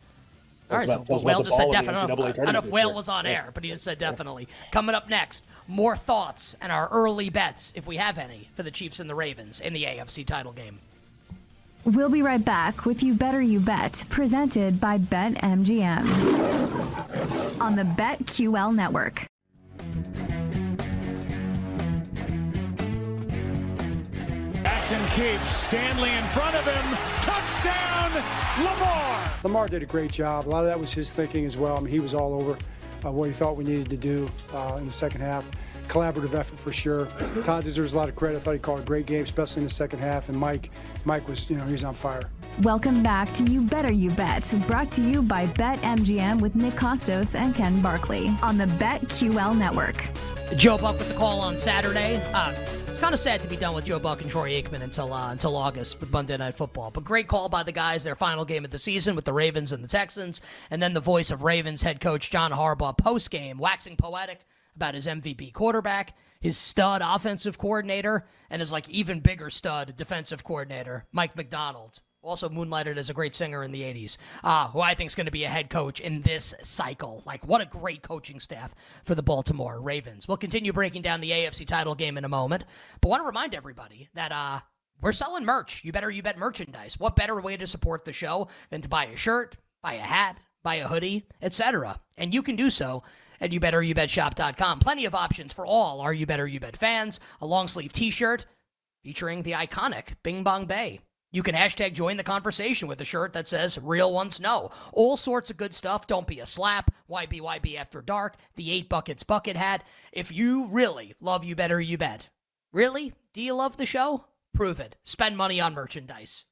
All 0.71 0.77
right, 0.77 0.88
so 0.88 1.03
well, 1.07 1.19
Whale 1.23 1.43
just 1.43 1.57
said 1.57 1.71
definitely. 1.71 2.29
I 2.29 2.31
don't 2.31 2.53
know 2.53 2.59
if 2.59 2.65
Whale 2.67 2.93
was 2.93 3.09
on 3.09 3.25
air, 3.25 3.49
but 3.53 3.63
he 3.63 3.69
just 3.71 3.83
said 3.83 3.97
definitely. 3.99 4.47
Yeah. 4.49 4.71
Coming 4.71 4.95
up 4.95 5.09
next, 5.09 5.45
more 5.67 5.97
thoughts 5.97 6.55
and 6.62 6.71
our 6.71 6.88
early 6.89 7.29
bets, 7.29 7.73
if 7.75 7.86
we 7.86 7.97
have 7.97 8.17
any, 8.17 8.49
for 8.55 8.63
the 8.63 8.71
Chiefs 8.71 8.99
and 8.99 9.09
the 9.09 9.15
Ravens 9.15 9.59
in 9.59 9.73
the 9.73 9.83
AFC 9.83 10.25
title 10.25 10.53
game. 10.53 10.79
We'll 11.86 12.09
be 12.09 12.21
right 12.21 12.43
back 12.43 12.86
with 12.86 13.03
You 13.03 13.13
Better 13.13 13.41
You 13.41 13.59
Bet, 13.59 14.05
presented 14.09 14.79
by 14.79 14.97
BetMGM 14.97 16.07
on 17.59 17.75
the 17.75 17.83
BetQL 17.83 18.73
network. 18.73 19.27
Jackson 24.84 25.08
keeps 25.12 25.56
Stanley 25.56 26.12
in 26.12 26.24
front 26.26 26.54
of 26.58 26.65
him. 26.65 26.98
Touchdown, 27.22 28.12
Lamar. 28.62 29.32
Lamar 29.41 29.67
did 29.69 29.82
a 29.82 29.86
great 29.86 30.12
job. 30.12 30.46
A 30.46 30.50
lot 30.50 30.65
of 30.65 30.65
that 30.65 30.78
was 30.78 30.93
his 30.93 31.10
thinking 31.10 31.46
as 31.46 31.56
well. 31.56 31.78
I 31.78 31.80
mean, 31.80 31.89
he 31.89 32.02
was 32.02 32.13
all 32.13 32.34
over 32.34 32.58
uh, 33.06 33.10
what 33.10 33.28
he 33.28 33.32
thought 33.32 33.56
we 33.56 33.63
needed 33.63 33.89
to 33.91 33.96
do 33.96 34.30
uh, 34.54 34.76
in 34.80 34.86
the 34.86 34.91
second 34.91 35.22
half. 35.22 35.50
Collaborative 35.88 36.34
effort 36.34 36.60
for 36.60 36.74
sure. 36.74 37.08
Todd 37.46 37.63
deserves 37.63 37.93
a 37.93 37.96
lot 37.96 38.10
of 38.10 38.17
credit. 38.17 38.39
I 38.39 38.39
thought 38.41 38.54
he 38.56 38.60
called 38.60 38.82
a 38.82 38.84
great 38.84 39.06
game, 39.06 39.24
especially 39.24 39.62
in 39.62 39.67
the 39.67 39.74
second 39.74 40.00
half. 40.00 40.28
And 40.28 40.38
Mike, 40.38 40.69
Mike 41.06 41.30
was, 41.30 41.50
you 41.50 41.56
know, 41.56 41.63
he's 41.63 41.86
on 41.86 41.93
fire. 41.93 42.30
Welcome 42.62 43.02
back 43.02 43.32
to 43.36 43.46
You 43.46 43.62
Better 43.62 43.91
You 43.91 44.10
Bet, 44.12 44.54
brought 44.67 44.91
to 44.91 45.02
you 45.02 45.22
by 45.22 45.46
BetMGM 45.46 46.41
with 46.41 46.56
Nick 46.56 46.74
Kostos 46.74 47.39
and 47.39 47.56
Ken 47.56 47.82
Barkley 47.82 48.34
on 48.41 48.58
the 48.58 48.65
BetQL 48.65 49.58
network. 49.58 50.04
Joe 50.58 50.78
Buck 50.78 51.00
with 51.00 51.08
the 51.08 51.15
call 51.15 51.39
on 51.39 51.58
Saturday. 51.58 52.22
Uh, 52.34 52.54
kind 53.03 53.13
of 53.13 53.19
sad 53.19 53.41
to 53.41 53.49
be 53.49 53.57
done 53.57 53.75
with 53.75 53.83
Joe 53.83 53.99
Buck 53.99 54.21
and 54.21 54.31
Troy 54.31 54.51
Aikman 54.51 54.81
until 54.81 55.11
uh, 55.11 55.29
until 55.29 55.57
August 55.57 55.99
with 55.99 56.09
Monday 56.09 56.37
Night 56.37 56.55
Football. 56.55 56.89
But 56.89 57.03
great 57.03 57.27
call 57.27 57.49
by 57.49 57.61
the 57.61 57.73
guys. 57.73 58.01
Their 58.01 58.15
final 58.15 58.45
game 58.45 58.63
of 58.63 58.71
the 58.71 58.77
season 58.77 59.13
with 59.13 59.25
the 59.25 59.33
Ravens 59.33 59.73
and 59.73 59.83
the 59.83 59.89
Texans, 59.89 60.39
and 60.71 60.81
then 60.81 60.93
the 60.93 61.01
voice 61.01 61.29
of 61.29 61.43
Ravens 61.43 61.81
head 61.81 61.99
coach 61.99 62.31
John 62.31 62.51
Harbaugh 62.51 62.97
post 62.97 63.29
game, 63.29 63.57
waxing 63.57 63.97
poetic 63.97 64.39
about 64.77 64.95
his 64.95 65.05
MVP 65.05 65.51
quarterback, 65.51 66.15
his 66.39 66.57
stud 66.57 67.01
offensive 67.03 67.57
coordinator, 67.57 68.25
and 68.49 68.61
his 68.61 68.71
like 68.71 68.87
even 68.87 69.19
bigger 69.19 69.49
stud 69.49 69.97
defensive 69.97 70.45
coordinator, 70.45 71.05
Mike 71.11 71.35
Macdonald 71.35 71.99
also 72.23 72.49
moonlighted 72.49 72.97
as 72.97 73.09
a 73.09 73.13
great 73.13 73.36
singer 73.36 73.63
in 73.63 73.71
the 73.71 73.81
80s, 73.81 74.17
uh, 74.43 74.69
who 74.69 74.79
I 74.79 74.93
think 74.93 75.09
is 75.09 75.15
going 75.15 75.25
to 75.25 75.31
be 75.31 75.43
a 75.43 75.49
head 75.49 75.69
coach 75.69 75.99
in 75.99 76.21
this 76.21 76.53
cycle. 76.63 77.21
Like, 77.25 77.45
what 77.45 77.62
a 77.62 77.65
great 77.65 78.01
coaching 78.01 78.39
staff 78.39 78.73
for 79.03 79.13
the 79.13 79.21
Baltimore 79.21 79.79
Ravens. 79.81 80.27
We'll 80.27 80.38
continue 80.38 80.73
breaking 80.73 81.01
down 81.01 81.21
the 81.21 81.31
AFC 81.31 81.67
title 81.67 81.95
game 81.95 82.17
in 82.17 82.25
a 82.25 82.29
moment, 82.29 82.63
but 83.01 83.09
want 83.09 83.21
to 83.21 83.27
remind 83.27 83.53
everybody 83.53 84.09
that 84.13 84.31
uh, 84.31 84.62
we're 85.01 85.12
selling 85.12 85.45
merch. 85.45 85.83
You 85.83 85.91
better 85.91 86.09
you 86.09 86.23
bet 86.23 86.38
merchandise. 86.38 86.99
What 86.99 87.15
better 87.15 87.39
way 87.41 87.57
to 87.57 87.67
support 87.67 88.05
the 88.05 88.13
show 88.13 88.47
than 88.69 88.81
to 88.81 88.89
buy 88.89 89.05
a 89.05 89.17
shirt, 89.17 89.57
buy 89.81 89.95
a 89.95 89.99
hat, 89.99 90.38
buy 90.63 90.75
a 90.75 90.88
hoodie, 90.88 91.27
etc. 91.41 91.99
And 92.17 92.33
you 92.33 92.41
can 92.41 92.55
do 92.55 92.69
so 92.69 93.03
at 93.41 93.51
youbetteryouBetShop.com. 93.51 94.79
Plenty 94.79 95.05
of 95.05 95.13
options 95.13 95.51
for 95.51 95.65
all 95.65 95.99
our 95.99 96.13
You 96.13 96.25
Better 96.25 96.47
You 96.47 96.62
Bet 96.62 96.77
fans. 96.77 97.19
A 97.41 97.45
long 97.45 97.67
sleeve 97.67 97.91
t-shirt 97.91 98.45
featuring 99.03 99.43
the 99.43 99.51
iconic 99.51 100.15
Bing 100.23 100.43
Bong 100.43 100.65
Bay 100.65 101.01
you 101.34 101.43
can 101.43 101.56
hashtag 101.56 101.93
join 101.93 102.15
the 102.15 102.24
conversation 102.24 102.88
with 102.88 103.02
a 103.02 103.06
shirt 103.06 103.34
that 103.34 103.50
says 103.50 103.78
real 103.78 104.13
ones 104.13 104.39
know. 104.39 104.69
All 104.93 105.17
sorts 105.17 105.50
of 105.50 105.58
good 105.58 105.76
stuff. 105.76 106.08
Don't 106.08 106.28
be 106.28 106.39
a 106.39 106.46
slap. 106.46 106.91
YBYB 107.10 107.76
after 107.76 108.02
dark. 108.02 108.36
The 108.56 108.72
eight 108.72 108.88
buckets 108.88 109.24
bucket 109.24 109.58
hat. 109.58 109.84
If 110.13 110.32
you 110.32 110.67
really 110.67 111.15
love 111.19 111.43
You 111.43 111.56
Better 111.56 111.82
You 111.82 111.98
Bet. 111.98 112.30
Really? 112.72 113.13
Do 113.34 113.41
you 113.41 113.56
love 113.56 113.76
the 113.76 113.86
show? 113.86 114.26
Prove 114.54 114.80
it. 114.80 114.96
Spend 115.04 115.36
money 115.36 115.60
on 115.60 115.74
merchandise 115.74 116.46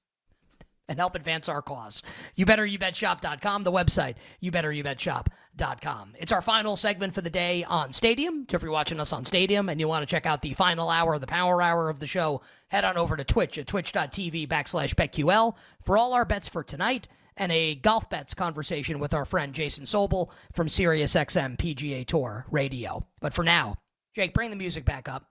and 0.88 1.00
help 1.00 1.15
advance 1.15 1.48
our 1.48 1.62
cause. 1.62 2.04
You 2.36 2.46
better 2.46 2.65
you 2.65 2.78
bet 2.78 2.96
shop.com, 2.96 3.63
the 3.63 3.72
website, 3.72 4.15
you 4.39 4.52
better 4.52 4.72
you 4.72 4.84
bet 4.84 5.00
shop.com. 5.00 6.13
It's 6.20 6.32
our 6.32 6.41
final 6.41 6.76
segment 6.76 7.13
for 7.13 7.22
the 7.22 7.30
day 7.30 7.63
on 7.63 7.94
Stadium. 7.94 8.46
So 8.50 8.58
if 8.58 8.63
you're 8.63 8.72
watching 8.72 9.00
us 9.00 9.13
on 9.13 9.26
Stadium 9.26 9.70
and 9.70 9.80
you 9.80 9.88
want 9.88 10.02
to 10.04 10.12
check 10.12 10.26
out 10.26 10.41
the 10.41 10.54
final 10.54 10.89
hour, 10.89 11.17
the 11.20 11.28
power 11.28 11.62
hour 11.62 11.89
of 11.89 12.00
the 12.00 12.08
show, 12.08 12.41
head 12.70 12.86
on 12.86 12.98
over 12.98 13.15
to 13.15 13.24
Twitch 13.24 13.58
at 13.58 13.67
twitch.tv 13.67 14.48
backslash 14.48 14.96
BetQL 14.96 15.56
for 15.86 15.98
all 15.98 16.13
our 16.13 16.26
bets 16.26 16.50
for 16.50 16.63
tonight 16.63 17.08
and 17.38 17.52
a 17.52 17.76
golf 17.76 18.10
bets 18.10 18.34
conversation 18.34 19.00
with 19.00 19.13
our 19.13 19.26
friend 19.26 19.54
Jason 19.54 19.86
Sobel 19.86 20.30
from 20.54 20.67
SiriusXM 20.67 21.58
PGA 21.58 22.06
Tour 22.06 22.46
Radio. 22.52 23.06
But 23.20 23.34
for 23.34 23.44
now, 23.44 23.78
Jake, 24.13 24.34
bring 24.34 24.50
the 24.50 24.58
music 24.58 24.84
back 24.86 25.08
up. 25.08 25.31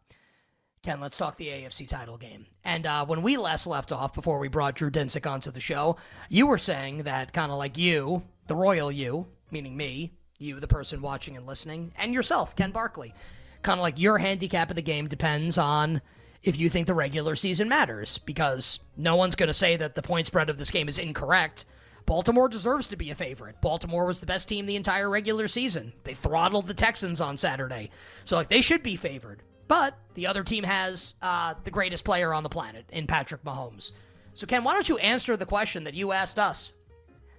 Ken, 0.82 0.98
let's 0.98 1.18
talk 1.18 1.36
the 1.36 1.48
AFC 1.48 1.86
title 1.86 2.16
game. 2.16 2.46
And 2.64 2.86
uh, 2.86 3.04
when 3.04 3.20
we 3.20 3.36
last 3.36 3.66
left 3.66 3.92
off 3.92 4.14
before 4.14 4.38
we 4.38 4.48
brought 4.48 4.76
Drew 4.76 4.90
Dinsick 4.90 5.30
onto 5.30 5.50
the 5.50 5.60
show, 5.60 5.96
you 6.30 6.46
were 6.46 6.56
saying 6.56 7.02
that 7.02 7.34
kind 7.34 7.52
of 7.52 7.58
like 7.58 7.76
you, 7.76 8.22
the 8.46 8.56
royal 8.56 8.90
you, 8.90 9.26
meaning 9.50 9.76
me, 9.76 10.14
you, 10.38 10.58
the 10.58 10.66
person 10.66 11.02
watching 11.02 11.36
and 11.36 11.46
listening, 11.46 11.92
and 11.98 12.14
yourself, 12.14 12.56
Ken 12.56 12.70
Barkley, 12.70 13.12
kind 13.60 13.78
of 13.78 13.82
like 13.82 14.00
your 14.00 14.16
handicap 14.16 14.70
of 14.70 14.76
the 14.76 14.80
game 14.80 15.06
depends 15.06 15.58
on 15.58 16.00
if 16.42 16.58
you 16.58 16.70
think 16.70 16.86
the 16.86 16.94
regular 16.94 17.36
season 17.36 17.68
matters, 17.68 18.16
because 18.16 18.80
no 18.96 19.16
one's 19.16 19.34
going 19.34 19.48
to 19.48 19.52
say 19.52 19.76
that 19.76 19.94
the 19.94 20.00
point 20.00 20.28
spread 20.28 20.48
of 20.48 20.56
this 20.56 20.70
game 20.70 20.88
is 20.88 20.98
incorrect. 20.98 21.66
Baltimore 22.06 22.48
deserves 22.48 22.88
to 22.88 22.96
be 22.96 23.10
a 23.10 23.14
favorite. 23.14 23.60
Baltimore 23.60 24.06
was 24.06 24.20
the 24.20 24.26
best 24.26 24.48
team 24.48 24.64
the 24.64 24.76
entire 24.76 25.10
regular 25.10 25.46
season. 25.46 25.92
They 26.04 26.14
throttled 26.14 26.68
the 26.68 26.72
Texans 26.72 27.20
on 27.20 27.36
Saturday. 27.36 27.90
So, 28.24 28.36
like, 28.36 28.48
they 28.48 28.62
should 28.62 28.82
be 28.82 28.96
favored. 28.96 29.42
But 29.70 29.96
the 30.14 30.26
other 30.26 30.42
team 30.42 30.64
has 30.64 31.14
uh, 31.22 31.54
the 31.62 31.70
greatest 31.70 32.04
player 32.04 32.34
on 32.34 32.42
the 32.42 32.48
planet 32.48 32.84
in 32.90 33.06
Patrick 33.06 33.44
Mahomes. 33.44 33.92
So, 34.34 34.44
Ken, 34.46 34.64
why 34.64 34.74
don't 34.74 34.88
you 34.88 34.98
answer 34.98 35.36
the 35.36 35.46
question 35.46 35.84
that 35.84 35.94
you 35.94 36.10
asked 36.10 36.40
us? 36.40 36.72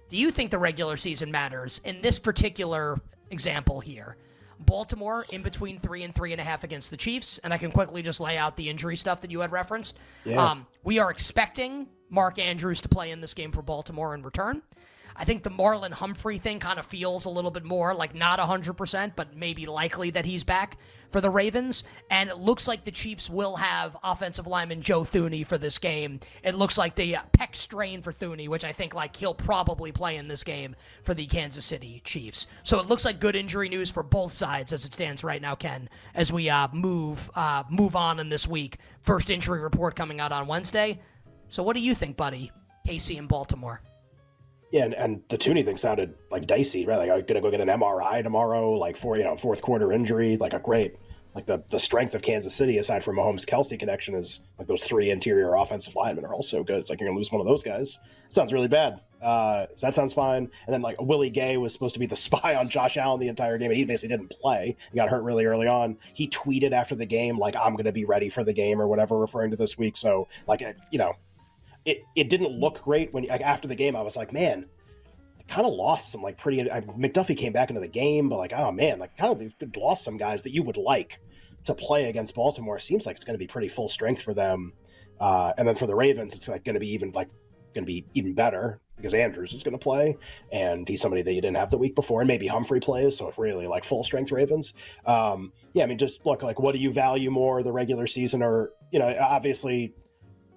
Do 0.08 0.16
you 0.16 0.30
think 0.30 0.50
the 0.50 0.58
regular 0.58 0.96
season 0.96 1.30
matters 1.30 1.82
in 1.84 2.00
this 2.00 2.18
particular 2.18 2.98
example 3.32 3.80
here. 3.80 4.16
Baltimore 4.60 5.26
in 5.32 5.42
between 5.42 5.80
three 5.80 6.04
and 6.04 6.14
three 6.14 6.30
and 6.30 6.40
a 6.40 6.44
half 6.44 6.62
against 6.62 6.90
the 6.90 6.96
Chiefs, 6.96 7.38
and 7.42 7.52
I 7.52 7.58
can 7.58 7.72
quickly 7.72 8.02
just 8.02 8.20
lay 8.20 8.38
out 8.38 8.56
the 8.56 8.68
injury 8.68 8.96
stuff 8.96 9.20
that 9.22 9.30
you 9.30 9.40
had 9.40 9.50
referenced. 9.50 9.98
Yeah. 10.24 10.50
Um, 10.50 10.66
we 10.84 11.00
are 11.00 11.10
expecting 11.10 11.88
Mark 12.10 12.38
Andrews 12.38 12.80
to 12.82 12.88
play 12.88 13.10
in 13.10 13.20
this 13.20 13.34
game 13.34 13.50
for 13.50 13.62
Baltimore 13.62 14.14
in 14.14 14.22
return. 14.22 14.62
I 15.16 15.24
think 15.24 15.42
the 15.42 15.50
Marlon 15.50 15.92
Humphrey 15.92 16.38
thing 16.38 16.58
kind 16.58 16.78
of 16.78 16.86
feels 16.86 17.24
a 17.24 17.30
little 17.30 17.50
bit 17.50 17.64
more 17.64 17.94
like 17.94 18.14
not 18.14 18.38
100%, 18.38 19.12
but 19.16 19.36
maybe 19.36 19.66
likely 19.66 20.10
that 20.10 20.24
he's 20.24 20.44
back 20.44 20.78
for 21.10 21.20
the 21.20 21.30
Ravens. 21.30 21.84
And 22.10 22.30
it 22.30 22.38
looks 22.38 22.66
like 22.66 22.84
the 22.84 22.90
Chiefs 22.90 23.28
will 23.30 23.56
have 23.56 23.96
offensive 24.02 24.46
lineman 24.46 24.82
Joe 24.82 25.02
Thuney 25.02 25.46
for 25.46 25.58
this 25.58 25.78
game. 25.78 26.20
It 26.42 26.54
looks 26.54 26.78
like 26.78 26.94
the 26.94 27.16
uh, 27.16 27.22
pec 27.38 27.54
strain 27.54 28.02
for 28.02 28.12
Thuney, 28.12 28.48
which 28.48 28.64
I 28.64 28.72
think 28.72 28.94
like 28.94 29.14
he'll 29.14 29.34
probably 29.34 29.92
play 29.92 30.16
in 30.16 30.26
this 30.26 30.42
game 30.42 30.74
for 31.04 31.14
the 31.14 31.26
Kansas 31.26 31.66
City 31.66 32.00
Chiefs. 32.04 32.46
So 32.62 32.80
it 32.80 32.86
looks 32.86 33.04
like 33.04 33.20
good 33.20 33.36
injury 33.36 33.68
news 33.68 33.90
for 33.90 34.02
both 34.02 34.32
sides 34.32 34.72
as 34.72 34.84
it 34.84 34.94
stands 34.94 35.22
right 35.22 35.42
now, 35.42 35.54
Ken. 35.54 35.88
As 36.14 36.32
we 36.32 36.48
uh, 36.48 36.68
move 36.72 37.30
uh, 37.34 37.64
move 37.70 37.94
on 37.94 38.18
in 38.18 38.28
this 38.28 38.48
week, 38.48 38.78
first 39.00 39.30
injury 39.30 39.60
report 39.60 39.94
coming 39.94 40.20
out 40.20 40.32
on 40.32 40.46
Wednesday. 40.46 41.00
So 41.48 41.62
what 41.62 41.76
do 41.76 41.82
you 41.82 41.94
think, 41.94 42.16
buddy? 42.16 42.50
KC 42.88 43.16
in 43.18 43.26
Baltimore. 43.26 43.82
Yeah, 44.72 44.86
and, 44.86 44.94
and 44.94 45.22
the 45.28 45.36
Thuney 45.36 45.62
thing 45.62 45.76
sounded 45.76 46.14
like 46.30 46.46
dicey, 46.46 46.86
right? 46.86 46.96
Like 46.96 47.10
I'm 47.10 47.26
gonna 47.26 47.42
go 47.42 47.50
get 47.50 47.60
an 47.60 47.68
MRI 47.68 48.22
tomorrow, 48.22 48.72
like 48.72 48.96
for 48.96 49.18
you 49.18 49.24
know 49.24 49.36
fourth 49.36 49.60
quarter 49.60 49.92
injury, 49.92 50.38
like 50.38 50.54
a 50.54 50.58
great, 50.58 50.96
like 51.34 51.44
the 51.44 51.62
the 51.68 51.78
strength 51.78 52.14
of 52.14 52.22
Kansas 52.22 52.54
City 52.54 52.78
aside 52.78 53.04
from 53.04 53.16
Mahomes 53.16 53.44
Kelce 53.44 53.78
connection 53.78 54.14
is 54.14 54.40
like 54.58 54.66
those 54.66 54.82
three 54.82 55.10
interior 55.10 55.54
offensive 55.56 55.94
linemen 55.94 56.24
are 56.24 56.32
also 56.32 56.64
good. 56.64 56.78
It's 56.78 56.88
like 56.88 57.00
you're 57.00 57.08
gonna 57.08 57.18
lose 57.18 57.30
one 57.30 57.42
of 57.42 57.46
those 57.46 57.62
guys. 57.62 57.98
It 58.26 58.34
sounds 58.34 58.50
really 58.50 58.66
bad. 58.66 59.02
Uh, 59.20 59.66
so 59.76 59.86
that 59.86 59.94
sounds 59.94 60.14
fine. 60.14 60.50
And 60.66 60.72
then 60.72 60.80
like 60.80 60.98
Willie 61.02 61.30
Gay 61.30 61.58
was 61.58 61.74
supposed 61.74 61.92
to 61.92 62.00
be 62.00 62.06
the 62.06 62.16
spy 62.32 62.54
on 62.54 62.70
Josh 62.70 62.96
Allen 62.96 63.20
the 63.20 63.28
entire 63.28 63.58
game, 63.58 63.70
and 63.70 63.76
he 63.76 63.84
basically 63.84 64.16
didn't 64.16 64.30
play. 64.30 64.74
He 64.90 64.96
got 64.96 65.10
hurt 65.10 65.22
really 65.22 65.44
early 65.44 65.66
on. 65.66 65.98
He 66.14 66.28
tweeted 66.28 66.72
after 66.72 66.94
the 66.94 67.06
game 67.06 67.36
like 67.36 67.56
I'm 67.56 67.76
gonna 67.76 67.92
be 67.92 68.06
ready 68.06 68.30
for 68.30 68.42
the 68.42 68.54
game 68.54 68.80
or 68.80 68.88
whatever, 68.88 69.18
referring 69.18 69.50
to 69.50 69.56
this 69.58 69.76
week. 69.76 69.98
So 69.98 70.28
like 70.46 70.62
you 70.90 70.98
know 70.98 71.12
it 71.84 72.02
it 72.16 72.28
didn't 72.28 72.52
look 72.58 72.82
great 72.82 73.12
when 73.12 73.24
like 73.24 73.40
after 73.40 73.68
the 73.68 73.74
game 73.74 73.96
I 73.96 74.02
was 74.02 74.16
like, 74.16 74.32
man, 74.32 74.66
I 75.38 75.42
kind 75.52 75.66
of 75.66 75.72
lost 75.72 76.12
some 76.12 76.22
like 76.22 76.38
pretty. 76.38 76.70
I, 76.70 76.80
McDuffie 76.80 77.36
came 77.36 77.52
back 77.52 77.70
into 77.70 77.80
the 77.80 77.88
game, 77.88 78.28
but 78.28 78.38
like, 78.38 78.52
oh 78.52 78.70
man, 78.70 78.98
like 78.98 79.16
kind 79.16 79.32
of 79.32 79.76
lost 79.76 80.04
some 80.04 80.16
guys 80.16 80.42
that 80.42 80.52
you 80.52 80.62
would 80.62 80.76
like 80.76 81.20
to 81.64 81.74
play 81.74 82.08
against 82.08 82.34
Baltimore. 82.34 82.78
Seems 82.78 83.06
like 83.06 83.16
it's 83.16 83.24
going 83.24 83.34
to 83.34 83.38
be 83.38 83.46
pretty 83.46 83.68
full 83.68 83.88
strength 83.88 84.22
for 84.22 84.34
them, 84.34 84.72
uh, 85.20 85.52
and 85.58 85.66
then 85.66 85.74
for 85.74 85.86
the 85.86 85.94
Ravens, 85.94 86.34
it's 86.34 86.48
like 86.48 86.64
going 86.64 86.74
to 86.74 86.80
be 86.80 86.92
even 86.92 87.10
like 87.12 87.28
going 87.74 87.84
to 87.84 87.92
be 87.92 88.04
even 88.14 88.34
better 88.34 88.80
because 88.96 89.14
Andrews 89.14 89.52
is 89.52 89.64
going 89.64 89.76
to 89.76 89.82
play, 89.82 90.16
and 90.52 90.88
he's 90.88 91.00
somebody 91.00 91.22
that 91.22 91.32
you 91.32 91.40
didn't 91.40 91.56
have 91.56 91.70
the 91.70 91.78
week 91.78 91.96
before, 91.96 92.20
and 92.20 92.28
maybe 92.28 92.46
Humphrey 92.46 92.78
plays, 92.78 93.16
so 93.16 93.32
really 93.36 93.66
like 93.66 93.84
full 93.84 94.04
strength 94.04 94.30
Ravens. 94.30 94.74
Um, 95.06 95.52
yeah, 95.72 95.82
I 95.82 95.86
mean, 95.86 95.98
just 95.98 96.24
look 96.24 96.44
like 96.44 96.60
what 96.60 96.74
do 96.74 96.80
you 96.80 96.92
value 96.92 97.30
more, 97.30 97.62
the 97.64 97.72
regular 97.72 98.06
season, 98.06 98.42
or 98.42 98.70
you 98.92 99.00
know, 99.00 99.16
obviously 99.20 99.94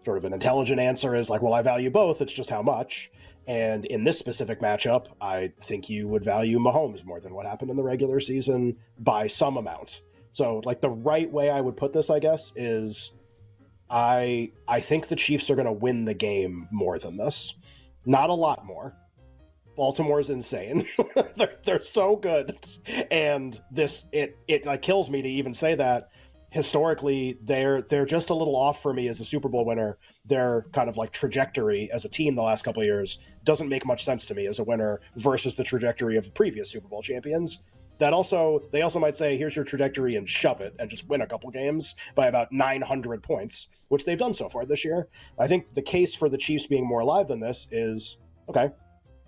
sort 0.06 0.18
of 0.18 0.26
an 0.26 0.34
intelligent 0.34 0.80
answer 0.80 1.16
is 1.16 1.30
like, 1.30 1.42
well, 1.42 1.54
I 1.54 1.64
value 1.64 1.90
both. 1.90 2.22
It's 2.22 2.34
just 2.34 2.50
how 2.50 2.62
much. 2.62 3.12
And 3.48 3.86
in 3.86 4.04
this 4.04 4.18
specific 4.18 4.62
matchup, 4.62 5.08
I 5.20 5.52
think 5.62 5.90
you 5.90 6.08
would 6.08 6.24
value 6.24 6.60
Mahomes 6.60 7.04
more 7.04 7.20
than 7.20 7.34
what 7.34 7.46
happened 7.46 7.72
in 7.72 7.78
the 7.78 7.84
regular 7.84 8.20
season 8.20 8.78
by 9.00 9.28
some 9.28 9.58
amount. 9.58 10.02
So, 10.32 10.62
like 10.66 10.82
the 10.82 10.90
right 10.90 11.32
way 11.32 11.50
I 11.50 11.62
would 11.62 11.78
put 11.78 11.94
this, 11.94 12.10
I 12.10 12.20
guess, 12.20 12.54
is 12.56 13.14
I 13.90 14.52
I 14.68 14.80
think 14.80 15.08
the 15.08 15.16
Chiefs 15.16 15.50
are 15.50 15.56
going 15.56 15.68
to 15.68 15.72
win 15.72 16.06
the 16.06 16.14
game 16.14 16.68
more 16.72 16.98
than 17.00 17.18
this. 17.18 17.56
Not 18.06 18.30
a 18.30 18.34
lot 18.34 18.66
more. 18.66 18.96
Baltimore's 19.76 20.30
insane. 20.30 20.88
they're 21.36 21.58
they're 21.64 21.82
so 21.82 22.16
good, 22.16 22.58
and 23.12 23.60
this 23.72 24.06
it 24.12 24.38
it 24.48 24.66
like 24.66 24.82
kills 24.82 25.10
me 25.10 25.22
to 25.22 25.30
even 25.30 25.54
say 25.54 25.76
that 25.76 26.10
historically 26.56 27.38
they're 27.42 27.82
they're 27.82 28.06
just 28.06 28.30
a 28.30 28.34
little 28.34 28.56
off 28.56 28.82
for 28.82 28.94
me 28.94 29.10
as 29.10 29.20
a 29.20 29.26
Super 29.26 29.50
Bowl 29.50 29.66
winner. 29.66 29.98
Their 30.24 30.66
kind 30.72 30.88
of 30.88 30.96
like 30.96 31.12
trajectory 31.12 31.92
as 31.92 32.06
a 32.06 32.10
team 32.10 32.34
the 32.34 32.42
last 32.42 32.64
couple 32.64 32.82
years 32.82 33.20
doesn't 33.44 33.68
make 33.68 33.86
much 33.86 34.06
sense 34.06 34.26
to 34.28 34.34
me 34.34 34.48
as 34.48 34.60
a 34.60 34.64
winner 34.64 35.02
versus 35.18 35.54
the 35.56 35.66
trajectory 35.66 36.16
of 36.16 36.34
previous 36.34 36.72
Super 36.72 36.88
Bowl 36.88 37.02
champions. 37.02 37.62
That 38.00 38.14
also 38.14 38.62
they 38.72 38.84
also 38.84 39.00
might 39.00 39.18
say 39.18 39.38
here's 39.38 39.54
your 39.54 39.66
trajectory 39.66 40.16
and 40.16 40.30
shove 40.30 40.62
it 40.62 40.74
and 40.80 40.90
just 40.90 41.06
win 41.10 41.24
a 41.24 41.28
couple 41.28 41.52
games 41.52 41.94
by 42.16 42.28
about 42.28 42.54
900 42.54 43.22
points, 43.22 43.68
which 43.90 44.06
they've 44.06 44.18
done 44.18 44.34
so 44.34 44.48
far 44.48 44.66
this 44.66 44.86
year. 44.86 45.10
I 45.38 45.48
think 45.48 45.74
the 45.74 45.82
case 45.82 46.14
for 46.14 46.30
the 46.30 46.38
Chiefs 46.38 46.68
being 46.68 46.88
more 46.88 47.02
alive 47.02 47.28
than 47.28 47.42
this 47.42 47.68
is 47.70 48.20
okay 48.48 48.70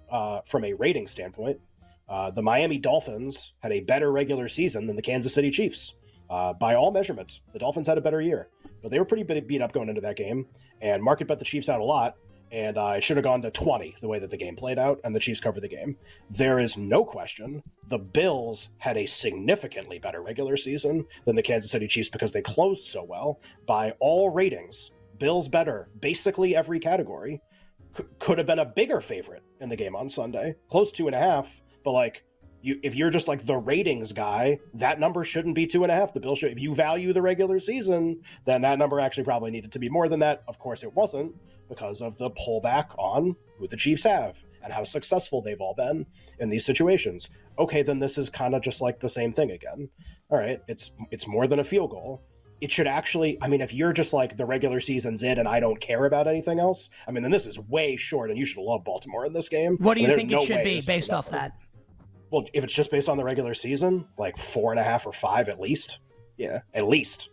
uh, 0.09 0.39
from 0.45 0.63
a 0.63 0.71
rating 0.71 1.07
standpoint. 1.07 1.59
Uh, 2.07 2.31
the 2.31 2.41
Miami 2.41 2.77
Dolphins 2.77 3.51
had 3.59 3.73
a 3.73 3.81
better 3.81 4.13
regular 4.13 4.47
season 4.47 4.87
than 4.87 4.95
the 4.95 5.01
Kansas 5.01 5.33
City 5.33 5.51
Chiefs 5.51 5.93
uh, 6.29 6.53
by 6.53 6.75
all 6.75 6.91
measurements, 6.91 7.41
the 7.53 7.59
Dolphins 7.59 7.87
had 7.87 7.97
a 7.97 8.01
better 8.01 8.21
year, 8.21 8.49
but 8.81 8.91
they 8.91 8.99
were 8.99 9.05
pretty 9.05 9.23
beat 9.41 9.61
up 9.61 9.71
going 9.71 9.89
into 9.89 10.01
that 10.01 10.15
game. 10.15 10.45
And 10.81 11.01
market 11.01 11.27
bet 11.27 11.39
the 11.39 11.45
Chiefs 11.45 11.69
out 11.69 11.79
a 11.79 11.83
lot, 11.83 12.15
and 12.51 12.77
I 12.77 12.97
uh, 12.97 12.99
should 12.99 13.17
have 13.17 13.23
gone 13.23 13.41
to 13.41 13.51
20 13.51 13.95
the 13.99 14.07
way 14.07 14.19
that 14.19 14.29
the 14.29 14.37
game 14.37 14.55
played 14.55 14.79
out, 14.79 14.99
and 15.03 15.15
the 15.15 15.19
Chiefs 15.19 15.39
covered 15.39 15.61
the 15.61 15.67
game. 15.67 15.97
There 16.29 16.59
is 16.59 16.77
no 16.77 17.03
question 17.03 17.63
the 17.87 17.97
Bills 17.97 18.69
had 18.77 18.97
a 18.97 19.05
significantly 19.05 19.99
better 19.99 20.21
regular 20.21 20.57
season 20.57 21.05
than 21.25 21.35
the 21.35 21.43
Kansas 21.43 21.71
City 21.71 21.87
Chiefs 21.87 22.09
because 22.09 22.31
they 22.31 22.41
closed 22.41 22.85
so 22.85 23.03
well. 23.03 23.39
By 23.65 23.91
all 23.99 24.29
ratings, 24.29 24.91
Bills 25.19 25.47
better, 25.47 25.89
basically 25.99 26.55
every 26.55 26.79
category. 26.79 27.41
C- 27.97 28.03
could 28.19 28.37
have 28.37 28.47
been 28.47 28.59
a 28.59 28.65
bigger 28.65 29.01
favorite 29.01 29.43
in 29.61 29.69
the 29.69 29.75
game 29.75 29.95
on 29.95 30.09
Sunday, 30.09 30.55
close 30.69 30.91
two 30.91 31.07
and 31.07 31.15
a 31.15 31.19
half, 31.19 31.61
but 31.83 31.91
like 31.91 32.23
you 32.61 32.79
if 32.83 32.95
you're 32.95 33.09
just 33.09 33.27
like 33.27 33.45
the 33.45 33.57
ratings 33.57 34.11
guy, 34.11 34.59
that 34.73 34.99
number 34.99 35.23
shouldn't 35.23 35.55
be 35.55 35.67
two 35.67 35.83
and 35.83 35.91
a 35.91 35.95
half. 35.95 36.13
The 36.13 36.19
bill 36.19 36.35
should 36.35 36.51
if 36.51 36.59
you 36.59 36.73
value 36.73 37.13
the 37.13 37.21
regular 37.21 37.59
season, 37.59 38.21
then 38.45 38.61
that 38.61 38.77
number 38.77 38.99
actually 38.99 39.23
probably 39.23 39.51
needed 39.51 39.71
to 39.71 39.79
be 39.79 39.89
more 39.89 40.09
than 40.09 40.19
that. 40.19 40.43
Of 40.47 40.59
course 40.59 40.83
it 40.83 40.93
wasn't 40.93 41.35
because 41.69 42.01
of 42.01 42.17
the 42.17 42.31
pullback 42.31 42.97
on 42.97 43.35
who 43.57 43.67
the 43.67 43.77
Chiefs 43.77 44.03
have 44.03 44.43
and 44.63 44.73
how 44.73 44.83
successful 44.83 45.41
they've 45.41 45.61
all 45.61 45.73
been 45.75 46.05
in 46.39 46.49
these 46.49 46.65
situations. 46.65 47.29
Okay, 47.59 47.83
then 47.83 47.99
this 47.99 48.17
is 48.17 48.29
kind 48.29 48.55
of 48.55 48.61
just 48.61 48.81
like 48.81 48.99
the 48.99 49.09
same 49.09 49.31
thing 49.31 49.51
again. 49.51 49.89
All 50.29 50.37
right, 50.37 50.61
it's 50.67 50.91
it's 51.11 51.27
more 51.27 51.47
than 51.47 51.59
a 51.59 51.63
field 51.63 51.91
goal. 51.91 52.21
It 52.59 52.71
should 52.71 52.87
actually, 52.87 53.37
I 53.39 53.47
mean, 53.47 53.61
if 53.61 53.71
you're 53.71 53.93
just 53.93 54.13
like 54.13 54.35
the 54.35 54.45
regular 54.45 54.79
season's 54.79 55.21
it 55.21 55.37
and 55.37 55.47
I 55.47 55.59
don't 55.59 55.79
care 55.79 56.05
about 56.05 56.27
anything 56.27 56.59
else, 56.59 56.89
I 57.07 57.11
mean, 57.11 57.21
then 57.21 57.31
this 57.31 57.45
is 57.45 57.59
way 57.59 57.95
short 57.95 58.31
and 58.31 58.39
you 58.39 58.45
should 58.45 58.59
love 58.59 58.83
Baltimore 58.83 59.27
in 59.27 59.33
this 59.33 59.47
game. 59.47 59.77
What 59.77 59.93
do 59.93 60.01
you 60.01 60.07
think 60.07 60.31
it 60.31 60.35
no 60.35 60.43
should 60.43 60.63
be 60.63 60.81
based 60.81 61.11
off 61.11 61.29
that? 61.29 61.51
Well, 62.31 62.45
if 62.53 62.63
it's 62.63 62.73
just 62.73 62.91
based 62.91 63.09
on 63.09 63.17
the 63.17 63.23
regular 63.23 63.53
season, 63.53 64.05
like 64.17 64.37
four 64.37 64.71
and 64.71 64.79
a 64.79 64.83
half 64.83 65.05
or 65.05 65.13
five 65.13 65.49
at 65.49 65.59
least. 65.59 65.99
Yeah, 66.37 66.61
at 66.73 66.87
least. 66.87 67.29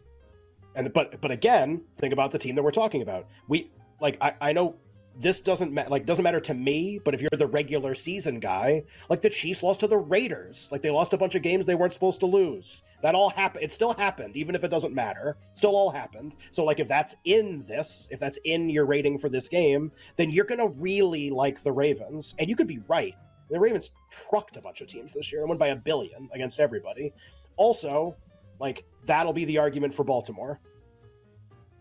And 0.75 0.93
but 0.93 1.21
but 1.21 1.31
again, 1.31 1.83
think 1.99 2.13
about 2.13 2.33
the 2.33 2.39
team 2.39 2.55
that 2.55 2.63
we're 2.63 2.71
talking 2.71 3.03
about. 3.03 3.29
We 3.49 3.71
like 4.01 4.17
I, 4.21 4.35
I 4.41 4.53
know 4.53 4.77
this 5.17 5.41
doesn't 5.41 5.73
ma- 5.73 5.87
like 5.89 6.07
doesn't 6.07 6.23
matter 6.23 6.41
to 6.41 6.55
me, 6.55 7.01
but 7.05 7.15
if 7.15 7.21
you're 7.21 7.31
the 7.39 7.47
regular 7.47 7.95
season 7.95 8.41
guy, 8.41 8.83
like 9.09 9.23
the 9.23 9.31
Chiefs 9.31 9.63
lost 9.63 9.81
to 9.81 9.87
the 9.87 9.97
Raiders, 9.97 10.69
like 10.73 10.83
they 10.83 10.91
lost 10.91 11.13
a 11.13 11.19
bunch 11.19 11.35
of 11.35 11.43
games 11.43 11.67
they 11.67 11.75
weren't 11.75 11.93
supposed 11.93 12.21
to 12.21 12.27
lose. 12.27 12.83
That 13.03 13.15
all 13.15 13.31
happened. 13.31 13.63
It 13.63 13.71
still 13.71 13.93
happened, 13.93 14.37
even 14.37 14.55
if 14.55 14.65
it 14.65 14.69
doesn't 14.69 14.95
matter. 14.95 15.37
Still 15.53 15.77
all 15.77 15.91
happened. 15.91 16.35
So 16.51 16.65
like 16.65 16.81
if 16.81 16.89
that's 16.89 17.15
in 17.25 17.61
this, 17.63 18.09
if 18.11 18.19
that's 18.19 18.39
in 18.45 18.69
your 18.69 18.87
rating 18.87 19.19
for 19.19 19.29
this 19.29 19.49
game, 19.49 19.93
then 20.17 20.31
you're 20.31 20.47
gonna 20.47 20.69
really 20.69 21.31
like 21.31 21.63
the 21.63 21.73
Ravens, 21.73 22.35
and 22.39 22.49
you 22.49 22.57
could 22.57 22.69
be 22.69 22.81
right. 22.89 23.15
The 23.51 23.61
Ravens 23.61 23.91
trucked 24.29 24.57
a 24.57 24.61
bunch 24.61 24.81
of 24.81 24.89
teams 24.89 25.13
this 25.13 25.31
year 25.31 25.43
and 25.43 25.49
won 25.49 25.59
by 25.59 25.69
a 25.69 25.77
billion 25.77 26.29
against 26.33 26.61
everybody. 26.61 27.13
Also, 27.57 28.17
like 28.61 28.85
that'll 29.05 29.33
be 29.33 29.45
the 29.45 29.59
argument 29.59 29.95
for 29.95 30.05
Baltimore. 30.05 30.61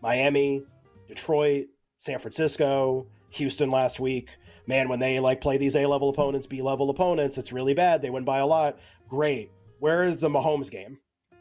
Miami, 0.02 0.62
Detroit, 1.08 1.66
San 1.98 2.18
Francisco, 2.18 3.06
Houston 3.30 3.70
last 3.70 4.00
week. 4.00 4.28
Man, 4.66 4.88
when 4.88 4.98
they 4.98 5.20
like 5.20 5.40
play 5.40 5.56
these 5.56 5.76
A 5.76 5.86
level 5.86 6.08
opponents, 6.10 6.46
B 6.46 6.62
level 6.62 6.90
opponents, 6.90 7.38
it's 7.38 7.52
really 7.52 7.74
bad. 7.74 8.02
They 8.02 8.10
win 8.10 8.24
by 8.24 8.38
a 8.38 8.46
lot. 8.46 8.78
Great. 9.08 9.50
Where's 9.78 10.18
the 10.18 10.28
Mahomes 10.28 10.70
game? 10.70 10.98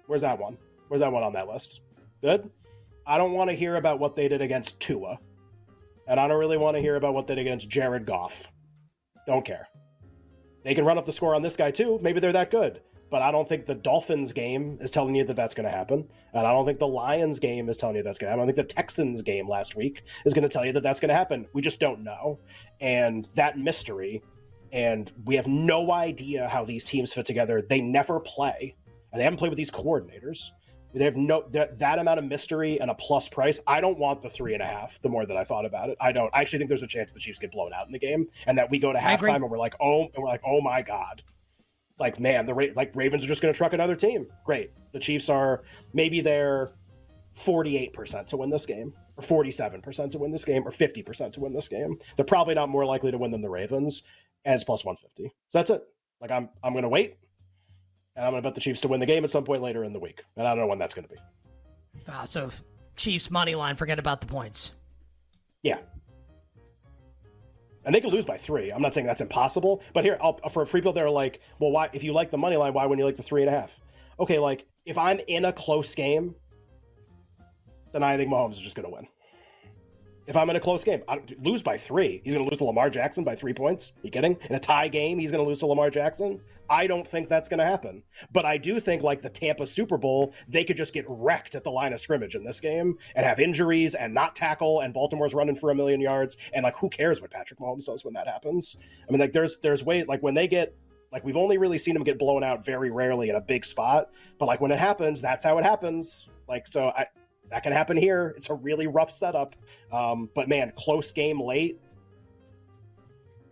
Where's 0.07 0.21
that 0.21 0.39
one? 0.39 0.57
Where's 0.87 1.01
that 1.01 1.11
one 1.11 1.23
on 1.23 1.33
that 1.33 1.47
list? 1.47 1.81
Good. 2.21 2.49
I 3.05 3.17
don't 3.17 3.33
want 3.33 3.49
to 3.49 3.55
hear 3.55 3.75
about 3.75 3.99
what 3.99 4.15
they 4.15 4.27
did 4.27 4.41
against 4.41 4.79
Tua. 4.79 5.19
And 6.07 6.19
I 6.19 6.27
don't 6.27 6.39
really 6.39 6.57
want 6.57 6.75
to 6.75 6.81
hear 6.81 6.95
about 6.95 7.13
what 7.13 7.27
they 7.27 7.35
did 7.35 7.41
against 7.41 7.69
Jared 7.69 8.05
Goff. 8.05 8.51
Don't 9.25 9.45
care. 9.45 9.67
They 10.63 10.73
can 10.73 10.85
run 10.85 10.97
up 10.97 11.05
the 11.05 11.11
score 11.11 11.35
on 11.35 11.41
this 11.41 11.55
guy 11.55 11.71
too. 11.71 11.99
Maybe 12.01 12.19
they're 12.19 12.31
that 12.33 12.51
good. 12.51 12.81
But 13.09 13.21
I 13.21 13.31
don't 13.31 13.47
think 13.47 13.67
the 13.67 13.75
Dolphins 13.75 14.33
game 14.33 14.79
is 14.81 14.89
telling 14.89 15.13
you 15.13 15.23
that 15.25 15.35
that's 15.35 15.53
going 15.53 15.65
to 15.65 15.69
happen. 15.69 16.07
And 16.33 16.47
I 16.47 16.51
don't 16.51 16.65
think 16.65 16.79
the 16.79 16.87
Lions 16.87 17.37
game 17.37 17.69
is 17.69 17.77
telling 17.77 17.95
you 17.95 18.01
that's 18.01 18.17
going 18.17 18.27
to 18.27 18.31
happen. 18.31 18.41
I 18.41 18.45
don't 18.47 18.55
think 18.55 18.67
the 18.67 18.73
Texans 18.73 19.21
game 19.21 19.47
last 19.47 19.75
week 19.75 20.01
is 20.25 20.33
going 20.33 20.41
to 20.41 20.49
tell 20.49 20.65
you 20.65 20.71
that 20.73 20.81
that's 20.81 20.99
going 20.99 21.09
to 21.09 21.15
happen. 21.15 21.45
We 21.53 21.61
just 21.61 21.79
don't 21.79 22.03
know. 22.03 22.39
And 22.81 23.25
that 23.35 23.59
mystery, 23.59 24.23
and 24.71 25.11
we 25.25 25.35
have 25.35 25.45
no 25.45 25.91
idea 25.91 26.49
how 26.49 26.65
these 26.65 26.83
teams 26.83 27.13
fit 27.13 27.27
together. 27.27 27.61
They 27.61 27.81
never 27.81 28.19
play, 28.19 28.75
and 29.11 29.19
they 29.19 29.23
haven't 29.23 29.37
played 29.37 29.49
with 29.49 29.57
these 29.57 29.69
coordinators. 29.69 30.49
They 30.93 31.05
have 31.05 31.15
no 31.15 31.43
that, 31.51 31.79
that 31.79 31.99
amount 31.99 32.19
of 32.19 32.25
mystery 32.25 32.79
and 32.79 32.91
a 32.91 32.93
plus 32.93 33.27
price. 33.27 33.59
I 33.65 33.81
don't 33.81 33.97
want 33.97 34.21
the 34.21 34.29
three 34.29 34.53
and 34.53 34.61
a 34.61 34.65
half. 34.65 35.01
The 35.01 35.09
more 35.09 35.25
that 35.25 35.35
I 35.37 35.43
thought 35.43 35.65
about 35.65 35.89
it, 35.89 35.97
I 35.99 36.11
don't. 36.11 36.29
I 36.33 36.41
actually 36.41 36.59
think 36.59 36.69
there's 36.69 36.83
a 36.83 36.87
chance 36.87 37.11
the 37.11 37.19
Chiefs 37.19 37.39
get 37.39 37.51
blown 37.51 37.73
out 37.73 37.87
in 37.87 37.91
the 37.91 37.99
game, 37.99 38.27
and 38.45 38.57
that 38.57 38.69
we 38.69 38.79
go 38.79 38.93
to 38.93 38.99
halftime 38.99 39.37
and 39.37 39.49
we're 39.49 39.57
like, 39.57 39.75
oh, 39.81 40.01
and 40.03 40.11
we're 40.17 40.29
like, 40.29 40.41
oh 40.45 40.61
my 40.61 40.81
god. 40.81 41.23
like 41.99 42.19
man, 42.19 42.45
the 42.45 42.53
like 42.75 42.91
Ravens 42.95 43.23
are 43.23 43.27
just 43.27 43.41
going 43.41 43.53
to 43.53 43.57
truck 43.57 43.73
another 43.73 43.95
team. 43.95 44.27
Great. 44.45 44.71
The 44.91 44.99
Chiefs 44.99 45.29
are 45.29 45.63
maybe 45.93 46.21
they're 46.21 46.73
48% 47.37 48.27
to 48.27 48.37
win 48.37 48.49
this 48.49 48.65
game, 48.65 48.93
or 49.17 49.23
47% 49.23 50.11
to 50.11 50.17
win 50.19 50.31
this 50.31 50.45
game, 50.45 50.67
or 50.67 50.71
50% 50.71 51.33
to 51.33 51.39
win 51.39 51.53
this 51.53 51.67
game. 51.67 51.97
They're 52.15 52.25
probably 52.25 52.55
not 52.55 52.69
more 52.69 52.85
likely 52.85 53.11
to 53.11 53.17
win 53.17 53.31
than 53.31 53.41
the 53.41 53.49
Ravens, 53.49 54.03
and 54.45 54.53
it's 54.53 54.63
plus 54.63 54.85
150. 54.85 55.33
So 55.49 55.57
that's 55.57 55.69
it. 55.69 55.83
Like 56.21 56.31
I'm 56.31 56.49
I'm 56.63 56.73
going 56.73 56.83
to 56.83 56.89
wait, 56.89 57.17
and 58.15 58.25
I'm 58.25 58.31
going 58.31 58.41
to 58.41 58.47
bet 58.47 58.55
the 58.55 58.61
Chiefs 58.61 58.81
to 58.81 58.87
win 58.87 58.99
the 58.99 59.05
game 59.05 59.23
at 59.23 59.31
some 59.31 59.43
point 59.43 59.61
later 59.61 59.83
in 59.83 59.93
the 59.93 59.99
week, 59.99 60.23
and 60.37 60.47
I 60.47 60.51
don't 60.51 60.59
know 60.59 60.67
when 60.67 60.79
that's 60.79 60.93
going 60.93 61.07
to 61.07 61.13
be. 61.13 61.19
Uh, 62.07 62.25
so 62.25 62.49
Chiefs 62.95 63.31
money 63.31 63.55
line. 63.55 63.75
Forget 63.75 63.99
about 63.99 64.21
the 64.21 64.27
points. 64.27 64.71
Yeah, 65.63 65.77
and 67.85 67.93
they 67.93 68.01
could 68.01 68.13
lose 68.13 68.25
by 68.25 68.37
three. 68.37 68.71
I'm 68.71 68.81
not 68.81 68.93
saying 68.93 69.07
that's 69.07 69.21
impossible, 69.21 69.81
but 69.93 70.03
here 70.03 70.17
I'll, 70.21 70.37
for 70.49 70.63
a 70.63 70.67
free 70.67 70.81
people, 70.81 70.93
they're 70.93 71.09
like, 71.09 71.41
well, 71.59 71.71
why? 71.71 71.89
If 71.93 72.03
you 72.03 72.13
like 72.13 72.31
the 72.31 72.37
money 72.37 72.55
line, 72.55 72.73
why 72.73 72.85
wouldn't 72.85 72.99
you 72.99 73.05
like 73.05 73.17
the 73.17 73.23
three 73.23 73.41
and 73.41 73.53
a 73.53 73.59
half? 73.59 73.79
Okay, 74.19 74.39
like 74.39 74.65
if 74.85 74.97
I'm 74.97 75.19
in 75.27 75.45
a 75.45 75.53
close 75.53 75.93
game, 75.95 76.35
then 77.91 78.03
I 78.03 78.15
think 78.17 78.31
Mahomes 78.31 78.53
is 78.53 78.59
just 78.59 78.75
going 78.75 78.87
to 78.87 78.93
win. 78.93 79.07
If 80.25 80.37
I'm 80.37 80.49
in 80.49 80.55
a 80.55 80.59
close 80.59 80.85
game, 80.85 81.03
I 81.09 81.19
lose 81.41 81.61
by 81.61 81.77
three. 81.77 82.21
He's 82.23 82.33
going 82.33 82.45
to 82.45 82.49
lose 82.49 82.59
to 82.59 82.63
Lamar 82.63 82.89
Jackson 82.89 83.25
by 83.25 83.35
three 83.35 83.53
points. 83.53 83.91
Are 83.97 84.01
you 84.03 84.11
kidding? 84.11 84.37
In 84.49 84.55
a 84.55 84.59
tie 84.59 84.87
game, 84.87 85.19
he's 85.19 85.31
going 85.31 85.43
to 85.43 85.47
lose 85.47 85.59
to 85.59 85.65
Lamar 85.65 85.89
Jackson. 85.89 86.39
I 86.69 86.87
don't 86.87 87.07
think 87.07 87.29
that's 87.29 87.49
going 87.49 87.59
to 87.59 87.65
happen. 87.65 88.03
But 88.31 88.45
I 88.45 88.57
do 88.57 88.79
think, 88.79 89.03
like 89.03 89.21
the 89.21 89.29
Tampa 89.29 89.67
Super 89.67 89.97
Bowl, 89.97 90.33
they 90.47 90.63
could 90.63 90.77
just 90.77 90.93
get 90.93 91.05
wrecked 91.07 91.55
at 91.55 91.63
the 91.63 91.71
line 91.71 91.93
of 91.93 91.99
scrimmage 91.99 92.35
in 92.35 92.43
this 92.43 92.59
game 92.59 92.97
and 93.15 93.25
have 93.25 93.39
injuries 93.39 93.95
and 93.95 94.13
not 94.13 94.35
tackle. 94.35 94.81
And 94.81 94.93
Baltimore's 94.93 95.33
running 95.33 95.55
for 95.55 95.71
a 95.71 95.75
million 95.75 96.01
yards. 96.01 96.37
And 96.53 96.63
like, 96.63 96.77
who 96.77 96.89
cares 96.89 97.21
what 97.21 97.31
Patrick 97.31 97.59
Mahomes 97.59 97.85
does 97.85 98.03
when 98.05 98.13
that 98.13 98.27
happens? 98.27 98.77
I 99.07 99.11
mean, 99.11 99.19
like, 99.19 99.33
there's 99.33 99.57
there's 99.61 99.83
ways 99.83 100.07
like 100.07 100.23
when 100.23 100.33
they 100.33 100.47
get 100.47 100.75
like 101.11 101.23
we've 101.23 101.37
only 101.37 101.57
really 101.57 101.77
seen 101.77 101.95
him 101.95 102.03
get 102.03 102.17
blown 102.17 102.43
out 102.43 102.65
very 102.65 102.89
rarely 102.89 103.29
in 103.29 103.35
a 103.35 103.41
big 103.41 103.63
spot. 103.63 104.09
But 104.39 104.47
like 104.47 104.59
when 104.59 104.71
it 104.71 104.79
happens, 104.79 105.21
that's 105.21 105.43
how 105.43 105.59
it 105.59 105.63
happens. 105.63 106.27
Like 106.49 106.67
so, 106.67 106.87
I 106.87 107.05
that 107.51 107.61
can 107.61 107.71
happen 107.71 107.95
here. 107.95 108.33
It's 108.35 108.49
a 108.49 108.55
really 108.55 108.87
rough 108.87 109.15
setup. 109.15 109.55
Um, 109.91 110.29
but 110.33 110.49
man, 110.49 110.73
close 110.75 111.11
game 111.11 111.39
late. 111.39 111.79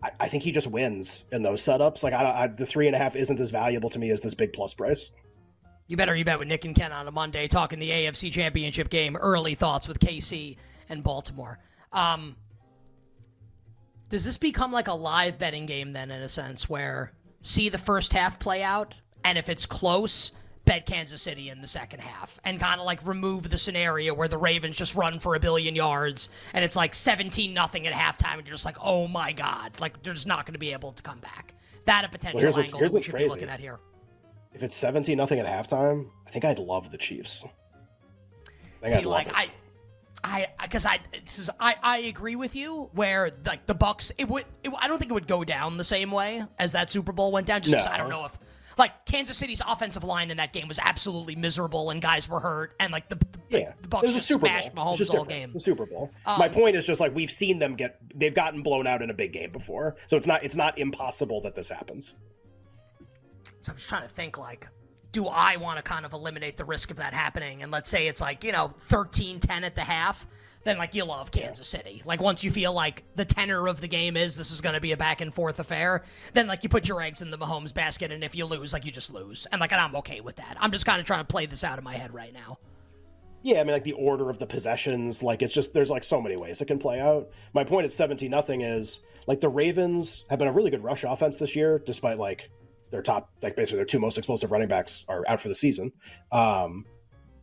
I, 0.03 0.11
I, 0.21 0.27
think 0.27 0.43
he 0.43 0.51
just 0.51 0.67
wins 0.67 1.25
in 1.31 1.43
those 1.43 1.61
setups. 1.61 2.03
Like 2.03 2.13
I, 2.13 2.43
I, 2.43 2.47
the 2.47 2.65
three 2.65 2.87
and 2.87 2.95
a 2.95 2.99
half 2.99 3.15
isn't 3.15 3.39
as 3.39 3.51
valuable 3.51 3.89
to 3.89 3.99
me 3.99 4.09
as 4.11 4.21
this 4.21 4.33
big 4.33 4.53
plus 4.53 4.73
price. 4.73 5.11
You 5.87 5.97
better 5.97 6.15
you 6.15 6.23
bet 6.23 6.39
with 6.39 6.47
Nick 6.47 6.65
and 6.65 6.75
Ken 6.75 6.91
on 6.91 7.07
a 7.07 7.11
Monday 7.11 7.47
talking 7.47 7.79
the 7.79 7.89
AFC 7.89 8.31
Championship 8.31 8.89
game. 8.89 9.15
Early 9.15 9.55
thoughts 9.55 9.87
with 9.87 9.99
KC 9.99 10.57
and 10.89 11.03
Baltimore. 11.03 11.59
Um, 11.91 12.35
does 14.09 14.23
this 14.25 14.37
become 14.37 14.71
like 14.71 14.87
a 14.87 14.93
live 14.93 15.37
betting 15.37 15.65
game 15.65 15.93
then, 15.93 16.11
in 16.11 16.21
a 16.21 16.29
sense, 16.29 16.69
where 16.69 17.13
see 17.41 17.69
the 17.69 17.77
first 17.77 18.13
half 18.13 18.39
play 18.39 18.63
out, 18.63 18.93
and 19.23 19.37
if 19.37 19.49
it's 19.49 19.65
close, 19.65 20.31
bet 20.71 20.85
Kansas 20.85 21.21
City 21.21 21.49
in 21.49 21.59
the 21.59 21.67
second 21.67 21.99
half 21.99 22.39
and 22.45 22.57
kind 22.57 22.79
of 22.79 22.85
like 22.85 23.05
remove 23.05 23.49
the 23.49 23.57
scenario 23.57 24.13
where 24.13 24.29
the 24.29 24.37
Ravens 24.37 24.77
just 24.77 24.95
run 24.95 25.19
for 25.19 25.35
a 25.35 25.39
billion 25.39 25.75
yards 25.75 26.29
and 26.53 26.63
it's 26.63 26.77
like 26.77 26.95
17 26.95 27.53
nothing 27.53 27.87
at 27.87 27.93
halftime 27.93 28.37
and 28.37 28.47
you're 28.47 28.53
just 28.53 28.63
like, 28.63 28.77
oh 28.79 29.05
my 29.05 29.33
God, 29.33 29.77
like 29.81 30.01
they're 30.01 30.13
just 30.13 30.27
not 30.27 30.45
going 30.45 30.53
to 30.53 30.59
be 30.59 30.71
able 30.71 30.93
to 30.93 31.03
come 31.03 31.19
back. 31.19 31.55
That 31.83 32.05
a 32.05 32.09
potential 32.09 32.37
well, 32.37 32.53
here's 32.53 32.65
angle 32.65 32.79
here's 32.79 32.93
we 32.93 33.01
should 33.01 33.13
crazy. 33.13 33.25
be 33.25 33.29
looking 33.31 33.49
at 33.49 33.59
here. 33.59 33.79
If 34.53 34.63
it's 34.63 34.73
17 34.77 35.17
nothing 35.17 35.39
at 35.39 35.45
halftime, 35.45 36.07
I 36.25 36.29
think 36.29 36.45
I'd 36.45 36.59
love 36.59 36.89
the 36.89 36.97
Chiefs. 36.97 37.43
I 38.81 38.87
See, 38.87 39.01
like. 39.01 39.27
I. 39.33 39.51
I 40.23 40.49
because 40.61 40.85
I 40.85 40.99
this 41.25 41.39
is, 41.39 41.49
I 41.59 41.75
I 41.81 41.97
agree 41.97 42.35
with 42.35 42.55
you 42.55 42.91
where 42.93 43.31
like 43.43 43.65
the 43.65 43.73
Bucks 43.73 44.11
it 44.19 44.29
would 44.29 44.45
it, 44.63 44.71
I 44.77 44.87
don't 44.87 44.99
think 44.99 45.09
it 45.09 45.15
would 45.15 45.27
go 45.27 45.43
down 45.43 45.77
the 45.77 45.83
same 45.83 46.11
way 46.11 46.43
as 46.59 46.73
that 46.73 46.91
Super 46.91 47.11
Bowl 47.11 47.31
went 47.31 47.47
down 47.47 47.63
just 47.63 47.73
because 47.73 47.87
no. 47.87 47.91
I 47.91 47.97
don't 47.97 48.09
know 48.09 48.25
if 48.25 48.37
like 48.81 49.05
Kansas 49.05 49.37
City's 49.37 49.61
offensive 49.65 50.03
line 50.03 50.31
in 50.31 50.37
that 50.37 50.51
game 50.51 50.67
was 50.67 50.79
absolutely 50.79 51.35
miserable, 51.35 51.91
and 51.91 52.01
guys 52.01 52.27
were 52.27 52.39
hurt, 52.39 52.73
and 52.79 52.91
like 52.91 53.07
the, 53.07 53.15
the 53.49 53.59
yeah, 53.59 53.73
the 53.81 53.87
Bucks 53.87 54.11
just 54.11 54.27
Super 54.27 54.47
smashed 54.47 54.75
Bowl. 54.75 54.95
Mahomes 54.97 55.13
all 55.13 55.23
game. 55.23 55.53
The 55.53 55.59
Super 55.59 55.85
Bowl. 55.85 56.11
Um, 56.25 56.39
My 56.39 56.49
point 56.49 56.75
is 56.75 56.85
just 56.85 56.99
like 56.99 57.15
we've 57.15 57.31
seen 57.31 57.59
them 57.59 57.75
get 57.75 57.97
they've 58.15 58.35
gotten 58.35 58.61
blown 58.61 58.87
out 58.87 59.01
in 59.01 59.09
a 59.09 59.13
big 59.13 59.31
game 59.31 59.51
before, 59.51 59.95
so 60.07 60.17
it's 60.17 60.27
not 60.27 60.43
it's 60.43 60.55
not 60.55 60.77
impossible 60.77 61.39
that 61.41 61.55
this 61.55 61.69
happens. 61.69 62.15
So 63.61 63.71
I'm 63.71 63.77
just 63.77 63.87
trying 63.87 64.03
to 64.03 64.09
think 64.09 64.37
like 64.37 64.67
do 65.11 65.27
I 65.27 65.57
want 65.57 65.77
to 65.77 65.83
kind 65.83 66.05
of 66.05 66.13
eliminate 66.13 66.57
the 66.57 66.65
risk 66.65 66.89
of 66.89 66.97
that 66.97 67.13
happening? 67.13 67.63
And 67.63 67.71
let's 67.71 67.89
say 67.89 68.07
it's 68.07 68.21
like, 68.21 68.43
you 68.43 68.51
know, 68.51 68.73
13 68.87 69.39
10 69.39 69.63
at 69.63 69.75
the 69.75 69.81
half 69.81 70.25
then 70.63 70.77
like 70.77 70.93
you 70.93 71.05
love 71.05 71.31
Kansas 71.31 71.67
City. 71.67 72.01
Like 72.05 72.21
once 72.21 72.43
you 72.43 72.51
feel 72.51 72.73
like 72.73 73.03
the 73.15 73.25
tenor 73.25 73.67
of 73.67 73.81
the 73.81 73.87
game 73.87 74.15
is 74.15 74.37
this 74.37 74.51
is 74.51 74.61
going 74.61 74.75
to 74.75 74.81
be 74.81 74.91
a 74.91 74.97
back 74.97 75.21
and 75.21 75.33
forth 75.33 75.59
affair, 75.59 76.03
then 76.33 76.47
like 76.47 76.63
you 76.63 76.69
put 76.69 76.87
your 76.87 77.01
eggs 77.01 77.21
in 77.21 77.31
the 77.31 77.37
Mahomes 77.37 77.73
basket, 77.73 78.11
and 78.11 78.23
if 78.23 78.35
you 78.35 78.45
lose, 78.45 78.73
like 78.73 78.85
you 78.85 78.91
just 78.91 79.13
lose, 79.13 79.47
and 79.51 79.59
like 79.59 79.71
and 79.71 79.81
I'm 79.81 79.95
okay 79.97 80.21
with 80.21 80.35
that. 80.37 80.57
I'm 80.59 80.71
just 80.71 80.85
kind 80.85 80.99
of 80.99 81.05
trying 81.05 81.21
to 81.21 81.27
play 81.27 81.45
this 81.45 81.63
out 81.63 81.77
of 81.77 81.83
my 81.83 81.95
head 81.95 82.13
right 82.13 82.33
now. 82.33 82.59
Yeah, 83.43 83.59
I 83.59 83.63
mean 83.63 83.73
like 83.73 83.83
the 83.83 83.93
order 83.93 84.29
of 84.29 84.37
the 84.37 84.45
possessions, 84.45 85.23
like 85.23 85.41
it's 85.41 85.53
just 85.53 85.73
there's 85.73 85.89
like 85.89 86.03
so 86.03 86.21
many 86.21 86.35
ways 86.35 86.61
it 86.61 86.65
can 86.65 86.77
play 86.77 86.99
out. 86.99 87.29
My 87.53 87.63
point 87.63 87.85
at 87.85 87.91
17 87.91 88.29
nothing 88.29 88.61
is 88.61 88.99
like 89.27 89.41
the 89.41 89.49
Ravens 89.49 90.25
have 90.29 90.37
been 90.37 90.47
a 90.47 90.51
really 90.51 90.69
good 90.69 90.83
rush 90.83 91.03
offense 91.03 91.37
this 91.37 91.55
year, 91.55 91.79
despite 91.79 92.19
like 92.19 92.49
their 92.91 93.01
top 93.01 93.31
like 93.41 93.55
basically 93.55 93.77
their 93.77 93.85
two 93.85 93.99
most 93.99 94.17
explosive 94.17 94.51
running 94.51 94.67
backs 94.67 95.05
are 95.07 95.23
out 95.27 95.41
for 95.41 95.47
the 95.47 95.55
season. 95.55 95.91
Um, 96.31 96.85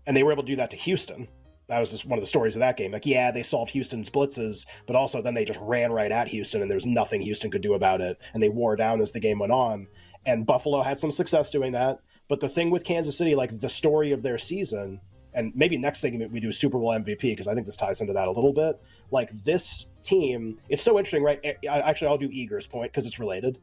and 0.06 0.16
they 0.16 0.22
were 0.22 0.32
able 0.32 0.44
to 0.44 0.46
do 0.46 0.56
that 0.56 0.70
to 0.70 0.76
Houston 0.76 1.28
that 1.68 1.80
was 1.80 1.90
just 1.90 2.06
one 2.06 2.18
of 2.18 2.22
the 2.22 2.28
stories 2.28 2.56
of 2.56 2.60
that 2.60 2.76
game. 2.76 2.92
Like, 2.92 3.06
yeah, 3.06 3.30
they 3.30 3.42
solved 3.42 3.70
Houston's 3.72 4.10
blitzes, 4.10 4.66
but 4.86 4.96
also 4.96 5.20
then 5.20 5.34
they 5.34 5.44
just 5.44 5.60
ran 5.62 5.92
right 5.92 6.10
at 6.10 6.28
Houston, 6.28 6.62
and 6.62 6.70
there's 6.70 6.86
nothing 6.86 7.20
Houston 7.20 7.50
could 7.50 7.62
do 7.62 7.74
about 7.74 8.00
it. 8.00 8.18
And 8.32 8.42
they 8.42 8.48
wore 8.48 8.74
down 8.74 9.00
as 9.00 9.12
the 9.12 9.20
game 9.20 9.38
went 9.38 9.52
on. 9.52 9.86
And 10.24 10.46
Buffalo 10.46 10.82
had 10.82 10.98
some 10.98 11.10
success 11.10 11.50
doing 11.50 11.72
that. 11.72 12.00
But 12.28 12.40
the 12.40 12.48
thing 12.48 12.70
with 12.70 12.84
Kansas 12.84 13.16
City, 13.16 13.34
like 13.34 13.60
the 13.60 13.68
story 13.68 14.12
of 14.12 14.22
their 14.22 14.38
season, 14.38 15.00
and 15.34 15.52
maybe 15.54 15.76
next 15.76 16.00
segment 16.00 16.32
we 16.32 16.40
do 16.40 16.50
Super 16.52 16.78
Bowl 16.78 16.90
MVP 16.90 17.20
because 17.20 17.46
I 17.46 17.54
think 17.54 17.66
this 17.66 17.76
ties 17.76 18.00
into 18.00 18.12
that 18.14 18.28
a 18.28 18.32
little 18.32 18.52
bit. 18.52 18.80
Like 19.10 19.30
this 19.44 19.86
team, 20.02 20.58
it's 20.68 20.82
so 20.82 20.98
interesting, 20.98 21.22
right? 21.22 21.40
Actually, 21.68 22.08
I'll 22.08 22.18
do 22.18 22.28
Eager's 22.32 22.66
point 22.66 22.92
because 22.92 23.06
it's 23.06 23.18
related. 23.18 23.58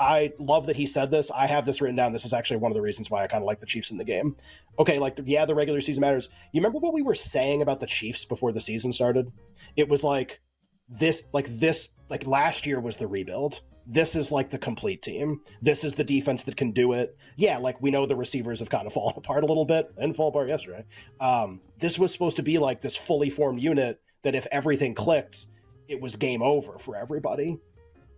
I 0.00 0.32
love 0.38 0.66
that 0.66 0.76
he 0.76 0.86
said 0.86 1.10
this. 1.10 1.30
I 1.30 1.46
have 1.46 1.66
this 1.66 1.80
written 1.80 1.96
down. 1.96 2.12
This 2.12 2.24
is 2.24 2.32
actually 2.32 2.58
one 2.58 2.70
of 2.70 2.74
the 2.74 2.82
reasons 2.82 3.10
why 3.10 3.24
I 3.24 3.26
kind 3.26 3.42
of 3.42 3.46
like 3.46 3.60
the 3.60 3.66
Chiefs 3.66 3.90
in 3.90 3.98
the 3.98 4.04
game. 4.04 4.36
Okay, 4.78 4.98
like 4.98 5.18
yeah, 5.24 5.44
the 5.44 5.54
regular 5.54 5.80
season 5.80 6.00
matters. 6.00 6.28
You 6.52 6.60
remember 6.60 6.78
what 6.78 6.94
we 6.94 7.02
were 7.02 7.14
saying 7.14 7.62
about 7.62 7.80
the 7.80 7.86
Chiefs 7.86 8.24
before 8.24 8.52
the 8.52 8.60
season 8.60 8.92
started? 8.92 9.30
It 9.76 9.88
was 9.88 10.04
like 10.04 10.40
this, 10.88 11.24
like 11.32 11.48
this, 11.48 11.90
like 12.08 12.26
last 12.26 12.66
year 12.66 12.80
was 12.80 12.96
the 12.96 13.06
rebuild. 13.06 13.60
This 13.86 14.16
is 14.16 14.32
like 14.32 14.50
the 14.50 14.58
complete 14.58 15.02
team. 15.02 15.40
This 15.62 15.84
is 15.84 15.94
the 15.94 16.04
defense 16.04 16.42
that 16.44 16.56
can 16.56 16.72
do 16.72 16.92
it. 16.92 17.16
Yeah, 17.36 17.58
like 17.58 17.80
we 17.80 17.90
know 17.90 18.06
the 18.06 18.16
receivers 18.16 18.58
have 18.60 18.70
kind 18.70 18.86
of 18.86 18.92
fallen 18.94 19.14
apart 19.16 19.44
a 19.44 19.46
little 19.46 19.64
bit 19.64 19.92
and 19.98 20.14
fall 20.14 20.28
apart 20.28 20.48
yesterday. 20.48 20.84
Um, 21.20 21.60
this 21.78 21.98
was 21.98 22.12
supposed 22.12 22.36
to 22.36 22.42
be 22.42 22.58
like 22.58 22.80
this 22.80 22.96
fully 22.96 23.30
formed 23.30 23.62
unit 23.62 24.00
that 24.22 24.34
if 24.34 24.46
everything 24.50 24.94
clicked, 24.94 25.46
it 25.86 26.00
was 26.00 26.16
game 26.16 26.42
over 26.42 26.78
for 26.78 26.96
everybody. 26.96 27.58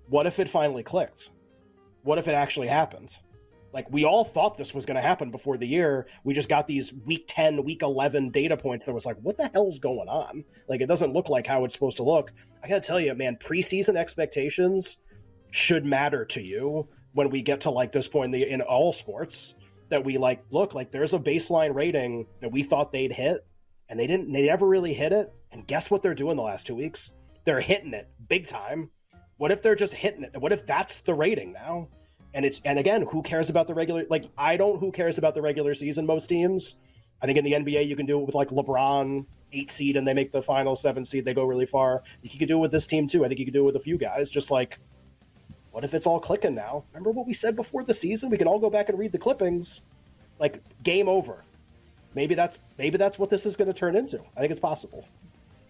What 0.09 0.27
if 0.27 0.39
it 0.39 0.49
finally 0.49 0.83
clicked? 0.83 1.31
What 2.03 2.19
if 2.19 2.29
it 2.29 2.35
actually 2.35 2.69
happened? 2.69 3.17
Like 3.73 3.91
we 3.91 4.05
all 4.05 4.25
thought 4.25 4.57
this 4.57 4.73
was 4.73 4.87
going 4.87 4.97
to 4.97 5.03
happen 5.03 5.31
before 5.31 5.59
the 5.59 5.67
year. 5.67 6.07
We 6.25 6.35
just 6.35 6.49
got 6.49 6.67
these 6.67 6.93
week 7.05 7.25
10, 7.29 7.65
week 7.65 7.83
11 7.83 8.31
data 8.31 8.57
points 8.57 8.87
that 8.87 8.95
was 8.95 9.05
like, 9.05 9.17
what 9.21 9.37
the 9.37 9.51
hell's 9.53 9.79
going 9.79 10.09
on? 10.09 10.45
Like 10.69 10.81
it 10.81 10.87
doesn't 10.87 11.13
look 11.13 11.29
like 11.29 11.47
how 11.47 11.65
it's 11.65 11.75
supposed 11.75 11.99
to 11.99 12.03
look. 12.03 12.33
I 12.63 12.69
got 12.69 12.83
to 12.83 12.87
tell 12.87 13.01
you, 13.01 13.15
man, 13.15 13.37
preseason 13.37 13.97
expectations 13.97 14.99
should 15.51 15.85
matter 15.85 16.25
to 16.25 16.43
you 16.43 16.89
when 17.13 17.31
we 17.31 17.43
get 17.43 17.61
to 17.63 17.71
like 17.71 17.93
this 17.93 18.09
point 18.09 18.27
in, 18.27 18.41
the, 18.41 18.51
in 18.51 18.61
all 18.63 18.93
sports 18.93 19.55
that 19.89 20.05
we 20.05 20.19
like 20.19 20.45
look 20.51 20.75
like 20.75 20.91
there's 20.91 21.15
a 21.15 21.19
baseline 21.19 21.75
rating 21.75 22.27
that 22.41 22.53
we 22.53 22.63
thought 22.63 22.93
they'd 22.93 23.13
hit 23.13 23.47
and 23.89 23.99
they 23.99 24.07
didn't 24.07 24.31
they 24.33 24.47
never 24.47 24.67
really 24.67 24.93
hit 24.93 25.13
it 25.13 25.33
and 25.51 25.67
guess 25.67 25.91
what 25.91 26.03
they're 26.03 26.15
doing 26.15 26.37
the 26.37 26.43
last 26.43 26.67
two 26.67 26.75
weeks 26.75 27.13
they're 27.45 27.61
hitting 27.61 27.95
it 27.95 28.09
big 28.29 28.47
time 28.47 28.91
what 29.39 29.51
if 29.51 29.63
they're 29.63 29.75
just 29.75 29.95
hitting 29.95 30.25
it? 30.25 30.37
What 30.37 30.53
if 30.53 30.67
that's 30.67 31.01
the 31.01 31.15
rating 31.15 31.53
now? 31.53 31.89
And 32.35 32.45
it's 32.45 32.61
and 32.65 32.79
again, 32.79 33.03
who 33.03 33.23
cares 33.23 33.49
about 33.49 33.67
the 33.67 33.75
regular? 33.75 34.05
Like 34.11 34.27
I 34.37 34.57
don't. 34.57 34.79
Who 34.79 34.93
cares 34.93 35.17
about 35.17 35.35
the 35.35 35.41
regular 35.41 35.75
season? 35.75 36.05
Most 36.05 36.27
teams. 36.27 36.77
I 37.23 37.27
think 37.27 37.39
in 37.39 37.45
the 37.45 37.53
NBA 37.53 37.87
you 37.87 37.97
can 37.97 38.07
do 38.07 38.21
it 38.21 38.27
with 38.27 38.35
like 38.35 38.51
LeBron, 38.51 39.25
eight 39.53 39.71
seed, 39.71 39.97
and 39.97 40.07
they 40.07 40.13
make 40.13 40.31
the 40.31 40.43
final 40.43 40.77
seven 40.77 41.05
seed. 41.05 41.25
They 41.25 41.35
go 41.35 41.45
really 41.45 41.67
far. 41.67 42.03
You 42.23 42.39
could 42.39 42.49
do 42.49 42.59
it 42.59 42.61
with 42.61 42.71
this 42.71 42.87
team 42.87 43.09
too. 43.09 43.25
I 43.25 43.29
think 43.29 43.41
you 43.41 43.47
could 43.47 43.55
do 43.55 43.63
it 43.63 43.67
with 43.67 43.77
a 43.77 43.81
few 43.81 43.97
guys. 43.97 44.29
Just 44.29 44.51
like, 44.51 44.79
what 45.71 45.85
if 45.85 45.95
it's 45.95 46.07
all 46.07 46.21
clicking 46.21 46.55
now? 46.55 46.85
Remember 46.93 47.11
what 47.11 47.27
we 47.27 47.33
said 47.33 47.57
before 47.57 47.83
the 47.83 47.95
season? 47.95 48.31
We 48.31 48.39
can 48.39 48.47
all 48.47 48.59
go 48.59 48.71
back 48.71 48.89
and 48.89 48.99
read 48.99 49.13
the 49.13 49.19
clippings. 49.19 49.83
Like 50.39 50.63
game 50.83 51.09
over. 51.09 51.45
Maybe 52.15 52.35
that's 52.35 52.59
maybe 52.77 52.99
that's 52.99 53.19
what 53.19 53.31
this 53.31 53.47
is 53.47 53.57
going 53.57 53.69
to 53.69 53.75
turn 53.75 53.97
into. 53.97 54.21
I 54.37 54.41
think 54.41 54.51
it's 54.51 54.61
possible. 54.61 55.07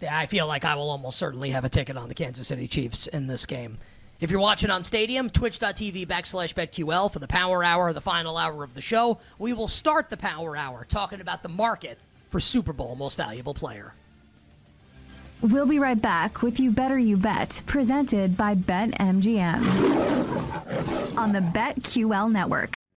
I 0.02 0.26
feel 0.26 0.46
like 0.46 0.64
I 0.64 0.74
will 0.74 0.90
almost 0.90 1.18
certainly 1.18 1.50
have 1.50 1.64
a 1.64 1.68
ticket 1.68 1.96
on 1.96 2.08
the 2.08 2.14
Kansas 2.14 2.48
City 2.48 2.68
Chiefs 2.68 3.06
in 3.06 3.26
this 3.26 3.46
game. 3.46 3.78
If 4.20 4.30
you're 4.30 4.40
watching 4.40 4.70
on 4.70 4.82
Stadium, 4.82 5.30
twitch.tv 5.30 6.06
backslash 6.06 6.52
BetQL 6.54 7.12
for 7.12 7.20
the 7.20 7.28
power 7.28 7.62
hour, 7.62 7.92
the 7.92 8.00
final 8.00 8.36
hour 8.36 8.64
of 8.64 8.74
the 8.74 8.80
show. 8.80 9.20
We 9.38 9.52
will 9.52 9.68
start 9.68 10.10
the 10.10 10.16
power 10.16 10.56
hour 10.56 10.84
talking 10.88 11.20
about 11.20 11.44
the 11.44 11.48
market 11.48 11.98
for 12.28 12.40
Super 12.40 12.72
Bowl 12.72 12.96
most 12.96 13.16
valuable 13.16 13.54
player. 13.54 13.94
We'll 15.40 15.66
be 15.66 15.78
right 15.78 16.00
back 16.00 16.42
with 16.42 16.58
You 16.58 16.72
Better 16.72 16.98
You 16.98 17.16
Bet, 17.16 17.62
presented 17.66 18.36
by 18.36 18.56
BetMGM 18.56 19.62
on 21.16 21.32
the 21.32 21.40
BetQL 21.40 22.32
network. 22.32 22.78